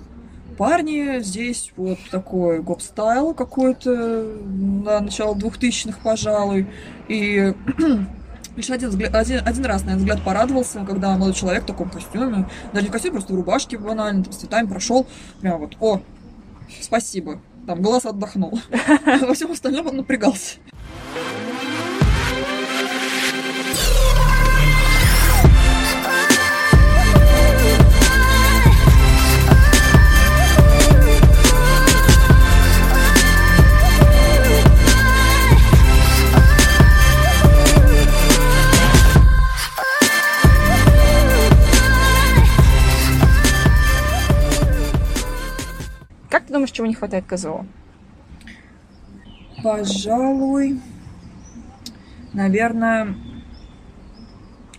Парни 0.59 1.21
здесь 1.21 1.73
вот 1.77 1.99
такой 2.11 2.61
гоп-стайл 2.61 3.33
какой-то 3.33 4.25
на 4.45 5.01
начало 5.01 5.37
двухтысячных, 5.37 6.01
пожалуй. 6.01 6.67
И 7.09 7.55
Лишь 8.59 8.71
один, 8.71 8.89
взгляд, 8.89 9.15
один, 9.15 9.41
один 9.47 9.65
раз, 9.67 9.83
наверное, 9.83 9.99
взгляд 9.99 10.25
порадовался, 10.25 10.85
когда 10.85 11.13
молодой 11.13 11.33
человек 11.33 11.63
в 11.63 11.67
таком 11.67 11.89
костюме, 11.91 12.49
даже 12.73 12.83
не 12.87 12.89
в 12.89 12.93
костюме, 12.93 13.13
просто 13.13 13.33
в 13.33 13.37
рубашке 13.37 13.79
банально, 13.79 14.25
там, 14.25 14.33
с 14.33 14.39
цветами 14.39 14.67
прошел, 14.67 15.07
прям 15.41 15.61
вот, 15.61 15.77
о, 15.79 16.01
спасибо, 16.81 17.41
там, 17.69 17.81
глаз 17.81 18.05
отдохнул. 18.05 18.61
Во 19.21 19.33
всем 19.35 19.53
остальном 19.53 19.87
он 19.87 19.99
напрягался. 19.99 20.57
Думаешь, 46.59 46.73
чего 46.73 46.87
не 46.87 46.95
хватает 46.95 47.25
КЗО? 47.27 47.65
Пожалуй, 49.63 50.81
наверное, 52.33 53.15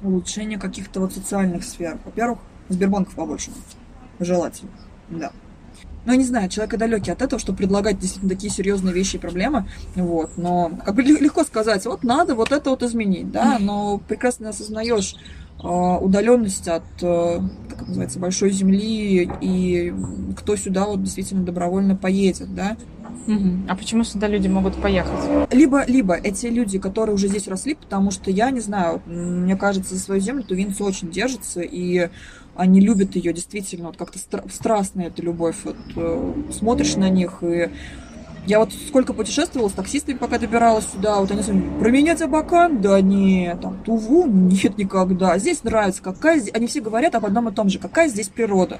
улучшение 0.04 0.60
каких-то 0.60 1.00
вот 1.00 1.14
социальных 1.14 1.64
сфер. 1.64 1.98
Во-первых, 2.06 2.40
Сбербанков 2.70 3.16
побольше. 3.16 3.52
Желательно, 4.20 4.72
да. 5.10 5.32
Ну, 6.06 6.14
я 6.14 6.18
не 6.18 6.24
знаю, 6.24 6.50
человек 6.50 6.78
далекий 6.78 7.12
от 7.12 7.22
этого, 7.22 7.40
чтобы 7.40 7.58
предлагать 7.58 8.00
действительно 8.00 8.34
такие 8.34 8.52
серьезные 8.52 8.94
вещи 8.94 9.18
и 9.18 9.20
проблемы. 9.20 9.70
Вот, 9.96 10.38
но 10.38 10.72
как 10.86 10.96
бы 10.96 11.02
легко 11.02 11.44
сказать, 11.44 11.86
вот 11.86 12.04
надо 12.04 12.36
вот 12.36 12.52
это 12.52 12.70
вот 12.70 12.84
изменить, 12.84 13.32
да, 13.32 13.58
но 13.60 14.00
прекрасно 14.00 14.50
осознаешь 14.50 15.16
удаленность 15.62 16.68
от, 16.68 16.84
э, 17.02 17.40
как 17.70 17.88
называется, 17.88 18.20
большой 18.20 18.52
земли, 18.52 19.30
и 19.42 19.94
кто 20.38 20.56
сюда 20.56 20.86
вот 20.86 21.04
действительно 21.04 21.44
добровольно 21.44 21.96
поедет, 21.96 22.54
да. 22.56 22.78
А 23.68 23.76
почему 23.76 24.04
сюда 24.04 24.28
люди 24.28 24.48
могут 24.48 24.76
поехать? 24.76 25.20
Либо, 25.52 25.86
либо 25.86 26.16
эти 26.16 26.48
люди, 26.48 26.80
которые 26.80 27.14
уже 27.14 27.28
здесь 27.28 27.48
росли, 27.48 27.76
потому 27.76 28.10
что 28.10 28.32
я 28.32 28.50
не 28.50 28.60
знаю, 28.60 29.02
мне 29.06 29.56
кажется, 29.56 29.94
за 29.96 30.02
свою 30.02 30.22
землю 30.22 30.44
тувинцы 30.44 30.84
очень 30.84 31.12
держатся, 31.12 31.62
и 31.62 32.10
они 32.56 32.82
любят 32.82 33.16
ее 33.16 33.32
действительно, 33.32 33.88
вот 33.88 33.98
как-то 33.98 34.18
стра- 34.18 34.52
страстная 34.52 35.08
эта 35.08 35.22
любовь. 35.22 35.58
Вот, 35.64 35.78
э, 35.96 36.34
смотришь 36.52 36.96
на 36.96 37.10
них 37.10 37.44
и 37.44 37.70
я 38.50 38.58
вот 38.58 38.74
сколько 38.74 39.14
путешествовала 39.14 39.70
с 39.70 39.74
таксистами, 39.74 40.18
пока 40.18 40.40
добиралась 40.40 40.88
сюда, 40.92 41.20
вот 41.20 41.30
они 41.30 41.44
сказали, 41.44 41.64
променять 41.80 42.20
Абакан? 42.24 42.82
Да 42.82 43.00
нет, 43.00 43.62
там, 43.62 43.78
Туву? 43.84 44.26
Нет, 44.26 44.76
никогда. 44.76 45.38
Здесь 45.38 45.64
нравится, 45.64 46.02
какая 46.02 46.40
здесь... 46.40 46.54
Они 46.56 46.66
все 46.66 46.82
говорят 46.82 47.14
об 47.14 47.28
одном 47.28 47.50
и 47.50 47.52
том 47.54 47.70
же, 47.70 47.78
какая 47.78 48.10
здесь 48.10 48.28
природа. 48.28 48.80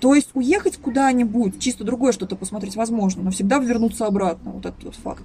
То 0.00 0.14
есть 0.14 0.30
уехать 0.32 0.78
куда-нибудь, 0.78 1.60
чисто 1.60 1.84
другое 1.84 2.12
что-то 2.12 2.34
посмотреть 2.34 2.76
возможно, 2.76 3.22
но 3.22 3.30
всегда 3.30 3.58
вернуться 3.58 4.06
обратно, 4.06 4.52
вот 4.52 4.64
этот 4.64 4.82
вот 4.82 4.96
факт. 4.96 5.22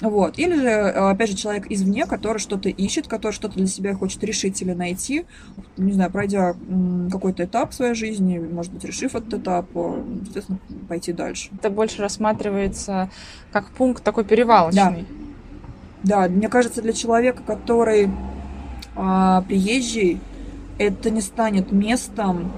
Вот. 0.00 0.38
Или 0.38 0.56
же, 0.56 0.68
э, 0.68 0.90
опять 1.10 1.30
же, 1.30 1.36
человек 1.36 1.66
извне, 1.70 2.06
который 2.06 2.38
что-то 2.38 2.68
ищет, 2.68 3.06
который 3.06 3.32
что-то 3.32 3.54
для 3.54 3.66
себя 3.66 3.94
хочет 3.94 4.22
решить 4.24 4.60
или 4.60 4.72
найти, 4.72 5.24
не 5.76 5.92
знаю, 5.92 6.10
пройдя 6.10 6.56
какой-то 7.10 7.44
этап 7.44 7.70
в 7.70 7.74
своей 7.74 7.94
жизни, 7.94 8.38
может 8.38 8.72
быть, 8.72 8.84
решив 8.84 9.14
этот 9.14 9.34
этап, 9.34 9.66
э, 9.74 10.02
естественно, 10.22 10.58
пойти 10.88 11.12
дальше. 11.12 11.50
Это 11.58 11.70
больше 11.70 12.02
рассматривается 12.02 13.08
как 13.52 13.70
пункт 13.70 14.02
такой 14.02 14.24
перевалочный. 14.24 15.06
Да, 16.02 16.22
да 16.22 16.28
мне 16.28 16.48
кажется, 16.48 16.82
для 16.82 16.92
человека, 16.92 17.42
который 17.46 18.10
а, 18.96 19.42
приезжий, 19.42 20.20
это 20.78 21.10
не 21.10 21.20
станет 21.20 21.72
местом 21.72 22.52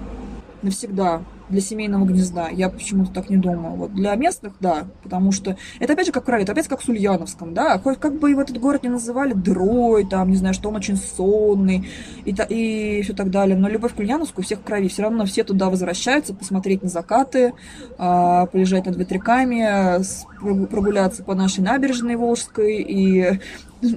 навсегда 0.62 1.22
для 1.48 1.60
семейного 1.60 2.04
гнезда. 2.04 2.48
Я 2.48 2.68
почему-то 2.68 3.12
так 3.12 3.30
не 3.30 3.36
думаю. 3.36 3.76
Вот 3.76 3.94
для 3.94 4.14
местных, 4.14 4.54
да, 4.60 4.86
потому 5.02 5.32
что 5.32 5.56
это 5.78 5.92
опять 5.92 6.06
же 6.06 6.12
как 6.12 6.24
правило, 6.24 6.44
это 6.44 6.52
опять 6.52 6.68
как 6.68 6.82
с 6.82 6.88
Ульяновском, 6.88 7.54
да, 7.54 7.78
хоть 7.78 7.98
как 7.98 8.18
бы 8.18 8.30
его 8.30 8.42
этот 8.42 8.58
город 8.58 8.82
не 8.82 8.88
называли 8.88 9.32
дрой, 9.32 10.06
там, 10.06 10.30
не 10.30 10.36
знаю, 10.36 10.54
что 10.54 10.68
он 10.68 10.76
очень 10.76 10.96
сонный 10.96 11.88
и, 12.24 12.32
та, 12.34 12.44
и 12.44 13.02
все 13.02 13.14
так 13.14 13.30
далее, 13.30 13.56
но 13.56 13.68
любовь 13.68 13.94
к 13.94 13.98
Ульяновску 13.98 14.42
всех 14.42 14.60
в 14.60 14.62
крови, 14.62 14.88
все 14.88 15.02
равно 15.02 15.24
все 15.24 15.44
туда 15.44 15.70
возвращаются 15.70 16.34
посмотреть 16.34 16.82
на 16.82 16.88
закаты, 16.88 17.52
а, 17.98 18.46
полежать 18.46 18.86
над 18.86 18.96
ветряками, 18.96 20.02
прогуляться 20.66 21.22
по 21.22 21.34
нашей 21.34 21.60
набережной 21.60 22.16
Волжской 22.16 22.82
и 22.82 23.40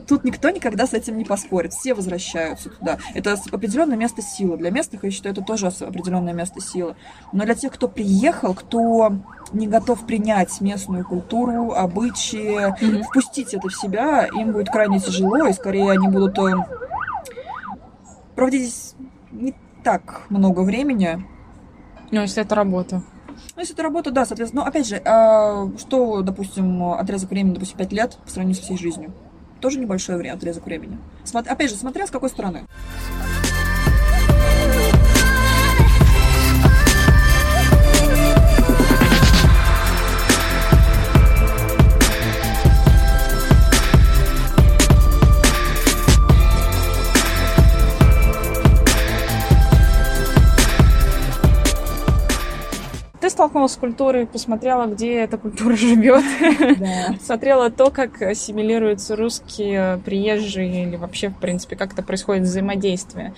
Тут 0.08 0.24
никто 0.24 0.50
никогда 0.50 0.86
с 0.86 0.94
этим 0.94 1.18
не 1.18 1.26
поспорит. 1.26 1.74
Все 1.74 1.94
возвращаются 1.94 2.70
туда. 2.70 2.98
Это 3.14 3.38
определенное 3.52 3.98
место 3.98 4.22
силы. 4.22 4.58
Для 4.58 4.72
местных, 4.72 5.04
я 5.04 5.12
считаю, 5.12 5.34
это 5.34 5.42
тоже 5.42 5.68
определенное 5.68 6.34
место 6.34 6.60
силы. 6.60 6.96
Но 7.32 7.46
для 7.46 7.56
тех, 7.56 7.72
кто 7.74 7.88
приехал, 7.88 8.54
кто 8.54 9.14
не 9.54 9.68
готов 9.68 10.06
принять 10.06 10.60
местную 10.62 11.06
культуру, 11.06 11.72
обычаи, 11.72 12.72
mm-hmm. 12.72 13.04
впустить 13.04 13.54
это 13.54 13.70
в 13.70 13.76
себя, 13.76 14.26
им 14.26 14.52
будет 14.52 14.70
крайне 14.70 15.00
тяжело, 15.00 15.48
и 15.48 15.54
скорее 15.54 15.92
они 15.92 16.08
будут 16.08 16.38
э, 16.40 16.54
проводить 18.36 18.68
здесь 18.68 18.96
не 19.32 19.56
так 19.84 20.24
много 20.30 20.62
времени. 20.62 21.26
Ну, 22.12 22.22
если 22.22 22.44
это 22.44 22.56
работа. 22.56 23.02
Ну, 23.56 23.62
если 23.62 23.74
это 23.74 23.84
работа, 23.84 24.12
да, 24.12 24.26
соответственно. 24.26 24.64
Но, 24.64 24.68
опять 24.68 24.88
же, 24.88 24.98
а, 25.06 25.70
что, 25.78 26.22
допустим, 26.22 26.84
отрезок 26.84 27.30
времени, 27.30 27.54
допустим, 27.54 27.78
5 27.78 27.92
лет 27.94 28.18
по 28.24 28.30
сравнению 28.30 28.56
со 28.56 28.64
всей 28.64 28.78
жизнью? 28.78 29.14
Тоже 29.60 29.80
небольшой 29.80 30.18
время, 30.18 30.34
отрезок 30.34 30.66
времени. 30.66 30.98
Опять 31.34 31.70
же, 31.70 31.76
смотря 31.76 32.08
с 32.08 32.12
какой 32.12 32.30
стороны. 32.30 32.66
Столкнулась 53.50 53.74
с 53.74 53.78
культурой, 53.78 54.28
посмотрела, 54.28 54.86
где 54.86 55.16
эта 55.16 55.38
культура 55.38 55.76
живет, 55.76 56.24
смотрела 57.22 57.72
то, 57.72 57.90
как 57.90 58.22
ассимилируются 58.22 59.16
русские 59.16 60.00
приезжие 60.06 60.84
или 60.84 60.96
вообще, 60.96 61.30
в 61.30 61.38
принципе, 61.38 61.76
как 61.76 61.94
это 61.94 62.04
происходит 62.04 62.44
взаимодействие. 62.44 63.34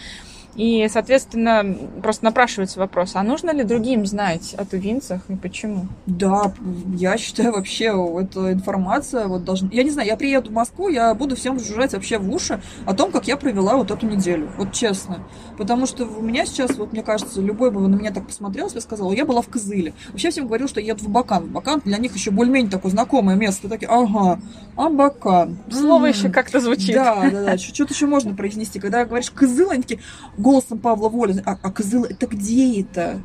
И, 0.55 0.87
соответственно, 0.91 1.77
просто 2.01 2.25
напрашивается 2.25 2.79
вопрос, 2.79 3.11
а 3.15 3.23
нужно 3.23 3.51
ли 3.51 3.63
другим 3.63 4.05
знать 4.05 4.53
о 4.57 4.65
тувинцах 4.65 5.21
и 5.29 5.35
почему? 5.35 5.87
Да, 6.05 6.53
я 6.95 7.17
считаю 7.17 7.53
вообще, 7.53 7.85
эта 8.19 8.51
информация 8.51 9.27
вот 9.27 9.45
должна... 9.45 9.69
Я 9.71 9.83
не 9.83 9.89
знаю, 9.91 10.07
я 10.07 10.17
приеду 10.17 10.49
в 10.49 10.53
Москву, 10.53 10.89
я 10.89 11.13
буду 11.13 11.35
всем 11.35 11.59
жужжать 11.59 11.93
вообще 11.93 12.17
в 12.17 12.29
уши 12.33 12.61
о 12.85 12.93
том, 12.93 13.11
как 13.11 13.27
я 13.27 13.37
провела 13.37 13.77
вот 13.77 13.91
эту 13.91 14.05
неделю. 14.05 14.51
Вот 14.57 14.73
честно. 14.73 15.19
Потому 15.57 15.85
что 15.85 16.05
у 16.05 16.21
меня 16.21 16.45
сейчас, 16.45 16.75
вот 16.75 16.91
мне 16.91 17.01
кажется, 17.01 17.41
любой 17.41 17.71
бы 17.71 17.79
на 17.87 17.95
меня 17.95 18.11
так 18.11 18.27
посмотрел, 18.27 18.69
я 18.73 18.81
сказала, 18.81 19.13
я 19.13 19.25
была 19.25 19.41
в 19.41 19.47
Кызыле. 19.47 19.93
Вообще 20.09 20.31
всем 20.31 20.47
говорил, 20.47 20.67
что 20.67 20.81
я 20.81 20.87
еду 20.87 21.05
в 21.05 21.09
Бакан. 21.09 21.47
Бакан 21.47 21.81
для 21.85 21.97
них 21.97 22.13
еще 22.13 22.31
более-менее 22.31 22.71
такое 22.71 22.91
знакомое 22.91 23.35
место. 23.35 23.69
Такие, 23.69 23.87
ага, 23.87 24.39
а 24.75 24.89
Бакан. 24.89 25.57
Слово 25.71 26.05
м-м. 26.05 26.11
еще 26.11 26.29
как-то 26.29 26.59
звучит. 26.59 26.95
Да, 26.95 27.29
да, 27.29 27.45
да. 27.45 27.57
Что-то 27.57 27.93
еще 27.93 28.05
можно 28.05 28.35
произнести. 28.35 28.79
Когда 28.79 29.05
говоришь 29.05 29.31
Кызыл, 29.31 29.69
они 29.69 29.83
такие, 29.83 30.01
голосом 30.41 30.79
Павла 30.79 31.09
Воли, 31.09 31.41
а, 31.45 31.57
а 31.61 31.71
Кызыл 31.71 32.05
это 32.05 32.27
где 32.27 32.81
это? 32.81 33.21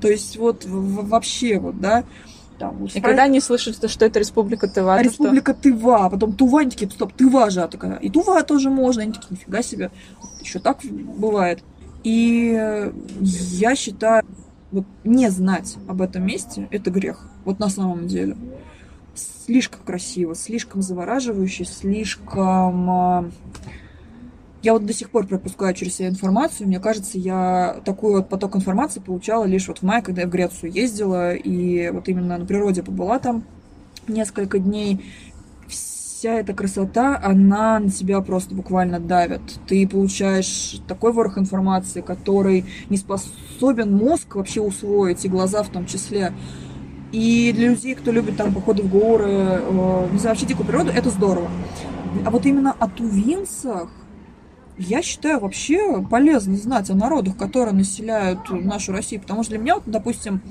То 0.00 0.08
есть 0.08 0.36
вот 0.36 0.64
вообще 0.66 1.58
вот, 1.58 1.80
да, 1.80 2.04
там, 2.58 2.86
и 2.86 3.00
когда 3.00 3.24
они 3.24 3.40
слышат, 3.40 3.90
что 3.90 4.04
это 4.04 4.18
Республика 4.18 4.66
Тыва, 4.66 4.94
а 4.94 5.02
Республика 5.02 5.52
что? 5.52 5.62
Тыва, 5.62 6.08
потом 6.10 6.32
Тува, 6.32 6.60
они 6.60 6.70
такие, 6.70 6.90
стоп, 6.90 7.12
Тыва 7.12 7.50
же, 7.50 7.62
а 7.62 7.68
такая, 7.68 7.96
и 7.96 8.08
Тува 8.08 8.42
тоже 8.42 8.70
можно, 8.70 9.02
они 9.02 9.12
такие, 9.12 9.28
нифига 9.32 9.62
себе, 9.62 9.90
еще 10.40 10.58
так 10.58 10.78
бывает. 10.82 11.62
И 12.02 12.90
я 13.20 13.74
считаю, 13.76 14.24
вот 14.70 14.84
не 15.04 15.28
знать 15.30 15.76
об 15.88 16.00
этом 16.00 16.24
месте– 16.24 16.68
это 16.70 16.90
грех, 16.90 17.28
вот 17.44 17.58
на 17.58 17.68
самом 17.68 18.06
деле. 18.06 18.36
Слишком 19.14 19.80
красиво, 19.84 20.34
слишком 20.34 20.82
завораживающе, 20.82 21.64
слишком 21.64 22.90
а, 22.90 23.30
я 24.66 24.72
вот 24.72 24.84
до 24.84 24.92
сих 24.92 25.10
пор 25.10 25.28
пропускаю 25.28 25.74
через 25.74 25.94
себя 25.94 26.08
информацию. 26.08 26.66
Мне 26.66 26.80
кажется, 26.80 27.18
я 27.18 27.76
такой 27.84 28.16
вот 28.16 28.28
поток 28.28 28.56
информации 28.56 28.98
получала 28.98 29.44
лишь 29.44 29.68
вот 29.68 29.78
в 29.78 29.82
мае, 29.82 30.02
когда 30.02 30.22
я 30.22 30.26
в 30.26 30.30
Грецию 30.30 30.72
ездила, 30.72 31.34
и 31.34 31.88
вот 31.90 32.08
именно 32.08 32.36
на 32.36 32.44
природе 32.44 32.82
побыла 32.82 33.20
там 33.20 33.44
несколько 34.08 34.58
дней. 34.58 35.04
Вся 35.68 36.34
эта 36.34 36.52
красота, 36.52 37.16
она 37.22 37.78
на 37.78 37.90
тебя 37.90 38.20
просто 38.22 38.56
буквально 38.56 38.98
давит. 38.98 39.40
Ты 39.68 39.86
получаешь 39.86 40.80
такой 40.88 41.12
ворох 41.12 41.38
информации, 41.38 42.00
который 42.00 42.64
не 42.90 42.96
способен 42.96 43.96
мозг 43.96 44.34
вообще 44.34 44.60
усвоить, 44.60 45.24
и 45.24 45.28
глаза 45.28 45.62
в 45.62 45.68
том 45.68 45.86
числе. 45.86 46.32
И 47.12 47.52
для 47.54 47.68
людей, 47.68 47.94
кто 47.94 48.10
любит 48.10 48.36
там 48.36 48.52
походы 48.52 48.82
в 48.82 48.90
горы, 48.90 49.30
э, 49.30 50.08
не 50.10 50.18
знаю, 50.18 50.34
вообще 50.34 50.46
дикую 50.46 50.66
природу, 50.66 50.90
это 50.90 51.08
здорово. 51.10 51.48
А 52.24 52.30
вот 52.30 52.44
именно 52.46 52.72
о 52.72 52.88
тувинцах, 52.88 53.90
я 54.78 55.02
считаю 55.02 55.40
вообще 55.40 56.02
полезно 56.02 56.56
знать 56.56 56.90
о 56.90 56.94
народах, 56.94 57.36
которые 57.36 57.74
населяют 57.74 58.50
нашу 58.50 58.92
Россию, 58.92 59.22
потому 59.22 59.42
что 59.42 59.52
для 59.52 59.58
меня, 59.58 59.76
вот, 59.76 59.84
допустим, 59.86 60.42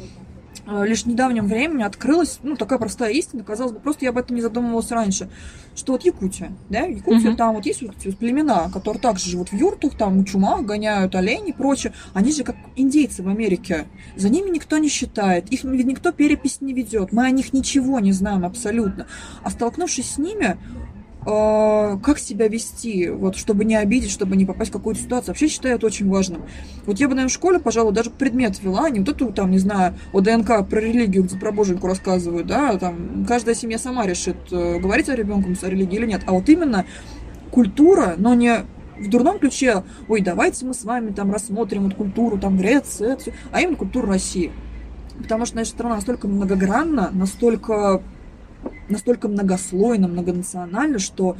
э, 0.66 0.86
лишь 0.88 1.04
в 1.04 1.06
недавнем 1.06 1.46
времени 1.46 1.84
открылась, 1.84 2.40
ну, 2.42 2.56
такая 2.56 2.80
простая 2.80 3.12
истина, 3.12 3.44
казалось 3.44 3.74
бы, 3.74 3.80
просто 3.80 4.06
я 4.06 4.10
об 4.10 4.18
этом 4.18 4.36
не 4.36 4.42
задумывалась 4.42 4.90
раньше, 4.92 5.30
что 5.76 5.94
вот 5.94 6.04
Якутия, 6.04 6.54
да, 6.70 6.82
Якутия, 6.82 7.32
uh-huh. 7.32 7.36
там 7.36 7.56
вот 7.56 7.66
есть 7.66 7.84
вот 7.84 7.96
племена, 8.18 8.70
которые 8.72 9.00
также 9.00 9.30
живут 9.30 9.50
в 9.50 9.54
юртах, 9.54 9.96
там, 9.96 10.20
в 10.20 10.26
чумах, 10.26 10.64
гоняют 10.64 11.14
оленей 11.16 11.50
и 11.50 11.54
прочее, 11.54 11.94
они 12.14 12.32
же 12.32 12.44
как 12.44 12.56
индейцы 12.76 13.22
в 13.22 13.30
Америке, 13.30 13.86
за 14.16 14.30
ними 14.30 14.50
никто 14.50 14.78
не 14.80 14.88
считает, 14.88 15.52
их 15.52 15.64
никто 15.64 16.12
перепись 16.12 16.62
не 16.62 16.74
ведет, 16.74 17.12
мы 17.12 17.26
о 17.26 17.32
них 17.32 17.54
ничего 17.54 18.00
не 18.00 18.12
знаем 18.12 18.44
абсолютно, 18.44 19.06
а 19.44 19.52
столкнувшись 19.52 20.14
с 20.14 20.18
ними, 20.18 20.58
как 21.26 22.20
себя 22.20 22.48
вести, 22.48 23.10
вот, 23.10 23.36
чтобы 23.36 23.66
не 23.66 23.76
обидеть, 23.76 24.12
чтобы 24.12 24.36
не 24.36 24.46
попасть 24.46 24.70
в 24.70 24.74
какую-то 24.74 25.02
ситуацию. 25.02 25.30
Вообще 25.30 25.48
считаю 25.48 25.76
это 25.76 25.88
очень 25.88 26.08
важным. 26.08 26.44
Вот 26.86 27.00
я 27.00 27.08
бы, 27.08 27.16
наверное, 27.16 27.30
в 27.30 27.34
школе, 27.34 27.60
пожалуй, 27.60 27.94
даже 27.94 28.12
предмет 28.12 28.62
вела, 28.62 28.90
не 28.92 29.00
вот 29.00 29.10
эту, 29.10 29.34
там, 29.34 29.50
не 29.50 29.58
знаю, 29.58 29.96
о 30.14 30.22
ДНК, 30.22 30.68
про 30.68 30.80
религию, 30.80 31.24
где 31.24 31.36
про 31.38 31.52
боженьку 31.52 31.88
рассказывают, 31.88 32.46
да, 32.46 32.78
там, 32.78 33.26
каждая 33.28 33.56
семья 33.56 33.80
сама 33.80 34.06
решит, 34.06 34.38
э, 34.52 34.80
говорить 34.80 35.10
о 35.10 35.16
ребенке 35.16 35.56
о 35.66 35.70
религии 35.70 35.96
или 35.96 36.06
нет, 36.06 36.22
а 36.28 36.34
вот 36.34 36.48
именно 36.48 36.86
культура, 37.52 38.16
но 38.18 38.34
не 38.34 38.66
в 39.00 39.10
дурном 39.10 39.40
ключе, 39.40 39.84
ой, 40.08 40.22
давайте 40.22 40.66
мы 40.66 40.74
с 40.74 40.84
вами 40.84 41.12
там 41.12 41.32
рассмотрим 41.32 41.84
вот 41.84 41.96
культуру 41.96 42.38
там 42.38 42.58
Греции, 42.58 43.18
а 43.52 43.62
именно 43.62 43.76
культуру 43.76 44.08
России. 44.08 44.52
Потому 45.18 45.46
что 45.46 45.58
наша 45.58 45.72
страна 45.72 45.96
настолько 45.96 46.28
многогранна, 46.28 47.10
настолько 47.14 48.02
настолько 48.90 49.28
многослойно, 49.28 50.08
многонационально, 50.08 51.00
что 51.00 51.38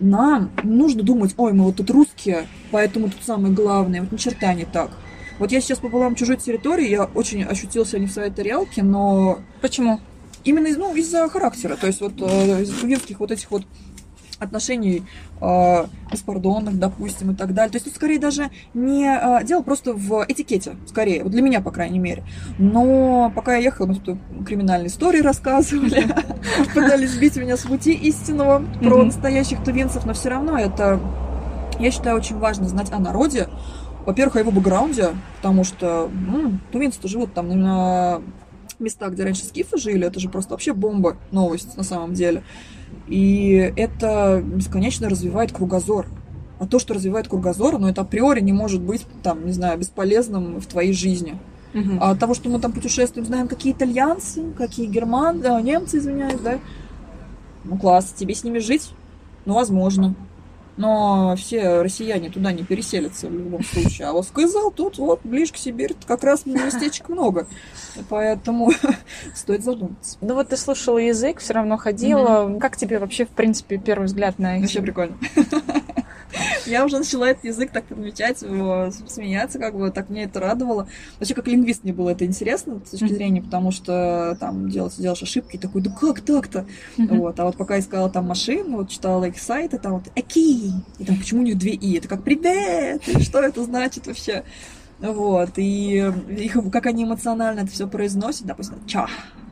нам 0.00 0.50
нужно 0.62 1.02
думать, 1.02 1.34
ой, 1.36 1.52
мы 1.52 1.64
вот 1.64 1.76
тут 1.76 1.90
русские, 1.90 2.46
поэтому 2.70 3.10
тут 3.10 3.22
самое 3.24 3.52
главное. 3.52 4.02
Вот 4.02 4.12
ни 4.12 4.16
черта 4.16 4.54
не 4.54 4.64
так. 4.64 4.90
Вот 5.38 5.52
я 5.52 5.60
сейчас 5.60 5.78
побыла 5.78 6.08
на 6.08 6.16
чужой 6.16 6.36
территории, 6.36 6.88
я 6.88 7.04
очень 7.04 7.44
ощутила 7.44 7.86
себя 7.86 8.00
не 8.00 8.06
в 8.06 8.12
своей 8.12 8.30
тарелке, 8.30 8.82
но 8.82 9.38
Почему? 9.60 10.00
именно 10.44 10.68
ну, 10.76 10.94
из-за 10.94 11.28
характера, 11.28 11.76
то 11.76 11.86
есть 11.86 12.00
вот 12.00 12.14
э, 12.20 12.62
из 12.62 12.76
студентских 12.76 13.20
вот 13.20 13.30
этих 13.30 13.50
вот 13.50 13.64
отношений 14.38 15.04
э, 15.40 15.86
беспардонных, 16.10 16.78
допустим, 16.78 17.32
и 17.32 17.34
так 17.34 17.54
далее. 17.54 17.70
То 17.70 17.76
есть 17.76 17.86
тут 17.86 17.94
скорее 17.94 18.18
даже 18.18 18.50
не 18.74 19.06
э, 19.06 19.44
дело 19.44 19.62
просто 19.62 19.92
в 19.92 20.24
этикете, 20.28 20.76
скорее, 20.86 21.22
вот 21.22 21.32
для 21.32 21.42
меня, 21.42 21.60
по 21.60 21.70
крайней 21.70 21.98
мере. 21.98 22.24
Но 22.58 23.32
пока 23.34 23.56
я 23.56 23.64
ехала, 23.64 23.86
мы 23.86 23.96
тут 23.96 24.18
криминальные 24.46 24.88
истории 24.88 25.20
рассказывали, 25.20 26.06
пытались 26.74 27.10
сбить 27.10 27.36
меня 27.36 27.56
с 27.56 27.62
пути 27.62 27.92
истинного 27.92 28.62
про 28.80 29.04
настоящих 29.04 29.62
тувинцев, 29.64 30.06
но 30.06 30.14
все 30.14 30.28
равно 30.30 30.58
это, 30.58 31.00
я 31.78 31.90
считаю, 31.90 32.16
очень 32.16 32.38
важно 32.38 32.68
знать 32.68 32.92
о 32.92 32.98
народе, 32.98 33.48
во-первых, 34.06 34.36
о 34.36 34.38
его 34.38 34.50
бэкграунде, 34.50 35.10
потому 35.36 35.64
что 35.64 36.10
м, 36.10 36.60
тувинцы-то 36.72 37.08
живут 37.08 37.34
там 37.34 37.48
на 37.60 38.22
местах, 38.78 39.12
где 39.12 39.24
раньше 39.24 39.44
скифы 39.44 39.76
жили, 39.76 40.06
это 40.06 40.20
же 40.20 40.28
просто 40.28 40.52
вообще 40.52 40.72
бомба, 40.72 41.16
новость 41.30 41.76
на 41.76 41.82
самом 41.82 42.14
деле. 42.14 42.42
И 43.08 43.72
это 43.76 44.42
бесконечно 44.44 45.08
развивает 45.08 45.52
кругозор. 45.52 46.06
А 46.58 46.66
то, 46.66 46.78
что 46.78 46.94
развивает 46.94 47.28
кругозор, 47.28 47.78
ну, 47.78 47.88
это 47.88 48.00
априори 48.02 48.40
не 48.40 48.52
может 48.52 48.80
быть, 48.80 49.06
там, 49.22 49.46
не 49.46 49.52
знаю, 49.52 49.78
бесполезным 49.78 50.60
в 50.60 50.66
твоей 50.66 50.92
жизни. 50.92 51.38
Мгм. 51.72 51.98
А 52.00 52.10
от 52.10 52.18
того, 52.18 52.34
что 52.34 52.48
мы 52.48 52.58
там 52.58 52.72
путешествуем, 52.72 53.26
знаем, 53.26 53.48
какие 53.48 53.72
итальянцы, 53.72 54.42
какие 54.56 54.86
герман, 54.86 55.40
да, 55.40 55.60
немцы, 55.60 55.98
извиняюсь, 55.98 56.40
да. 56.40 56.58
Ну, 57.64 57.76
класс, 57.76 58.14
тебе 58.16 58.34
с 58.34 58.44
ними 58.44 58.58
жить? 58.58 58.90
Ну, 59.44 59.54
возможно. 59.54 60.14
Но 60.78 61.34
все 61.36 61.82
россияне 61.82 62.30
туда 62.30 62.52
не 62.52 62.62
переселятся 62.62 63.26
в 63.26 63.32
любом 63.32 63.64
случае. 63.64 64.08
А 64.08 64.12
вот 64.12 64.26
в 64.26 64.32
Кызыл 64.32 64.70
тут 64.70 64.98
вот 64.98 65.20
ближе 65.24 65.52
к 65.52 65.56
Сибири 65.56 65.96
как 66.06 66.22
раз 66.22 66.46
местечек 66.46 67.08
много. 67.08 67.48
Поэтому 68.08 68.70
стоит 69.34 69.64
задуматься. 69.64 70.16
Ну 70.20 70.34
вот 70.34 70.50
ты 70.50 70.56
слушала 70.56 70.98
язык, 70.98 71.40
все 71.40 71.54
равно 71.54 71.76
ходила. 71.76 72.58
Как 72.60 72.76
тебе 72.76 73.00
вообще, 73.00 73.26
в 73.26 73.30
принципе, 73.30 73.76
первый 73.76 74.04
взгляд 74.04 74.38
на 74.38 74.60
Вообще 74.60 74.80
прикольно. 74.80 75.18
Я 76.68 76.84
уже 76.84 76.98
начала 76.98 77.28
этот 77.28 77.44
язык 77.44 77.70
так 77.72 77.84
подмечать, 77.84 78.38
смеяться, 78.38 79.58
как 79.58 79.76
бы 79.76 79.90
так 79.90 80.08
мне 80.10 80.24
это 80.24 80.40
радовало. 80.40 80.88
Вообще, 81.18 81.34
как 81.34 81.46
лингвист 81.48 81.84
мне 81.84 81.92
было 81.92 82.10
это 82.10 82.24
интересно 82.24 82.80
с 82.84 82.90
точки 82.90 83.12
зрения, 83.12 83.42
потому 83.42 83.70
что 83.70 84.36
там 84.38 84.68
делаешь, 84.68 84.94
делаешь 84.94 85.22
ошибки, 85.22 85.56
и 85.56 85.58
такой, 85.58 85.82
да 85.82 85.90
как 85.90 86.20
так-то? 86.20 86.66
Вот. 86.96 87.40
А 87.40 87.44
вот 87.44 87.56
пока 87.56 87.78
искала 87.78 88.10
там 88.10 88.26
машины, 88.26 88.76
вот 88.76 88.90
читала 88.90 89.24
их 89.24 89.38
сайты, 89.40 89.78
там 89.78 89.94
вот 89.94 90.04
«Эки!» 90.14 90.72
И 90.98 91.04
там 91.04 91.16
почему 91.16 91.40
у 91.40 91.44
них 91.44 91.58
две 91.58 91.72
«и»? 91.72 91.98
Это 91.98 92.08
как 92.08 92.22
«Привет!» 92.22 93.02
Что 93.22 93.40
это 93.40 93.64
значит 93.64 94.06
вообще? 94.06 94.44
Вот. 94.98 95.50
И 95.56 96.12
их, 96.28 96.56
как 96.72 96.86
они 96.86 97.04
эмоционально 97.04 97.60
это 97.60 97.70
все 97.70 97.86
произносят, 97.86 98.46
допустим, 98.46 98.84
«Ча!» 98.86 99.08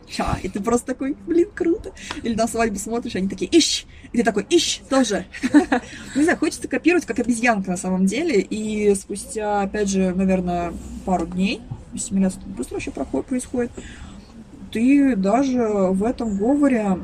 Ча, 0.09 0.39
и 0.43 0.49
ты 0.49 0.61
просто 0.61 0.89
такой, 0.89 1.17
блин, 1.27 1.49
круто. 1.55 1.93
Или 2.23 2.35
на 2.35 2.47
свадьбу 2.47 2.79
смотришь, 2.79 3.17
они 3.17 3.29
такие, 3.29 3.51
ищ, 3.51 3.87
и 4.13 4.19
ты 4.19 4.25
такой, 4.25 4.47
ищ, 4.49 4.81
тоже. 4.89 5.27
Не 6.15 6.23
знаю, 6.23 6.39
хочется 6.39 6.69
копировать 6.69 7.07
как 7.07 7.19
обезьянка 7.19 7.71
на 7.71 7.77
самом 7.77 8.07
деле, 8.07 8.41
и 8.41 8.95
спустя, 8.95 9.63
опять 9.63 9.89
же, 9.89 10.15
наверное, 10.15 10.73
пару 11.05 11.27
дней, 11.27 11.61
ассимиляция 11.95 12.43
быстро 12.45 12.75
вообще 12.75 12.91
происходит, 12.91 13.73
ты 14.73 15.17
даже 15.17 15.63
в 15.63 16.05
этом 16.05 16.37
говоре 16.37 16.99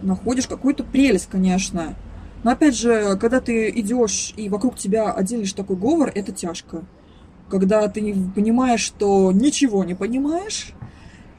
находишь 0.00 0.46
какую-то 0.46 0.84
прелесть, 0.84 1.28
конечно. 1.28 1.94
Но 2.42 2.52
опять 2.52 2.76
же, 2.76 3.16
когда 3.20 3.40
ты 3.40 3.70
идешь 3.70 4.34
и 4.36 4.48
вокруг 4.48 4.76
тебя 4.76 5.10
один 5.12 5.40
лишь 5.40 5.52
такой 5.52 5.76
говор, 5.76 6.12
это 6.14 6.30
тяжко. 6.30 6.84
Когда 7.48 7.88
ты 7.88 8.00
понимаешь, 8.34 8.80
что 8.80 9.32
ничего 9.32 9.84
не 9.84 9.94
понимаешь, 9.94 10.74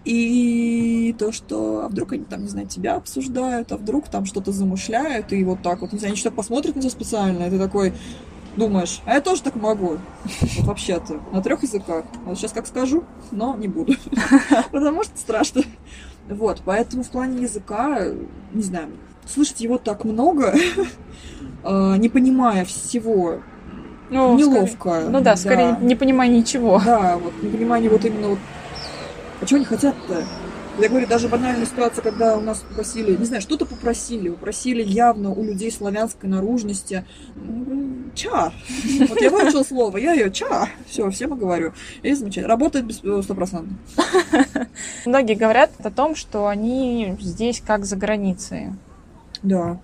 и 0.05 1.15
то, 1.17 1.31
что 1.31 1.81
а 1.85 1.89
вдруг 1.89 2.13
они 2.13 2.23
там, 2.25 2.43
не 2.43 2.47
знаю, 2.47 2.67
тебя 2.67 2.95
обсуждают, 2.95 3.71
а 3.71 3.77
вдруг 3.77 4.07
там 4.07 4.25
что-то 4.25 4.51
замышляют, 4.51 5.33
и 5.33 5.43
вот 5.43 5.61
так 5.61 5.81
вот, 5.81 5.91
не 5.93 5.99
знаю, 5.99 6.11
они 6.11 6.19
что-то 6.19 6.35
посмотрят 6.35 6.75
на 6.75 6.81
тебя 6.81 6.91
специально, 6.91 7.43
и 7.45 7.49
ты 7.49 7.57
такой 7.59 7.93
думаешь, 8.55 9.01
а 9.05 9.15
я 9.15 9.21
тоже 9.21 9.41
так 9.41 9.55
могу. 9.55 9.97
Вот 10.57 10.65
вообще-то, 10.67 11.19
на 11.33 11.41
трех 11.41 11.63
языках. 11.63 12.05
Вот 12.25 12.37
сейчас 12.37 12.53
как 12.53 12.67
скажу, 12.67 13.03
но 13.31 13.55
не 13.55 13.67
буду. 13.67 13.93
Потому 14.71 15.03
что 15.03 15.17
страшно. 15.17 15.63
Вот, 16.29 16.61
поэтому 16.65 17.03
в 17.03 17.09
плане 17.09 17.41
языка, 17.43 17.99
не 18.53 18.63
знаю, 18.63 18.87
слышать 19.25 19.59
его 19.61 19.77
так 19.77 20.05
много, 20.05 20.55
а, 21.63 21.97
не 21.97 22.09
понимая 22.09 22.63
всего, 22.65 23.39
Ну, 24.09 24.35
неловко. 24.37 24.89
скорее- 24.89 25.09
Ну 25.09 25.21
да, 25.21 25.35
скорее 25.35 25.77
не 25.81 25.95
понимая 25.95 26.29
ничего. 26.29 26.81
Да, 26.83 27.17
вот 27.17 27.33
непонимание 27.43 27.89
вот 27.89 28.05
именно 28.05 28.29
вот... 28.29 28.39
А 29.41 29.45
чего 29.45 29.57
они 29.57 29.65
хотят-то? 29.65 30.23
Я 30.77 30.89
говорю, 30.89 31.07
даже 31.07 31.29
банальная 31.29 31.65
ситуация, 31.65 32.01
когда 32.01 32.37
у 32.37 32.41
нас 32.41 32.59
попросили, 32.59 33.15
не 33.15 33.25
знаю, 33.25 33.41
что-то 33.41 33.65
попросили, 33.65 34.29
попросили 34.29 34.83
явно 34.83 35.31
у 35.31 35.41
людей 35.41 35.71
славянской 35.71 36.27
наружности. 36.29 37.05
М, 37.35 38.11
Ча. 38.13 38.51
Вот 39.09 39.21
я 39.21 39.29
выучила 39.29 39.63
слово, 39.63 39.97
я 39.97 40.13
ее 40.13 40.31
ча. 40.31 40.69
Все, 40.87 41.09
всем 41.11 41.33
и 41.33 41.37
говорю. 41.37 41.73
И 42.01 42.13
замечательно. 42.13 42.47
Работает 42.47 42.85
э, 43.03 43.21
стопроцентно. 43.23 43.77
Многие 45.05 45.35
говорят 45.35 45.71
о 45.79 45.91
том, 45.91 46.15
что 46.15 46.47
они 46.47 47.15
здесь 47.19 47.61
как 47.65 47.85
за 47.85 47.95
границей. 47.95 48.71
Да. 49.43 49.79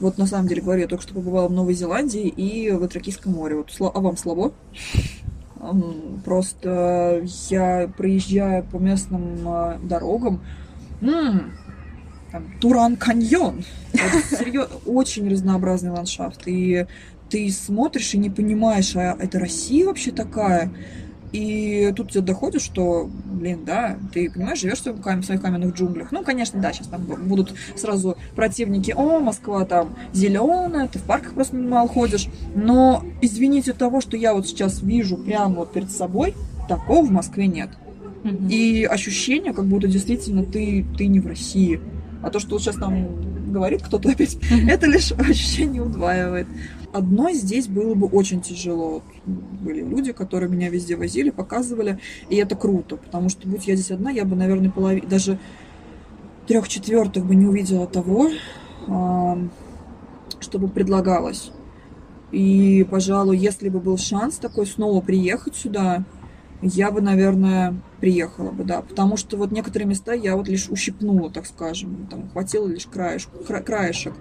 Вот 0.00 0.18
на 0.18 0.26
самом 0.26 0.48
деле 0.48 0.60
говорю, 0.60 0.82
я 0.82 0.88
только 0.88 1.02
что 1.02 1.14
побывала 1.14 1.48
в 1.48 1.52
Новой 1.52 1.74
Зеландии 1.74 2.28
и 2.28 2.70
в 2.70 2.82
Атракийском 2.82 3.32
море. 3.32 3.56
Вот, 3.56 3.70
а 3.80 4.00
вам 4.00 4.16
слабо? 4.16 4.52
Просто 6.24 7.24
я 7.48 7.90
проезжаю 7.96 8.64
по 8.64 8.76
местным 8.76 9.48
а, 9.48 9.78
дорогам. 9.82 10.42
Туран 12.60 12.96
каньон. 12.96 13.64
Очень 14.84 15.30
разнообразный 15.30 15.90
ландшафт. 15.90 16.42
И 16.46 16.86
ты 17.30 17.50
смотришь 17.50 18.14
и 18.14 18.18
не 18.18 18.30
понимаешь, 18.30 18.94
а 18.96 19.16
это 19.18 19.38
Россия 19.38 19.86
вообще 19.86 20.12
такая? 20.12 20.70
И 21.36 21.92
тут 21.94 22.12
тебе 22.12 22.22
доходит, 22.22 22.62
что, 22.62 23.10
блин, 23.26 23.60
да, 23.66 23.98
ты 24.14 24.30
понимаешь, 24.30 24.58
живешь 24.60 24.78
в 24.80 25.22
своих 25.24 25.42
каменных 25.42 25.74
джунглях. 25.74 26.10
Ну, 26.10 26.24
конечно, 26.24 26.58
да, 26.62 26.72
сейчас 26.72 26.86
там 26.86 27.02
будут 27.02 27.52
сразу 27.76 28.16
противники, 28.34 28.94
о, 28.96 29.20
Москва 29.20 29.66
там 29.66 29.94
зеленая, 30.14 30.88
ты 30.88 30.98
в 30.98 31.02
парках 31.02 31.34
просто 31.34 31.54
мало 31.56 31.88
ходишь. 31.88 32.28
Но 32.54 33.04
извините 33.20 33.74
того, 33.74 34.00
что 34.00 34.16
я 34.16 34.32
вот 34.32 34.46
сейчас 34.48 34.80
вижу 34.80 35.18
прямо 35.18 35.56
вот 35.56 35.72
перед 35.74 35.90
собой, 35.90 36.34
такого 36.70 37.04
в 37.04 37.10
Москве 37.10 37.46
нет. 37.46 37.68
Мгм. 38.24 38.48
И 38.48 38.84
ощущение, 38.84 39.52
как 39.52 39.66
будто 39.66 39.88
действительно 39.88 40.42
ты, 40.42 40.86
ты 40.96 41.06
не 41.06 41.20
в 41.20 41.26
России. 41.26 41.80
А 42.22 42.30
то, 42.30 42.40
что 42.40 42.52
вот 42.52 42.62
сейчас 42.62 42.76
там 42.76 43.52
говорит 43.52 43.82
кто-то 43.82 44.08
опять, 44.08 44.36
Мгм. 44.50 44.68
это 44.70 44.86
лишь 44.86 45.12
ощущение 45.18 45.82
удваивает. 45.82 46.46
Одной 46.96 47.34
здесь 47.34 47.68
было 47.68 47.94
бы 47.94 48.06
очень 48.06 48.40
тяжело. 48.40 49.02
Были 49.26 49.82
люди, 49.82 50.12
которые 50.12 50.50
меня 50.50 50.70
везде 50.70 50.96
возили, 50.96 51.28
показывали, 51.30 51.98
и 52.30 52.36
это 52.36 52.56
круто, 52.56 52.96
потому 52.96 53.28
что 53.28 53.46
будь 53.46 53.66
я 53.66 53.76
здесь 53.76 53.90
одна, 53.90 54.10
я 54.10 54.24
бы, 54.24 54.34
наверное, 54.34 54.70
полови... 54.70 55.02
даже 55.02 55.38
трех 56.46 56.68
четвертых 56.68 57.26
бы 57.26 57.34
не 57.34 57.44
увидела 57.46 57.86
того, 57.86 58.30
чтобы 60.40 60.68
предлагалось. 60.68 61.50
И, 62.32 62.86
пожалуй, 62.90 63.36
если 63.36 63.68
бы 63.68 63.80
был 63.80 63.98
шанс 63.98 64.36
такой 64.36 64.66
снова 64.66 65.00
приехать 65.00 65.54
сюда, 65.54 66.04
я 66.62 66.90
бы, 66.90 67.00
наверное, 67.00 67.74
приехала 68.00 68.50
бы, 68.50 68.64
да. 68.64 68.80
Потому 68.80 69.16
что 69.16 69.36
вот 69.36 69.52
некоторые 69.52 69.86
места 69.86 70.14
я 70.14 70.36
вот 70.36 70.48
лишь 70.48 70.70
ущипнула, 70.70 71.30
так 71.30 71.46
скажем. 71.46 72.06
Там 72.10 72.30
хватило 72.30 72.66
лишь 72.66 72.86
краешек, 72.86 73.30
кра- 73.46 73.60
краешек. 73.60 74.14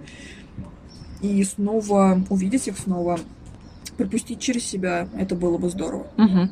И 1.22 1.44
снова 1.44 2.22
увидеть 2.30 2.68
их 2.68 2.78
снова, 2.78 3.20
пропустить 3.98 4.40
через 4.40 4.66
себя, 4.66 5.08
это 5.18 5.36
было 5.36 5.58
бы 5.58 5.70
здорово. 5.70 6.08
Мгм. 6.18 6.52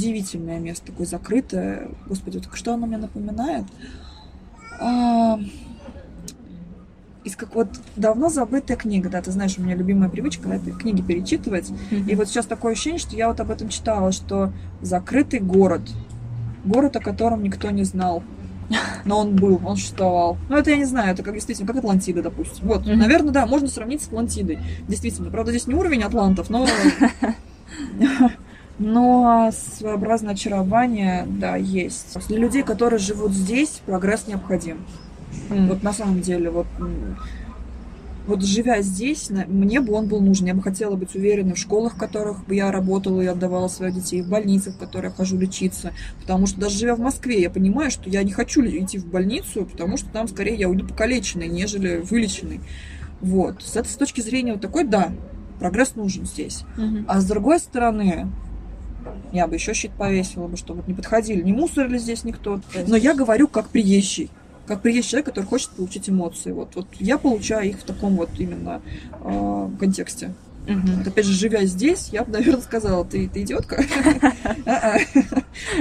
Удивительное 0.00 0.58
место, 0.58 0.86
такое 0.86 1.04
закрытое. 1.04 1.88
Господи, 2.06 2.38
вот 2.38 2.56
что 2.56 2.72
оно 2.72 2.86
мне 2.86 2.96
напоминает? 2.96 3.64
А, 4.80 5.38
из 7.22 7.36
как 7.36 7.54
вот 7.54 7.68
давно 7.96 8.30
забытая 8.30 8.78
книга, 8.78 9.10
да, 9.10 9.20
ты 9.20 9.30
знаешь, 9.30 9.58
у 9.58 9.62
меня 9.62 9.74
любимая 9.74 10.08
привычка 10.08 10.48
это 10.48 10.70
книги 10.70 11.02
перечитывать. 11.02 11.70
И 11.90 12.14
вот 12.14 12.28
сейчас 12.28 12.46
такое 12.46 12.72
ощущение, 12.72 12.98
что 12.98 13.14
я 13.14 13.28
вот 13.28 13.40
об 13.40 13.50
этом 13.50 13.68
читала, 13.68 14.10
что 14.10 14.52
закрытый 14.80 15.40
город, 15.40 15.82
город, 16.64 16.96
о 16.96 17.00
котором 17.00 17.42
никто 17.42 17.70
не 17.70 17.84
знал, 17.84 18.22
Но 19.04 19.18
он 19.18 19.36
был, 19.36 19.60
он 19.66 19.76
существовал. 19.76 20.38
Ну, 20.48 20.56
это 20.56 20.70
я 20.70 20.76
не 20.76 20.84
знаю, 20.86 21.12
это 21.12 21.22
как 21.22 21.34
действительно, 21.34 21.66
как 21.66 21.76
Атлантида, 21.76 22.22
допустим. 22.22 22.66
Вот, 22.68 22.86
Мгм. 22.86 23.00
наверное, 23.00 23.32
да, 23.32 23.44
можно 23.44 23.68
сравнить 23.68 24.00
с 24.00 24.06
Атлантидой. 24.06 24.60
Действительно. 24.88 25.30
Правда, 25.30 25.50
здесь 25.50 25.66
не 25.66 25.74
уровень 25.74 26.04
атлантов, 26.04 26.48
но... 26.48 26.66
Но 28.80 29.50
своеобразное 29.52 30.32
очарование, 30.32 31.26
да, 31.28 31.56
есть. 31.56 32.16
Для 32.28 32.38
людей, 32.38 32.62
которые 32.62 32.98
живут 32.98 33.32
здесь, 33.32 33.82
прогресс 33.84 34.26
необходим. 34.26 34.78
М. 35.50 35.68
Вот 35.68 35.82
на 35.82 35.92
самом 35.92 36.22
деле, 36.22 36.50
вот, 36.50 36.66
вот 38.26 38.42
живя 38.42 38.80
здесь, 38.80 39.30
мне 39.48 39.80
бы 39.82 39.92
он 39.92 40.06
был 40.06 40.22
нужен. 40.22 40.46
Я 40.46 40.54
бы 40.54 40.62
хотела 40.62 40.96
быть 40.96 41.14
уверенной 41.14 41.54
в 41.54 41.58
школах, 41.58 41.94
в 41.94 41.98
которых 41.98 42.46
бы 42.46 42.54
я 42.54 42.72
работала 42.72 43.20
и 43.20 43.26
отдавала 43.26 43.68
своих 43.68 43.94
детей, 43.96 44.22
в 44.22 44.28
больницах, 44.30 44.76
в 44.76 44.78
которые 44.78 45.10
я 45.10 45.14
хожу 45.14 45.36
лечиться. 45.38 45.92
Потому 46.22 46.46
что 46.46 46.58
даже 46.58 46.78
живя 46.78 46.94
в 46.94 47.00
Москве, 47.00 47.38
я 47.42 47.50
понимаю, 47.50 47.90
что 47.90 48.08
я 48.08 48.22
не 48.22 48.32
хочу 48.32 48.62
идти 48.64 48.98
в 48.98 49.04
больницу, 49.04 49.66
потому 49.66 49.98
что 49.98 50.08
там 50.08 50.26
скорее 50.26 50.54
я 50.54 50.70
уйду 50.70 50.86
покалеченной, 50.86 51.48
нежели 51.48 51.98
вылеченной. 51.98 52.60
Вот. 53.20 53.62
С 53.62 53.76
этой 53.76 53.88
с 53.88 53.96
точки 53.96 54.22
зрения 54.22 54.52
вот 54.52 54.62
такой, 54.62 54.84
да, 54.84 55.12
прогресс 55.58 55.96
нужен 55.96 56.24
здесь. 56.24 56.62
Мгм. 56.78 57.04
А 57.06 57.20
с 57.20 57.26
другой 57.26 57.58
стороны, 57.58 58.28
я 59.32 59.46
бы 59.46 59.54
еще 59.54 59.74
щит 59.74 59.92
повесила 59.92 60.46
бы, 60.46 60.56
чтобы 60.56 60.82
не 60.86 60.94
подходили, 60.94 61.42
не 61.42 61.52
мусорили 61.52 61.98
здесь 61.98 62.24
никто. 62.24 62.60
Но 62.86 62.96
я 62.96 63.14
говорю 63.14 63.48
как 63.48 63.68
приезжий. 63.68 64.30
Как 64.66 64.82
приезжий 64.82 65.10
человек, 65.10 65.26
который 65.26 65.46
хочет 65.46 65.70
получить 65.70 66.08
эмоции. 66.08 66.52
Вот, 66.52 66.74
вот 66.76 66.86
я 66.98 67.18
получаю 67.18 67.68
их 67.68 67.78
в 67.80 67.84
таком 67.84 68.16
вот 68.16 68.30
именно 68.38 68.80
э, 69.22 69.68
контексте. 69.78 70.34
Вот 70.74 71.06
опять 71.06 71.26
же, 71.26 71.32
живя 71.32 71.64
здесь, 71.64 72.08
я 72.12 72.24
бы, 72.24 72.32
наверное, 72.32 72.62
сказала, 72.62 73.04
ты, 73.04 73.28
ты 73.28 73.42
идиотка. 73.42 73.82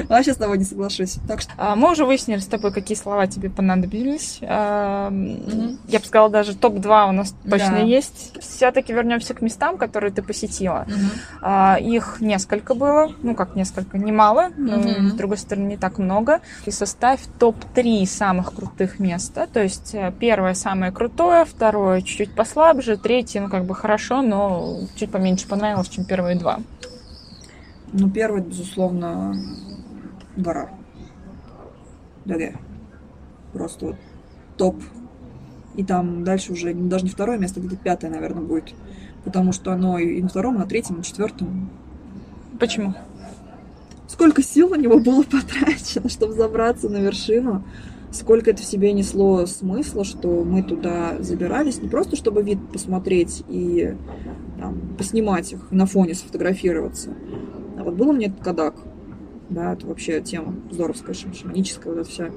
Вообще 0.07 0.33
с 0.33 0.37
тобой 0.37 0.57
не 0.57 0.65
соглашусь. 0.65 1.17
Так 1.27 1.41
что 1.41 1.51
А, 1.57 1.75
Мы 1.75 1.91
уже 1.91 2.05
выяснили 2.05 2.39
с 2.39 2.45
тобой, 2.45 2.71
какие 2.71 2.97
слова 2.97 3.27
тебе 3.27 3.49
понадобились. 3.49 4.39
А. 4.41 5.11
Я 5.87 5.99
бы 5.99 6.05
сказала, 6.05 6.29
даже 6.29 6.55
топ-2 6.55 7.09
у 7.09 7.11
нас 7.11 7.35
точно 7.49 7.77
есть. 7.77 8.37
Все-таки 8.41 8.93
вернемся 8.93 9.33
к 9.33 9.41
местам, 9.41 9.77
которые 9.77 10.11
ты 10.11 10.21
посетила. 10.21 10.85
А, 11.41 11.77
Их 11.79 12.17
несколько 12.19 12.73
было, 12.73 13.11
ну 13.21 13.35
как 13.35 13.55
несколько, 13.55 13.97
немало, 13.97 14.49
но 14.57 15.09
с 15.09 15.13
другой 15.13 15.37
стороны 15.37 15.67
не 15.67 15.77
так 15.77 15.97
много. 15.97 16.41
И 16.65 16.71
составь 16.71 17.21
топ-3 17.39 18.05
самых 18.05 18.53
крутых 18.53 18.99
места. 18.99 19.47
То 19.47 19.61
есть 19.61 19.93
э, 19.93 20.11
первое 20.19 20.53
самое 20.53 20.91
крутое, 20.91 21.45
второе 21.45 22.01
чуть-чуть 22.01 22.33
послабже, 22.35 22.97
третье, 22.97 23.41
ну 23.41 23.49
как 23.49 23.65
бы 23.65 23.75
хорошо, 23.75 24.21
но 24.21 24.78
чуть 24.95 25.11
поменьше 25.11 25.47
понравилось, 25.47 25.89
чем 25.89 26.05
первые 26.05 26.37
два. 26.37 26.59
Ну, 27.91 28.09
первый, 28.09 28.41
безусловно, 28.41 29.35
гора. 30.35 30.69
ДГ. 32.25 32.55
Просто 33.53 33.87
вот 33.87 33.95
топ. 34.57 34.75
И 35.75 35.83
там 35.83 36.23
дальше 36.23 36.53
уже 36.53 36.73
ну, 36.73 36.87
даже 36.89 37.05
не 37.05 37.09
второе 37.09 37.37
место, 37.37 37.59
где-то 37.59 37.77
пятое, 37.77 38.11
наверное, 38.11 38.43
будет. 38.43 38.75
Потому 39.23 39.51
что 39.53 39.71
оно 39.71 39.97
и 39.97 40.21
на 40.21 40.29
втором, 40.29 40.55
и 40.55 40.59
на 40.59 40.65
третьем, 40.65 40.95
и 40.95 40.97
на 40.99 41.03
четвертом. 41.03 41.69
Почему? 42.59 42.93
Сколько 44.07 44.43
сил 44.43 44.69
на 44.69 44.75
него 44.75 44.99
было 44.99 45.23
потрачено, 45.23 46.09
чтобы 46.09 46.33
забраться 46.33 46.89
на 46.89 46.97
вершину. 46.97 47.63
Сколько 48.11 48.51
это 48.51 48.61
в 48.61 48.65
себе 48.65 48.91
несло 48.91 49.45
смысла, 49.45 50.03
что 50.03 50.43
мы 50.43 50.63
туда 50.63 51.15
забирались. 51.19 51.81
Не 51.81 51.89
просто, 51.89 52.15
чтобы 52.15 52.41
вид 52.41 52.59
посмотреть 52.71 53.43
и 53.47 53.95
там, 54.59 54.95
поснимать 54.97 55.51
их, 55.51 55.71
на 55.71 55.85
фоне 55.85 56.13
сфотографироваться. 56.13 57.13
А 57.77 57.83
вот 57.83 57.95
был 57.95 58.09
у 58.09 58.13
меня 58.13 58.27
этот 58.27 58.43
кадак. 58.43 58.75
Да, 59.49 59.73
это 59.73 59.87
вообще 59.87 60.21
тема 60.21 60.55
здоровская, 60.69 61.15
шам- 61.15 61.33
шаманическая, 61.33 61.93
вот 61.93 62.01
эта 62.01 62.09
вся 62.09 62.29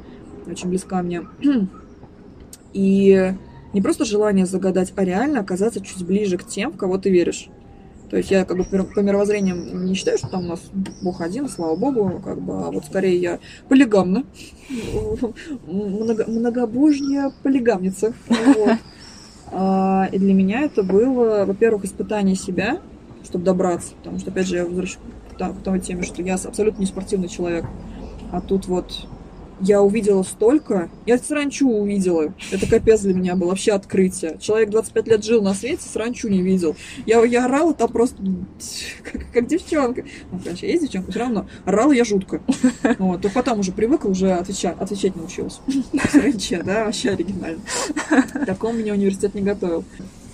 очень 0.46 0.68
близка 0.68 1.02
мне. 1.02 1.22
И 2.72 3.35
не 3.74 3.82
просто 3.82 4.04
желание 4.04 4.46
загадать, 4.46 4.92
а 4.96 5.04
реально 5.04 5.40
оказаться 5.40 5.80
чуть 5.80 6.06
ближе 6.06 6.38
к 6.38 6.46
тем, 6.46 6.72
в 6.72 6.76
кого 6.76 6.96
ты 6.98 7.11
веришь. 7.11 7.48
То 8.12 8.18
есть 8.18 8.30
я 8.30 8.44
как 8.44 8.58
бы 8.58 8.64
по 8.64 9.00
мировоззрениям 9.00 9.87
не 9.87 9.94
считаю, 9.94 10.18
что 10.18 10.28
там 10.28 10.44
у 10.44 10.48
нас 10.48 10.61
Бог 11.00 11.22
один, 11.22 11.48
слава 11.48 11.76
Богу, 11.76 12.20
как 12.22 12.42
бы, 12.42 12.52
а 12.66 12.70
вот 12.70 12.85
скорее 12.85 13.16
я 13.16 13.38
полигамна, 13.70 14.24
много, 15.66 16.26
многобожняя 16.26 17.32
полигамница. 17.42 18.12
Вот. 18.28 18.76
А, 19.53 20.09
И 20.11 20.19
для 20.19 20.35
меня 20.35 20.62
это 20.62 20.83
было, 20.83 21.45
во-первых, 21.45 21.85
испытание 21.85 22.35
себя, 22.35 22.81
чтобы 23.25 23.45
добраться, 23.45 23.95
потому 23.97 24.19
что, 24.19 24.31
опять 24.31 24.47
же, 24.47 24.57
я 24.57 24.65
возвращаюсь 24.65 24.99
к 25.38 25.62
той 25.62 25.81
теме, 25.81 26.03
что 26.03 26.23
я 26.23 26.35
абсолютно 26.35 26.81
не 26.81 26.87
спортивный 26.87 27.29
человек, 27.29 27.65
а 28.31 28.41
тут 28.41 28.67
вот 28.67 29.07
я 29.61 29.83
увидела 29.83 30.23
столько. 30.23 30.91
Я 31.07 31.19
сранчу 31.19 31.69
увидела. 31.69 32.35
Это 32.51 32.67
капец 32.69 33.01
для 33.01 33.15
меня 33.15 33.37
было 33.37 33.51
вообще 33.51 33.73
открытие. 33.73 34.37
Человек 34.41 34.71
25 34.71 35.09
лет 35.09 35.25
жил 35.25 35.43
на 35.43 35.55
свете, 35.55 35.83
сранчу 35.83 36.29
не 36.29 36.43
видел. 36.43 36.77
Я, 37.07 37.25
я 37.25 37.45
орала 37.45 37.75
там 37.75 37.91
просто 37.91 38.23
как, 39.03 39.31
как 39.33 39.47
девчонка. 39.47 40.05
Ну, 40.31 40.41
конечно, 40.43 40.67
есть 40.67 40.83
девчонка, 40.83 41.11
все 41.11 41.21
равно. 41.21 41.47
Орала 41.65 41.93
я 41.93 42.05
жутко. 42.05 42.41
Вот. 42.99 43.23
То 43.23 43.31
потом 43.31 43.61
уже 43.61 43.73
привыкла, 43.73 44.11
уже 44.11 44.33
отвечать, 44.33 44.77
отвечать 44.79 45.17
научилась. 45.17 45.61
Саранче, 46.11 46.62
да, 46.62 46.85
вообще 46.85 47.11
оригинально. 47.11 47.61
Такому 48.47 48.79
меня 48.79 48.93
университет 48.93 49.35
не 49.35 49.43
готовил. 49.43 49.85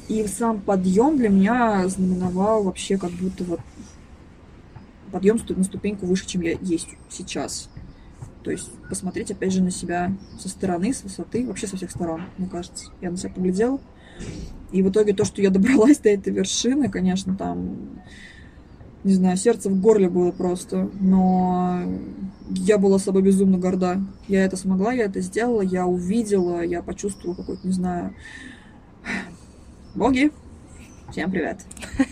И 0.09 0.27
сам 0.27 0.61
подъем 0.61 1.17
для 1.19 1.29
меня 1.29 1.87
знаменовал 1.89 2.63
вообще 2.65 2.97
как 2.97 3.11
будто 3.11 3.45
вот 3.45 3.61
подъем 5.11 5.39
на 5.49 5.65
ступеньку 5.65 6.07
выше, 6.07 6.27
чем 6.27 6.43
я 6.43 6.57
есть 6.61 6.89
сейчас. 7.11 7.69
То 8.49 8.53
есть 8.53 8.71
посмотреть, 8.89 9.31
опять 9.31 9.53
же, 9.53 9.63
на 9.63 9.71
себя 9.71 10.11
со 10.39 10.49
стороны, 10.49 10.95
с 10.95 11.03
высоты, 11.03 11.47
вообще 11.47 11.67
со 11.67 11.77
всех 11.77 11.91
сторон, 11.91 12.23
мне 12.39 12.49
кажется. 12.49 12.87
Я 13.03 13.11
на 13.11 13.19
себя 13.19 13.29
поглядела. 13.29 13.79
И 14.73 14.83
в 14.83 14.89
итоге 14.89 15.13
то, 15.13 15.27
что 15.27 15.43
я 15.43 15.51
добралась 15.51 15.99
до 15.99 16.09
этой 16.09 16.33
вершины, 16.33 16.89
конечно, 16.89 17.37
там, 17.37 18.01
не 19.05 19.13
знаю, 19.13 19.37
сердце 19.37 19.69
в 19.69 19.79
горле 19.79 20.09
было 20.09 20.31
просто. 20.31 20.91
Но 20.99 21.83
я 22.49 22.79
была 22.79 22.99
собой 22.99 23.21
безумно 23.21 23.59
горда. 23.59 24.01
Я 24.29 24.47
это 24.47 24.57
смогла, 24.57 24.95
я 24.95 25.05
это 25.05 25.21
сделала, 25.21 25.61
я 25.61 25.85
увидела, 25.87 26.65
я 26.65 26.83
почувствовала 26.83 27.37
какой-то, 27.37 27.67
не 27.67 27.75
знаю... 27.75 28.15
Боги, 29.95 30.33
всем 31.11 31.31
привет. 31.31 31.67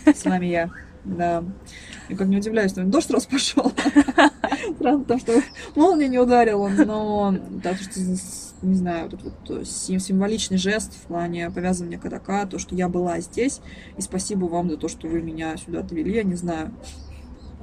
С 0.05 0.23
вами 0.23 0.45
я. 0.45 0.69
Да. 1.07 1.43
Я 2.09 2.17
как 2.17 2.27
не 2.27 2.37
удивляюсь, 2.37 2.71
что 2.71 2.83
дождь 2.83 3.09
раз 3.09 3.25
пошел. 3.25 3.71
Странно, 4.75 4.99
потому 4.99 5.19
что 5.19 5.41
молния 5.75 6.07
не 6.07 6.19
ударила, 6.19 6.67
но 6.67 7.35
так 7.63 7.77
что, 7.77 7.99
не 8.61 8.75
знаю, 8.75 9.09
вот 9.09 9.13
этот 9.13 9.49
вот 9.49 9.67
сим- 9.67 9.99
символичный 9.99 10.57
жест 10.57 10.93
в 10.93 11.07
плане 11.07 11.49
повязывания 11.49 11.97
кадака, 11.97 12.45
то, 12.45 12.59
что 12.59 12.75
я 12.75 12.89
была 12.89 13.19
здесь, 13.21 13.61
и 13.97 14.01
спасибо 14.01 14.45
вам 14.45 14.69
за 14.69 14.77
то, 14.77 14.89
что 14.89 15.07
вы 15.07 15.21
меня 15.21 15.55
сюда 15.57 15.79
отвели, 15.79 16.13
я 16.13 16.23
не 16.23 16.35
знаю. 16.35 16.73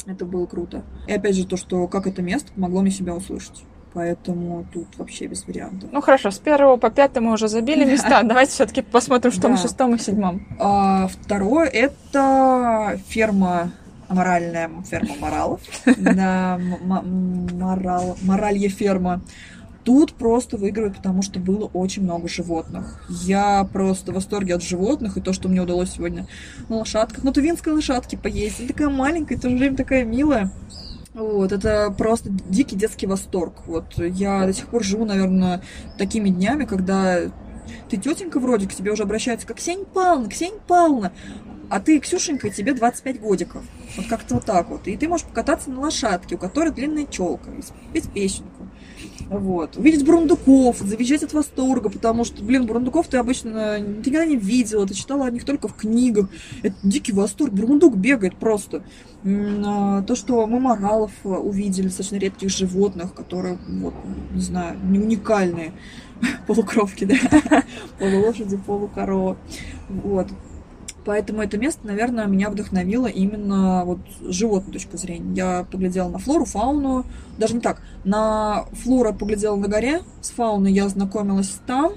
Это 0.07 0.25
было 0.25 0.47
круто. 0.47 0.85
И 1.07 1.13
опять 1.13 1.35
же, 1.37 1.47
то, 1.47 1.57
что 1.57 1.87
как 1.89 2.07
это 2.07 2.23
место 2.23 2.53
помогло 2.53 2.83
мне 2.83 2.91
себя 2.91 3.15
услышать. 3.15 3.65
Поэтому 3.95 4.67
тут 4.73 4.87
вообще 4.99 5.27
без 5.27 5.47
вариантов. 5.47 5.89
Ну 5.93 6.01
хорошо, 6.01 6.33
с 6.33 6.39
первого 6.39 6.77
по 6.77 6.91
пятый 6.91 7.21
мы 7.21 7.33
уже 7.33 7.49
забили 7.49 7.85
места. 7.91 8.23
Давайте 8.25 8.53
все-таки 8.53 8.83
посмотрим, 8.83 9.33
что 9.33 9.49
на 9.49 9.57
шестом 9.57 9.95
и 9.95 9.99
седьмом. 9.99 10.47
А 10.59 11.07
второе 11.09 11.67
это 11.67 12.99
ферма 13.09 13.73
моральная 14.09 14.71
ферма 14.89 15.15
моралов. 15.21 15.61
Да, 15.97 16.59
морал, 16.83 18.17
моралья 18.23 18.69
ферма. 18.69 19.23
Тут 19.85 20.15
просто 20.15 20.57
выигрывает, 20.57 20.97
потому 20.97 21.21
что 21.21 21.39
было 21.39 21.67
очень 21.67 22.05
много 22.05 22.27
животных. 22.27 23.05
Я 23.09 23.69
просто 23.71 24.13
в 24.13 24.15
восторге 24.15 24.55
от 24.55 24.63
животных, 24.63 25.19
и 25.19 25.21
то, 25.21 25.35
что 25.35 25.49
мне 25.49 25.61
удалось 25.61 25.93
сегодня 25.93 26.27
на 26.71 26.77
лошадках, 26.77 27.23
на 27.23 27.33
тувинской 27.33 27.75
лошадке 27.75 28.17
поесть. 28.17 28.61
Она 28.61 28.69
такая 28.69 28.89
маленькая, 28.89 29.37
в 29.37 29.43
то 29.43 29.51
же 29.51 29.57
время 29.57 29.77
такая 29.77 30.05
милая. 30.05 30.51
Вот, 31.14 31.53
это 31.53 31.94
просто 31.96 32.29
дикий 32.29 32.74
детский 32.74 33.07
восторг. 33.07 33.62
Вот 33.66 33.96
я 33.96 34.46
до 34.46 34.53
сих 34.53 34.66
пор 34.66 34.83
живу, 34.83 35.05
наверное, 35.05 35.62
такими 35.96 36.29
днями, 36.29 36.64
когда 36.64 37.20
ты 37.88 37.96
тетенька 37.96 38.40
вроде 38.40 38.66
к 38.66 38.74
тебе 38.74 38.90
уже 38.92 39.05
обращается, 39.05 39.46
как 39.46 39.59
Ксения 39.59 39.85
Павловна, 39.85 40.29
Ксения 40.29 40.61
Павловна, 40.66 41.12
а 41.70 41.81
ты, 41.81 42.00
Ксюшенька, 42.00 42.50
тебе 42.50 42.74
25 42.74 43.20
годиков. 43.20 43.62
Вот 43.96 44.07
как-то 44.07 44.35
вот 44.35 44.44
так 44.44 44.68
вот. 44.68 44.87
И 44.87 44.96
ты 44.96 45.09
можешь 45.09 45.27
покататься 45.27 45.70
на 45.70 45.81
лошадке, 45.81 46.37
у 46.37 46.38
которой 46.38 46.70
длинная 46.70 47.07
челка, 47.07 47.50
и 47.50 47.62
спеть 47.62 48.11
песенку. 48.11 48.68
Вот. 49.29 49.77
Увидеть 49.77 50.05
бурундуков, 50.05 50.79
завизжать 50.79 51.22
от 51.22 51.33
восторга, 51.33 51.88
потому 51.88 52.24
что, 52.24 52.42
блин, 52.42 52.66
бурундуков 52.66 53.09
ты 53.09 53.16
обычно 53.16 53.77
ты 54.03 54.11
никогда 54.11 54.27
не 54.27 54.37
видела, 54.37 54.87
ты 54.87 54.94
читала 54.94 55.27
о 55.27 55.31
них 55.31 55.44
только 55.44 55.68
в 55.68 55.74
книгах. 55.74 56.29
Это 56.62 56.77
дикий 56.83 57.12
восторг, 57.12 57.53
бурундук 57.53 57.96
бегает 57.96 58.37
просто. 58.37 58.85
А, 59.25 60.02
То, 60.02 60.15
что 60.15 60.46
мы 60.46 60.60
моралов 60.60 61.12
увидели, 61.25 61.87
достаточно 61.87 62.17
редких 62.17 62.50
животных, 62.50 63.15
которые, 63.15 63.58
вот, 63.67 63.94
не 64.33 64.42
знаю, 64.42 64.79
не 64.85 64.98
уникальные. 64.98 65.73
Полукровки, 66.46 67.04
да? 67.04 67.17
Полулошади, 67.98 68.56
полукорова. 68.56 69.37
Вот. 69.88 70.29
Поэтому 71.05 71.42
это 71.42 71.59
место, 71.59 71.87
наверное, 71.87 72.27
меня 72.27 72.48
вдохновило 72.48 73.07
именно 73.07 73.85
вот 73.85 73.98
с 74.21 74.33
животной 74.33 74.73
точки 74.73 74.96
зрения. 74.96 75.35
Я 75.35 75.67
поглядела 75.71 76.09
на 76.09 76.19
флору, 76.19 76.46
фауну, 76.46 77.05
даже 77.38 77.55
не 77.55 77.61
так, 77.61 77.83
на 78.05 78.65
флору 78.73 79.13
поглядела 79.13 79.57
на 79.57 79.69
горе, 79.69 80.00
с 80.23 80.31
фауной 80.31 80.73
я 80.73 80.88
знакомилась 80.88 81.61
там, 81.67 81.92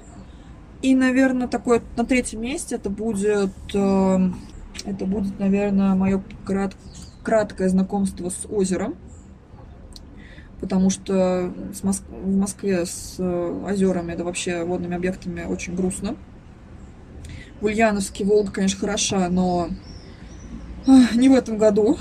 и, 0.82 0.94
наверное, 0.94 1.48
такое 1.48 1.82
на 1.96 2.04
третьем 2.04 2.42
месте 2.42 2.76
это 2.76 2.90
будет, 2.90 3.50
э, 3.74 4.18
это 4.84 5.06
будет, 5.06 5.38
наверное, 5.38 5.94
мое 5.94 6.22
крат, 6.44 6.76
краткое 7.24 7.68
знакомство 7.68 8.28
с 8.28 8.46
озером, 8.48 8.94
потому 10.60 10.90
что 10.90 11.52
с 11.72 11.82
Моск... 11.82 12.04
в 12.08 12.36
Москве 12.36 12.84
с 12.84 13.16
э, 13.18 13.64
озерами, 13.70 14.12
это 14.12 14.22
вообще 14.22 14.64
водными 14.64 14.94
объектами 14.94 15.44
очень 15.44 15.74
грустно. 15.74 16.14
В 17.60 17.64
Ульяновске 17.64 18.24
Волга, 18.24 18.52
конечно, 18.52 18.78
хороша, 18.80 19.28
но 19.28 19.68
не 21.14 21.28
в 21.28 21.34
этом 21.34 21.58
году. 21.58 21.98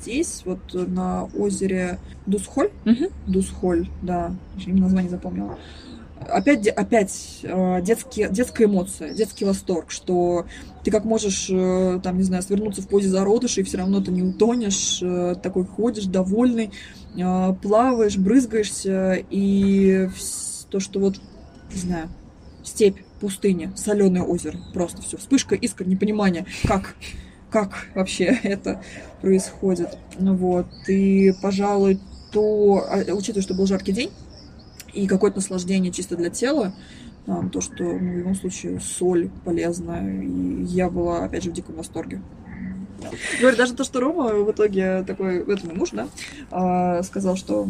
Здесь, 0.00 0.42
вот 0.44 0.60
на 0.72 1.24
озере 1.24 1.98
Дусхоль, 2.26 2.70
Мгм. 2.84 3.06
Дусхоль, 3.26 3.88
да, 4.02 4.34
название 4.66 5.10
запомнила. 5.10 5.58
Опять, 6.28 6.68
опять 6.68 7.40
э, 7.42 7.82
детские, 7.82 8.30
детская 8.30 8.64
эмоция, 8.64 9.14
детский 9.14 9.44
восторг, 9.44 9.90
что 9.90 10.46
ты 10.82 10.90
как 10.90 11.04
можешь, 11.04 11.48
э, 11.50 12.00
там, 12.02 12.16
не 12.16 12.22
знаю, 12.22 12.42
свернуться 12.42 12.80
в 12.80 12.88
позе 12.88 13.08
зародыша, 13.08 13.60
и 13.60 13.64
все 13.64 13.78
равно 13.78 14.00
ты 14.00 14.10
не 14.10 14.22
утонешь, 14.22 15.00
э, 15.02 15.34
такой 15.42 15.66
ходишь, 15.66 16.04
довольный, 16.04 16.70
плаваешь, 17.62 18.16
брызгаешься, 18.16 19.18
и 19.30 20.08
то, 20.70 20.80
что 20.80 20.98
вот, 20.98 21.16
не 21.72 21.78
знаю, 21.78 22.08
степь, 22.62 22.98
пустыня, 23.24 23.72
соленое 23.74 24.22
озеро, 24.22 24.58
просто 24.74 25.00
все, 25.00 25.16
вспышка 25.16 25.54
искр, 25.54 25.86
непонимание, 25.86 26.44
как, 26.66 26.94
как 27.48 27.86
вообще 27.94 28.24
это 28.42 28.82
происходит. 29.22 29.96
Ну 30.18 30.34
вот, 30.34 30.66
и, 30.88 31.32
пожалуй, 31.40 32.00
то, 32.32 32.84
а, 32.86 32.98
учитывая, 33.14 33.40
что 33.40 33.54
был 33.54 33.66
жаркий 33.66 33.92
день, 33.92 34.10
и 34.92 35.06
какое-то 35.06 35.38
наслаждение 35.38 35.90
чисто 35.90 36.16
для 36.16 36.28
тела, 36.28 36.74
а, 37.26 37.48
то, 37.48 37.62
что 37.62 37.82
ну, 37.82 38.12
в 38.12 38.18
любом 38.18 38.34
случае 38.34 38.78
соль 38.78 39.30
полезная, 39.42 40.20
и 40.22 40.64
я 40.64 40.90
была, 40.90 41.24
опять 41.24 41.44
же, 41.44 41.50
в 41.50 41.54
диком 41.54 41.76
восторге. 41.76 42.20
Говорю, 43.40 43.56
даже 43.56 43.72
то, 43.72 43.84
что 43.84 44.00
Рома 44.00 44.34
в 44.34 44.52
итоге 44.52 45.02
такой, 45.04 45.38
это 45.38 45.66
мой 45.66 45.76
муж, 45.76 45.90
да, 45.92 46.08
а, 46.50 47.02
сказал, 47.04 47.36
что 47.36 47.66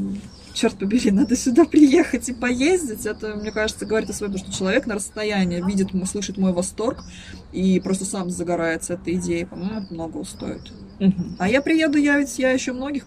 черт 0.54 0.78
побери, 0.78 1.10
надо 1.10 1.36
сюда 1.36 1.64
приехать 1.64 2.28
и 2.28 2.32
поездить. 2.32 3.04
Это, 3.04 3.34
мне 3.34 3.50
кажется, 3.50 3.84
говорит 3.84 4.08
о 4.08 4.12
своем, 4.12 4.36
что 4.38 4.52
человек 4.52 4.86
на 4.86 4.94
расстоянии 4.94 5.60
видит, 5.60 5.88
слышит 6.08 6.38
мой 6.38 6.52
восторг 6.52 7.04
и 7.52 7.80
просто 7.80 8.04
сам 8.04 8.30
загорается 8.30 8.94
этой 8.94 9.14
идеей. 9.14 9.44
По-моему, 9.44 9.80
это 9.80 9.92
много 9.92 10.24
стоит. 10.24 10.72
Мгм. 11.00 11.36
А 11.38 11.48
я 11.48 11.60
приеду, 11.60 11.98
я 11.98 12.18
ведь 12.18 12.38
я 12.38 12.52
еще 12.52 12.72
многих 12.72 13.04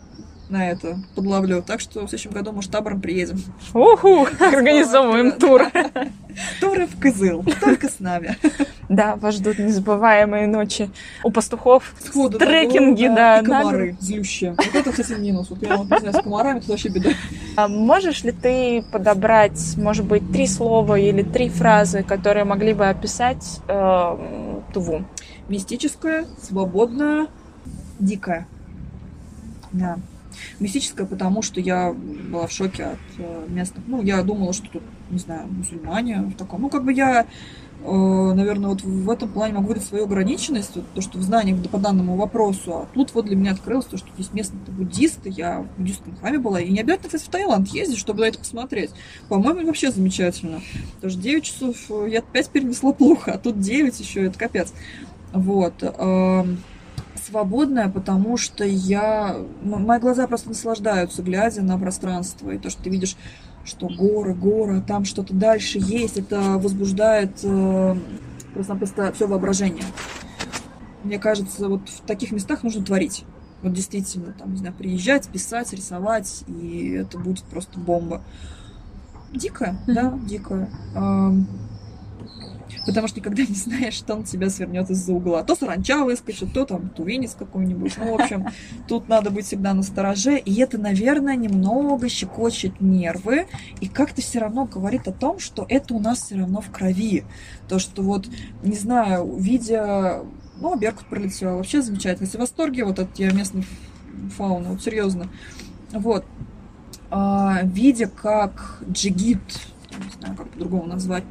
на 0.49 0.69
это 0.69 0.99
подловлю. 1.15 1.61
Так 1.61 1.79
что 1.79 2.05
в 2.05 2.09
следующем 2.09 2.31
году, 2.31 2.51
может, 2.51 2.71
табором 2.71 3.01
приедем. 3.01 3.41
Уху, 3.73 4.27
организовываем 4.39 5.33
тур. 5.33 5.63
Туры 6.61 6.85
в 6.85 6.99
Кызыл, 6.99 7.43
только 7.59 7.89
с 7.89 7.99
нами. 7.99 8.37
Да, 8.89 9.17
вас 9.17 9.35
ждут 9.35 9.59
незабываемые 9.59 10.47
ночи 10.47 10.89
у 11.21 11.29
пастухов. 11.29 11.93
Сходу 11.99 12.39
Трекинги, 12.39 13.07
да, 13.07 13.39
и 13.39 13.43
комары 13.43 13.97
злющие. 13.99 14.51
Вот 14.51 14.73
это, 14.73 14.91
кстати, 14.91 15.19
минус. 15.19 15.49
Вот 15.49 15.61
я 15.61 15.75
не 15.75 15.85
знаю, 15.85 16.13
с 16.13 16.23
комарами 16.23 16.59
это 16.59 16.69
вообще 16.69 16.87
беда. 16.87 17.09
А 17.57 17.67
можешь 17.67 18.23
ли 18.23 18.31
ты 18.31 18.85
подобрать, 18.89 19.75
может 19.75 20.05
быть, 20.05 20.31
три 20.31 20.47
слова 20.47 20.97
или 20.97 21.21
три 21.21 21.49
фразы, 21.49 22.01
которые 22.01 22.45
могли 22.45 22.73
бы 22.73 22.87
описать 22.87 23.59
э, 23.67 24.61
Туву? 24.73 25.03
Мистическая, 25.49 26.25
свободная, 26.41 27.27
дикая. 27.99 28.47
Да. 29.73 29.97
Мистическая, 30.59 31.05
потому 31.05 31.41
что 31.41 31.59
я 31.59 31.93
была 31.93 32.47
в 32.47 32.51
шоке 32.51 32.85
от 32.85 32.99
э, 33.17 33.45
местных. 33.47 33.83
Ну, 33.88 34.01
я 34.01 34.21
думала, 34.23 34.53
что 34.53 34.67
тут, 34.69 34.83
не 35.09 35.19
знаю, 35.19 35.47
мусульмане 35.47 36.21
в 36.21 36.35
таком. 36.35 36.61
Ну, 36.61 36.69
как 36.69 36.83
бы 36.83 36.93
я, 36.93 37.25
э, 37.83 38.33
наверное, 38.33 38.69
вот 38.69 38.83
в 38.83 39.09
этом 39.09 39.29
плане 39.29 39.53
могу 39.53 39.69
выдать 39.69 39.83
свою 39.83 40.05
ограниченность, 40.05 40.73
то, 40.93 41.01
что 41.01 41.17
в 41.17 41.21
знаниях 41.21 41.57
по 41.69 41.77
данному 41.77 42.15
вопросу. 42.15 42.73
А 42.73 42.88
тут 42.93 43.13
вот 43.13 43.25
для 43.25 43.35
меня 43.35 43.51
открылось 43.51 43.85
то, 43.85 43.97
что 43.97 44.07
здесь 44.15 44.33
местные 44.33 44.61
буддисты. 44.67 45.29
Я 45.29 45.61
в 45.61 45.79
буддистском 45.79 46.15
храме 46.17 46.39
была. 46.39 46.59
И 46.59 46.71
не 46.71 46.79
обязательно, 46.79 47.07
кстати, 47.07 47.25
в 47.25 47.29
Таиланд 47.29 47.67
ездить, 47.69 47.97
чтобы 47.97 48.21
на 48.21 48.25
это 48.25 48.39
посмотреть. 48.39 48.91
По-моему, 49.29 49.65
вообще 49.65 49.91
замечательно. 49.91 50.61
Потому 50.95 51.11
что 51.11 51.21
9 51.21 51.43
часов 51.43 51.75
э, 51.89 52.07
я 52.11 52.21
5 52.21 52.49
перенесла 52.49 52.93
плохо, 52.93 53.33
а 53.33 53.38
тут 53.38 53.59
9 53.59 53.99
еще, 53.99 54.25
это 54.25 54.38
капец. 54.38 54.73
Вот. 55.33 55.83
Свободная, 57.30 57.89
потому 57.89 58.38
что 58.38 58.63
я... 58.63 59.36
Мои 59.61 59.99
глаза 59.99 60.28
просто 60.28 60.49
наслаждаются, 60.49 61.21
глядя 61.21 61.61
на 61.61 61.78
пространство. 61.78 62.51
И 62.51 62.57
то, 62.57 62.69
что 62.69 62.84
ты 62.84 62.89
видишь, 62.89 63.17
что 63.65 63.89
горы, 63.89 64.34
горы, 64.34 64.82
там 64.82 65.03
что-то 65.03 65.34
дальше 65.34 65.78
есть, 65.78 66.17
это 66.17 66.39
возбуждает 66.57 67.39
э, 67.43 67.95
просто-напросто 68.53 69.11
все 69.11 69.28
воображение. 69.28 69.84
Мне 71.03 71.19
кажется, 71.19 71.67
вот 71.67 71.89
в 71.89 72.01
таких 72.01 72.32
местах 72.32 72.63
нужно 72.63 72.86
творить. 72.86 73.25
Вот 73.61 73.73
действительно, 73.73 74.32
там, 74.32 74.51
не 74.51 74.57
знаю, 74.59 74.73
приезжать, 74.73 75.28
писать, 75.28 75.73
рисовать, 75.73 76.45
и 76.47 76.91
это 76.91 77.17
будет 77.17 77.43
просто 77.43 77.78
бомба. 77.78 78.21
Дикая, 79.34 79.78
да, 79.86 80.17
дикая. 80.23 80.69
Потому 82.88 83.09
что 83.09 83.19
никогда 83.19 83.43
не 83.43 83.53
знаешь, 83.53 83.95
что 83.95 84.15
на 84.15 84.23
тебя 84.23 84.49
свернет 84.49 84.89
из-за 84.89 85.13
угла. 85.13 85.43
То 85.43 85.55
саранча 85.55 86.05
выскочит, 86.05 86.53
то 86.53 86.65
там 86.65 86.88
тувинец 86.88 87.35
какой-нибудь. 87.38 87.97
Ну, 87.97 88.15
в 88.17 88.21
общем, 88.21 88.47
тут 88.88 89.09
надо 89.09 89.29
быть 89.29 89.45
всегда 89.45 89.73
на 89.73 89.83
стороже. 89.83 90.38
И 90.39 90.55
это, 90.61 90.77
наверное, 90.77 91.35
немного 91.35 92.07
щекочет 92.07 92.79
нервы. 92.79 93.47
И 93.81 93.89
как-то 93.89 94.21
все 94.21 94.39
равно 94.39 94.65
говорит 94.65 95.05
о 95.09 95.11
том, 95.11 95.38
что 95.39 95.65
это 95.67 95.93
у 95.93 95.99
нас 95.99 96.21
все 96.21 96.38
равно 96.38 96.61
в 96.61 96.71
крови. 96.71 97.25
То, 97.67 97.77
что 97.77 98.01
вот, 98.01 98.27
не 98.63 98.75
знаю, 98.75 99.35
видя... 99.38 100.21
Ну, 100.61 100.75
Беркут 100.77 101.07
пролетел. 101.07 101.57
Вообще 101.57 101.81
замечательно. 101.81 102.25
Если 102.25 102.38
в 102.38 102.39
восторге 102.39 102.85
вот 102.85 102.99
от 102.99 103.19
я 103.19 103.31
местной 103.31 103.65
фауны, 104.38 104.69
вот 104.69 104.81
серьезно. 104.81 105.27
Вот. 105.91 106.25
А, 107.11 107.59
видя, 107.63 108.07
как 108.07 108.81
джигит, 108.89 109.41
не 109.91 110.19
знаю, 110.19 110.38
как 110.38 110.49
по-другому 110.49 110.85
назвать, 110.85 111.25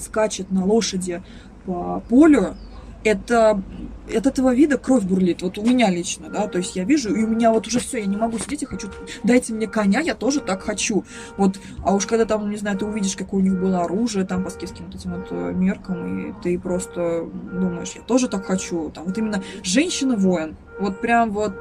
скачет 0.00 0.50
на 0.50 0.64
лошади 0.64 1.22
по 1.66 2.02
полю, 2.08 2.56
это 3.04 3.62
от 4.14 4.26
этого 4.26 4.54
вида 4.54 4.76
кровь 4.76 5.04
бурлит. 5.04 5.42
Вот 5.42 5.56
у 5.58 5.62
меня 5.62 5.90
лично, 5.90 6.28
да, 6.28 6.46
то 6.48 6.58
есть 6.58 6.76
я 6.76 6.84
вижу, 6.84 7.14
и 7.14 7.22
у 7.22 7.28
меня 7.28 7.52
вот 7.52 7.66
уже 7.66 7.78
все, 7.78 7.98
я 7.98 8.06
не 8.06 8.16
могу 8.16 8.38
сидеть, 8.38 8.62
я 8.62 8.68
хочу, 8.68 8.88
дайте 9.22 9.52
мне 9.52 9.66
коня, 9.66 10.00
я 10.00 10.14
тоже 10.14 10.40
так 10.40 10.62
хочу. 10.62 11.04
Вот, 11.36 11.58
а 11.84 11.94
уж 11.94 12.06
когда 12.06 12.24
там, 12.24 12.50
не 12.50 12.56
знаю, 12.56 12.76
ты 12.76 12.84
увидишь, 12.84 13.16
какое 13.16 13.40
у 13.40 13.44
них 13.44 13.58
было 13.58 13.84
оружие, 13.84 14.26
там, 14.26 14.44
по 14.44 14.50
скифским 14.50 14.86
вот 14.86 14.94
этим 14.94 15.14
вот 15.14 15.28
э, 15.30 15.52
меркам, 15.52 16.30
и 16.30 16.42
ты 16.42 16.58
просто 16.58 17.28
думаешь, 17.52 17.92
я 17.94 18.02
тоже 18.02 18.28
так 18.28 18.44
хочу. 18.44 18.90
Там, 18.90 19.04
вот 19.04 19.16
именно 19.16 19.42
женщина-воин, 19.62 20.56
вот 20.80 21.00
прям 21.00 21.30
вот 21.30 21.54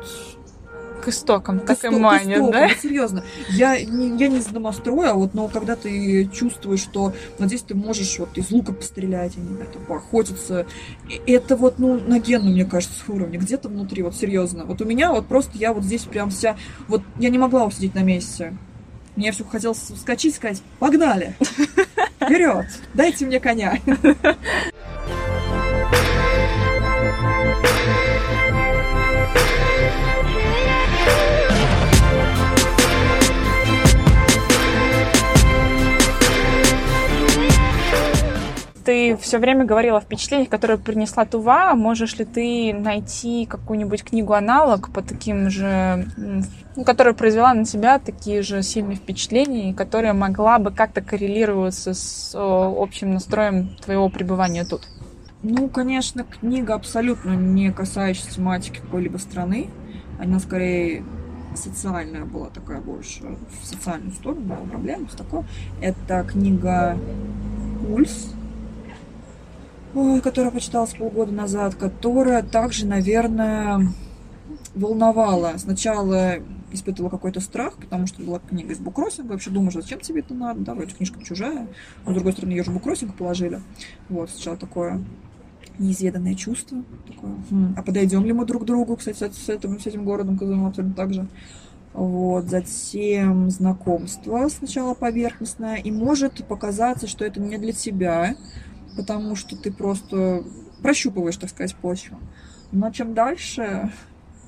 К 1.04 1.08
истокам, 1.10 1.60
так 1.60 1.84
и 1.84 1.88
исток- 1.88 2.00
манит, 2.00 2.38
истокам, 2.38 2.52
да? 2.52 2.70
серьезно. 2.82 3.24
Я 3.50 3.80
не, 3.82 4.18
я 4.18 4.28
не 4.28 4.38
из 4.38 4.46
домостроя, 4.46 5.12
а 5.12 5.14
вот, 5.14 5.34
но 5.34 5.48
когда 5.48 5.76
ты 5.76 6.26
чувствуешь, 6.34 6.82
что 6.82 7.14
вот 7.38 7.48
здесь 7.48 7.62
ты 7.62 7.76
можешь 7.76 8.20
вот 8.20 8.38
из 8.38 8.52
лука 8.52 8.74
пострелять, 8.74 9.34
знаю, 9.34 9.68
там, 9.72 9.86
поохотиться, 9.86 10.66
и 11.08 11.32
это 11.32 11.56
вот, 11.56 11.80
ну, 11.80 12.00
на 12.00 12.20
генном, 12.20 12.52
мне 12.52 12.66
кажется, 12.66 13.02
уровне, 13.08 13.38
где-то 13.38 13.70
внутри, 13.70 14.04
вот 14.04 14.16
серьезно. 14.16 14.66
Вот 14.66 14.82
у 14.82 14.86
меня 14.86 15.12
вот 15.12 15.28
просто 15.28 15.58
я 15.58 15.74
вот 15.74 15.84
здесь 15.84 16.04
прям 16.04 16.30
вся, 16.30 16.58
вот 16.88 17.02
я 17.18 17.30
не 17.30 17.38
могла 17.38 17.66
усидеть 17.66 17.96
на 17.96 18.04
месте. 18.04 18.56
Мне 19.16 19.32
все 19.32 19.44
хотелось 19.44 19.80
вскочить 19.80 20.34
и 20.34 20.36
сказать, 20.38 20.62
погнали, 20.80 21.36
вперед, 22.22 22.66
дайте 22.94 23.26
мне 23.26 23.40
коня. 23.40 23.78
Ты 38.90 39.16
все 39.18 39.38
время 39.38 39.66
говорила 39.66 40.00
о 40.00 40.02
впечатлениях, 40.02 40.50
которые 40.50 40.80
принесла 40.80 41.24
Тува. 41.24 41.76
Можешь 41.76 42.18
ли 42.18 42.26
ты 42.26 42.74
найти 42.74 43.46
какую-нибудь 43.46 44.04
книгу-аналог 44.04 44.92
по 44.92 45.04
таким 45.04 45.52
же, 45.52 46.08
ну, 46.76 46.84
которая 46.84 47.14
произвела 47.14 47.54
на 47.54 47.66
тебя 47.66 48.00
такие 48.00 48.42
же 48.42 48.64
сильные 48.64 48.96
впечатления, 48.96 49.70
и 49.70 49.74
которая 49.76 50.14
могла 50.14 50.58
бы 50.58 50.72
как-то 50.72 51.02
коррелироваться 51.02 51.94
с 51.94 52.32
общим 52.34 53.14
настроем 53.14 53.78
твоего 53.86 54.10
пребывания 54.10 54.66
тут? 54.66 54.88
Ну, 55.44 55.70
конечно, 55.70 56.24
книга 56.24 56.74
абсолютно 56.74 57.34
не 57.36 57.72
касающаяся 57.72 58.38
тематики 58.38 58.80
какой-либо 58.80 59.18
страны. 59.18 59.70
Она 60.20 60.40
скорее 60.40 61.04
социальная 61.56 62.26
была 62.26 62.48
такая 62.48 62.82
больше, 62.82 63.22
в 63.62 63.68
социальную 63.68 64.14
сторону, 64.14 64.42
была 64.42 64.66
проблема, 64.68 65.06
такое. 65.16 65.46
Это 65.80 66.24
книга 66.24 66.98
«Пульс». 67.88 68.34
Ой, 69.94 70.22
которую 70.22 70.52
почитала 70.52 70.86
с 70.86 70.94
полгода 70.94 71.32
назад, 71.32 71.76
которая 71.76 72.44
также, 72.44 72.86
наверное, 72.86 73.88
волновала. 74.76 75.54
Сначала 75.58 76.36
испытывала 76.72 77.10
какой-то 77.10 77.40
страх, 77.40 77.76
потому 77.76 78.08
что 78.08 78.22
была 78.22 78.40
книга 78.40 78.74
из 78.74 78.80
буккроссинга. 78.80 79.32
Вообще 79.32 79.50
думаю, 79.50 79.72
зачем 79.72 80.00
тебе 80.00 80.22
это 80.22 80.34
надо? 80.34 80.60
Да, 80.62 80.76
вроде 80.76 80.94
книжка 80.94 81.24
чужая. 81.24 81.68
Но, 82.06 82.12
с 82.12 82.14
другой 82.14 82.34
стороны, 82.34 82.52
ее 82.52 82.64
же 82.64 82.72
буккроссинг 82.72 83.16
положили. 83.16 83.62
Вот, 84.08 84.30
сначала 84.30 84.58
такое 84.58 85.04
неизведанное 85.80 86.36
чувство. 86.36 86.84
Такое, 87.08 87.32
хм, 87.50 87.74
а 87.78 87.82
подойдем 87.82 88.26
ли 88.26 88.34
мы 88.34 88.46
друг 88.46 88.64
к 88.64 88.66
другу, 88.66 88.96
кстати, 88.98 89.34
с 89.34 89.50
этим, 89.50 89.80
с 89.80 89.88
этим 89.88 90.04
городом 90.06 90.38
Казаном 90.38 90.68
абсолютно 90.68 90.96
так 90.96 91.14
же. 91.14 91.28
Вот, 91.94 92.46
затем 92.46 93.50
знакомство 93.50 94.48
сначала 94.50 94.94
поверхностное, 94.94 95.78
и 95.78 95.92
может 95.92 96.46
показаться, 96.46 97.08
что 97.08 97.26
это 97.26 97.40
не 97.40 97.58
для 97.58 97.74
тебя, 97.74 98.36
потому 99.00 99.38
что 99.38 99.56
ты 99.56 99.72
просто 99.72 100.44
прощупываешь, 100.82 101.38
так 101.38 101.50
сказать, 101.50 101.74
почву. 101.74 102.18
Но 102.74 102.92
чем 102.92 103.14
дальше, 103.14 103.94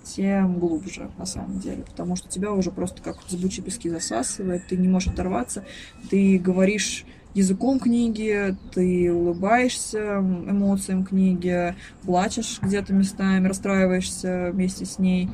тем 0.04 0.60
глубже, 0.60 1.10
на 1.18 1.26
самом 1.26 1.60
деле, 1.60 1.84
потому 1.84 2.18
что 2.18 2.28
тебя 2.28 2.52
уже 2.52 2.70
просто 2.70 3.02
как 3.02 3.16
зыбучие 3.30 3.64
пески 3.64 3.89
засасывает, 3.89 4.68
ты 4.68 4.76
не 4.76 4.89
можешь 4.89 5.08
оторваться, 5.08 5.64
ты 6.10 6.38
говоришь 6.38 7.06
языком 7.34 7.80
книги, 7.80 8.58
ты 8.74 9.10
улыбаешься 9.14 10.18
эмоциям 10.18 11.06
книги, 11.06 11.74
плачешь 12.04 12.60
где-то 12.62 12.91
местами, 12.91 13.47
расстраиваешься 13.47 14.49
вместе 14.52 14.84
с 14.84 14.99
ней, 14.99 15.30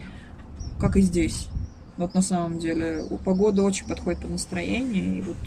как 0.80 0.96
и 0.96 1.02
здесь. 1.02 1.48
Вот 1.98 2.14
на 2.14 2.22
самом 2.22 2.60
деле. 2.60 3.04
У 3.10 3.18
погоды 3.18 3.64
очень 3.64 3.88
подходит 3.88 4.22
по 4.22 4.28
настроению, 4.28 5.18
и 5.18 5.22
вот 5.22 5.38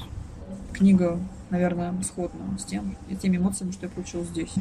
книга, 0.73 1.21
наверное, 1.51 1.95
сходна 2.03 2.59
с 2.59 2.65
тем, 2.65 2.97
и 3.09 3.17
теми 3.17 3.37
эмоциями, 3.37 3.73
что 3.73 3.87
я 3.87 3.91
получила 3.91 4.25
здесь. 4.25 4.53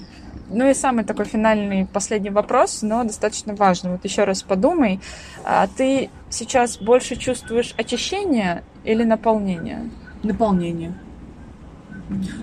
Ну 0.50 0.70
и 0.70 0.74
самый 0.74 1.04
такой 1.06 1.26
финальный 1.26 1.86
последний 1.86 2.30
вопрос, 2.30 2.82
но 2.82 3.04
достаточно 3.04 3.56
важный. 3.56 3.92
Вот 3.92 4.04
еще 4.04 4.24
раз 4.24 4.44
подумай, 4.44 5.00
а 5.44 5.68
ты 5.68 6.10
сейчас 6.30 6.78
больше 6.78 7.16
чувствуешь 7.16 7.74
очищение 7.78 8.64
или 8.84 9.04
наполнение? 9.04 9.90
Наполнение. 10.24 10.94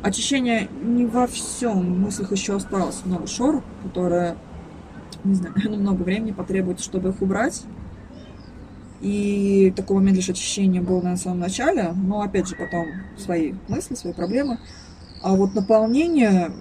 Очищение 0.03 0.69
не 0.83 1.07
во 1.07 1.27
всем. 1.27 1.95
В 1.95 1.99
мыслях 1.99 2.31
еще 2.31 2.57
осталось 2.57 3.03
много 3.05 3.27
шор, 3.27 3.63
которые, 3.83 4.37
не 5.25 5.35
знаю, 5.35 5.55
много 5.65 6.03
времени 6.03 6.33
потребуется, 6.33 6.85
чтобы 6.85 7.11
их 7.11 7.21
убрать. 7.21 7.65
И 9.01 9.73
такой 9.77 9.97
момент 9.97 10.17
лишь 10.17 10.29
очищения 10.29 10.81
был 10.81 11.03
на 11.03 11.17
самом 11.17 11.41
начале, 11.41 11.93
но 11.93 12.23
опять 12.23 12.49
же 12.49 12.57
потом 12.57 12.87
свои 13.19 13.53
мысли, 13.69 13.95
свои 13.95 14.13
проблемы. 14.13 14.59
А 15.23 15.35
вот 15.35 15.55
наполнение 15.55 16.53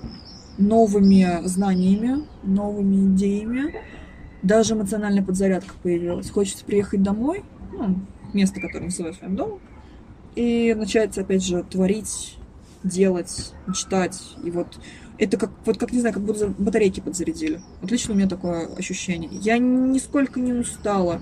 новыми 0.58 1.46
знаниями, 1.46 2.26
новыми 2.44 3.14
идеями, 3.14 3.76
даже 4.42 4.74
эмоциональная 4.74 5.24
подзарядка 5.24 5.74
появилась. 5.82 6.30
Хочется 6.30 6.66
приехать 6.66 7.02
домой, 7.04 7.44
ну, 7.72 7.96
место, 8.34 8.60
которое 8.60 8.86
называю 8.86 9.14
своим 9.14 9.36
домом, 9.36 9.60
и 10.36 10.74
начать, 10.78 11.18
опять 11.18 11.44
же, 11.44 11.64
творить, 11.64 12.38
делать, 12.84 13.54
мечтать. 13.68 14.22
И 14.44 14.52
вот 14.52 14.78
это 15.18 15.38
как, 15.38 15.52
вот 15.66 15.78
как, 15.78 15.92
не 15.94 16.00
знаю, 16.00 16.14
как 16.14 16.24
будто 16.24 16.48
батарейки 16.58 17.00
подзарядили. 17.00 17.62
Вот 17.82 17.92
лично 17.92 18.14
у 18.14 18.18
меня 18.18 18.28
такое 18.28 18.68
ощущение. 18.76 19.30
Я 19.32 19.58
нисколько 19.58 20.40
не 20.40 20.54
устала 20.54 21.22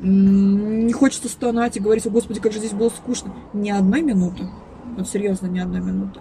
не 0.00 0.92
хочется 0.92 1.28
стонать 1.28 1.76
и 1.76 1.80
говорить, 1.80 2.06
о 2.06 2.10
господи, 2.10 2.40
как 2.40 2.52
же 2.52 2.58
здесь 2.58 2.72
было 2.72 2.88
скучно. 2.90 3.34
Ни 3.52 3.70
одной 3.70 4.02
минуты. 4.02 4.48
Вот 4.96 5.08
серьезно, 5.08 5.46
ни 5.46 5.58
одной 5.58 5.80
минуты. 5.80 6.20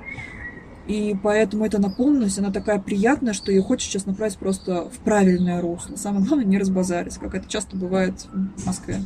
И 0.88 1.16
поэтому 1.22 1.66
эта 1.66 1.82
наполненность, 1.82 2.38
она 2.38 2.52
такая 2.52 2.80
приятная, 2.80 3.34
что 3.34 3.52
ее 3.52 3.62
хочешь 3.64 3.88
сейчас 3.88 4.06
направить 4.06 4.38
просто 4.38 4.88
в 4.90 5.00
правильное 5.00 5.62
русло. 5.62 5.96
Самое 5.96 6.24
главное, 6.26 6.46
не 6.46 6.60
разбазарить, 6.60 7.18
как 7.18 7.34
это 7.34 7.50
часто 7.50 7.76
бывает 7.76 8.28
в 8.58 8.66
Москве. 8.66 9.00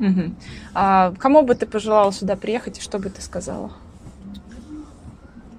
Угу. 0.00 0.34
А 0.74 1.12
кому 1.18 1.42
бы 1.42 1.54
ты 1.54 1.66
пожелала 1.66 2.12
сюда 2.12 2.36
приехать 2.36 2.78
и 2.78 2.82
что 2.82 2.98
бы 2.98 3.10
ты 3.10 3.20
сказала? 3.20 3.72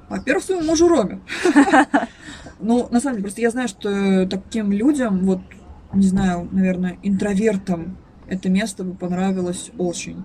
Во-первых, 0.10 0.44
своему 0.44 0.64
мужу 0.64 0.88
Роме. 0.88 1.20
Ну, 2.60 2.88
на 2.90 3.00
самом 3.00 3.18
деле, 3.18 3.26
просто 3.26 3.42
я 3.42 3.52
знаю, 3.52 3.68
что 3.68 4.26
таким 4.28 4.72
людям, 4.72 5.20
вот, 5.26 5.42
не 5.94 6.08
знаю, 6.08 6.50
наверное, 6.52 6.98
интровертам, 7.04 7.98
это 8.28 8.50
место 8.50 8.84
бы 8.84 8.94
понравилось 8.94 9.72
очень, 9.78 10.24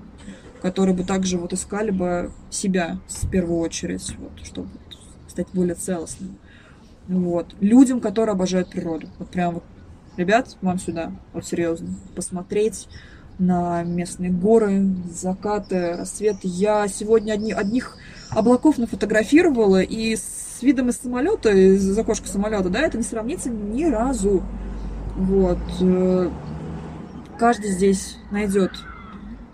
которые 0.61 0.95
бы 0.95 1.05
также 1.05 1.39
вот 1.39 1.53
искали 1.53 1.91
бы 1.91 2.33
себя 2.51 2.99
в 3.09 3.31
первую 3.31 3.61
очередь, 3.61 4.15
вот, 4.19 4.45
чтобы 4.45 4.69
стать 5.29 5.49
более 5.53 5.75
целостным. 5.75 6.39
Вот. 7.09 7.55
Людям, 7.61 8.01
которые 8.01 8.33
обожают 8.33 8.71
природу. 8.71 9.09
Вот 9.19 9.29
прям 9.29 9.55
вот, 9.55 9.65
ребят, 10.17 10.57
вам 10.63 10.79
сюда, 10.79 11.13
вот 11.33 11.45
серьезно, 11.47 11.95
посмотреть 12.15 12.89
на 13.39 13.83
местные 13.83 14.31
горы, 14.31 14.95
закаты, 15.11 15.97
рассветы. 15.97 16.41
Я 16.45 16.87
сегодня 16.89 17.33
одни, 17.33 17.53
одних 17.53 17.97
облаков 18.31 18.79
нафотографировала, 18.79 19.83
и 19.83 20.17
с 20.17 20.63
видом 20.63 20.91
из 20.91 20.99
самолета, 20.99 21.51
из 21.51 21.99
окошка 21.99 22.29
самолета, 22.29 22.69
да, 22.69 22.81
это 22.81 22.97
не 22.99 23.05
сравнится 23.05 23.51
ни 23.51 23.85
разу. 23.85 24.43
Вот. 25.17 25.59
Каждый 27.39 27.71
здесь 27.71 28.17
найдет 28.31 28.73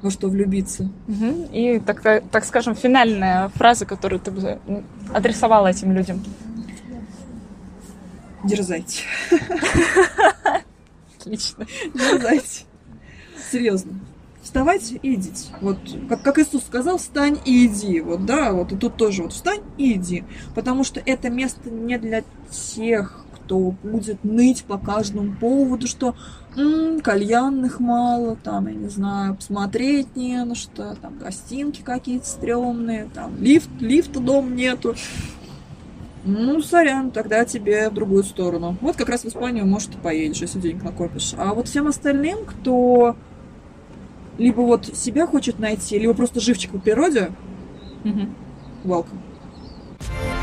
во 0.02 0.10
что 0.10 0.28
влюбиться. 0.28 0.90
Угу. 1.08 1.48
И, 1.52 1.80
так, 1.80 2.02
так 2.30 2.44
скажем, 2.44 2.74
финальная 2.74 3.48
фраза, 3.50 3.86
которую 3.86 4.20
ты 4.20 4.30
бы 4.30 4.58
адресовала 5.12 5.68
этим 5.68 5.92
людям. 5.92 6.22
Дерзайте. 8.44 9.02
Отлично. 11.18 11.66
Дерзайте. 11.94 12.64
Серьезно. 13.50 13.92
Вставайте 14.42 14.98
и 15.02 15.14
идите. 15.14 15.48
Вот 15.60 15.78
как, 16.08 16.22
как 16.22 16.38
Иисус 16.38 16.64
сказал, 16.64 16.96
встань 16.96 17.38
и 17.44 17.66
иди. 17.66 18.00
Вот 18.00 18.24
да, 18.24 18.52
вот 18.52 18.72
и 18.72 18.76
тут 18.76 18.96
тоже 18.96 19.22
вот 19.22 19.32
встань 19.32 19.60
и 19.76 19.94
иди. 19.94 20.24
Потому 20.54 20.84
что 20.84 21.02
это 21.04 21.28
место 21.28 21.68
не 21.68 21.98
для 21.98 22.22
тех, 22.50 23.24
кто 23.48 23.70
будет 23.82 24.24
ныть 24.24 24.62
по 24.64 24.76
каждому 24.76 25.32
поводу, 25.32 25.86
что 25.86 26.14
м-м, 26.54 27.00
кальянных 27.00 27.80
мало, 27.80 28.36
там, 28.36 28.66
я 28.66 28.74
не 28.74 28.88
знаю, 28.88 29.36
посмотреть 29.36 30.14
не 30.16 30.44
на 30.44 30.54
что, 30.54 30.94
там, 31.00 31.18
гостинки 31.18 31.80
какие-то 31.80 32.26
стрёмные, 32.26 33.08
там, 33.14 33.38
лифт, 33.40 33.70
лифта 33.80 34.20
дом 34.20 34.54
нету. 34.54 34.94
Ну, 36.26 36.60
сорян, 36.60 37.10
тогда 37.10 37.46
тебе 37.46 37.88
в 37.88 37.94
другую 37.94 38.22
сторону. 38.22 38.76
Вот 38.82 38.96
как 38.96 39.08
раз 39.08 39.22
в 39.22 39.28
Испанию, 39.28 39.66
может, 39.66 39.94
и 39.94 39.98
поедешь, 39.98 40.42
если 40.42 40.60
денег 40.60 40.82
накопишь. 40.82 41.32
А 41.38 41.54
вот 41.54 41.68
всем 41.68 41.86
остальным, 41.86 42.44
кто 42.44 43.16
либо 44.36 44.60
вот 44.60 44.84
себя 44.84 45.26
хочет 45.26 45.58
найти, 45.58 45.98
либо 45.98 46.12
просто 46.12 46.38
живчик 46.38 46.72
по 46.72 46.78
природе, 46.78 47.30
угу. 48.04 48.26
welcome. 48.84 50.36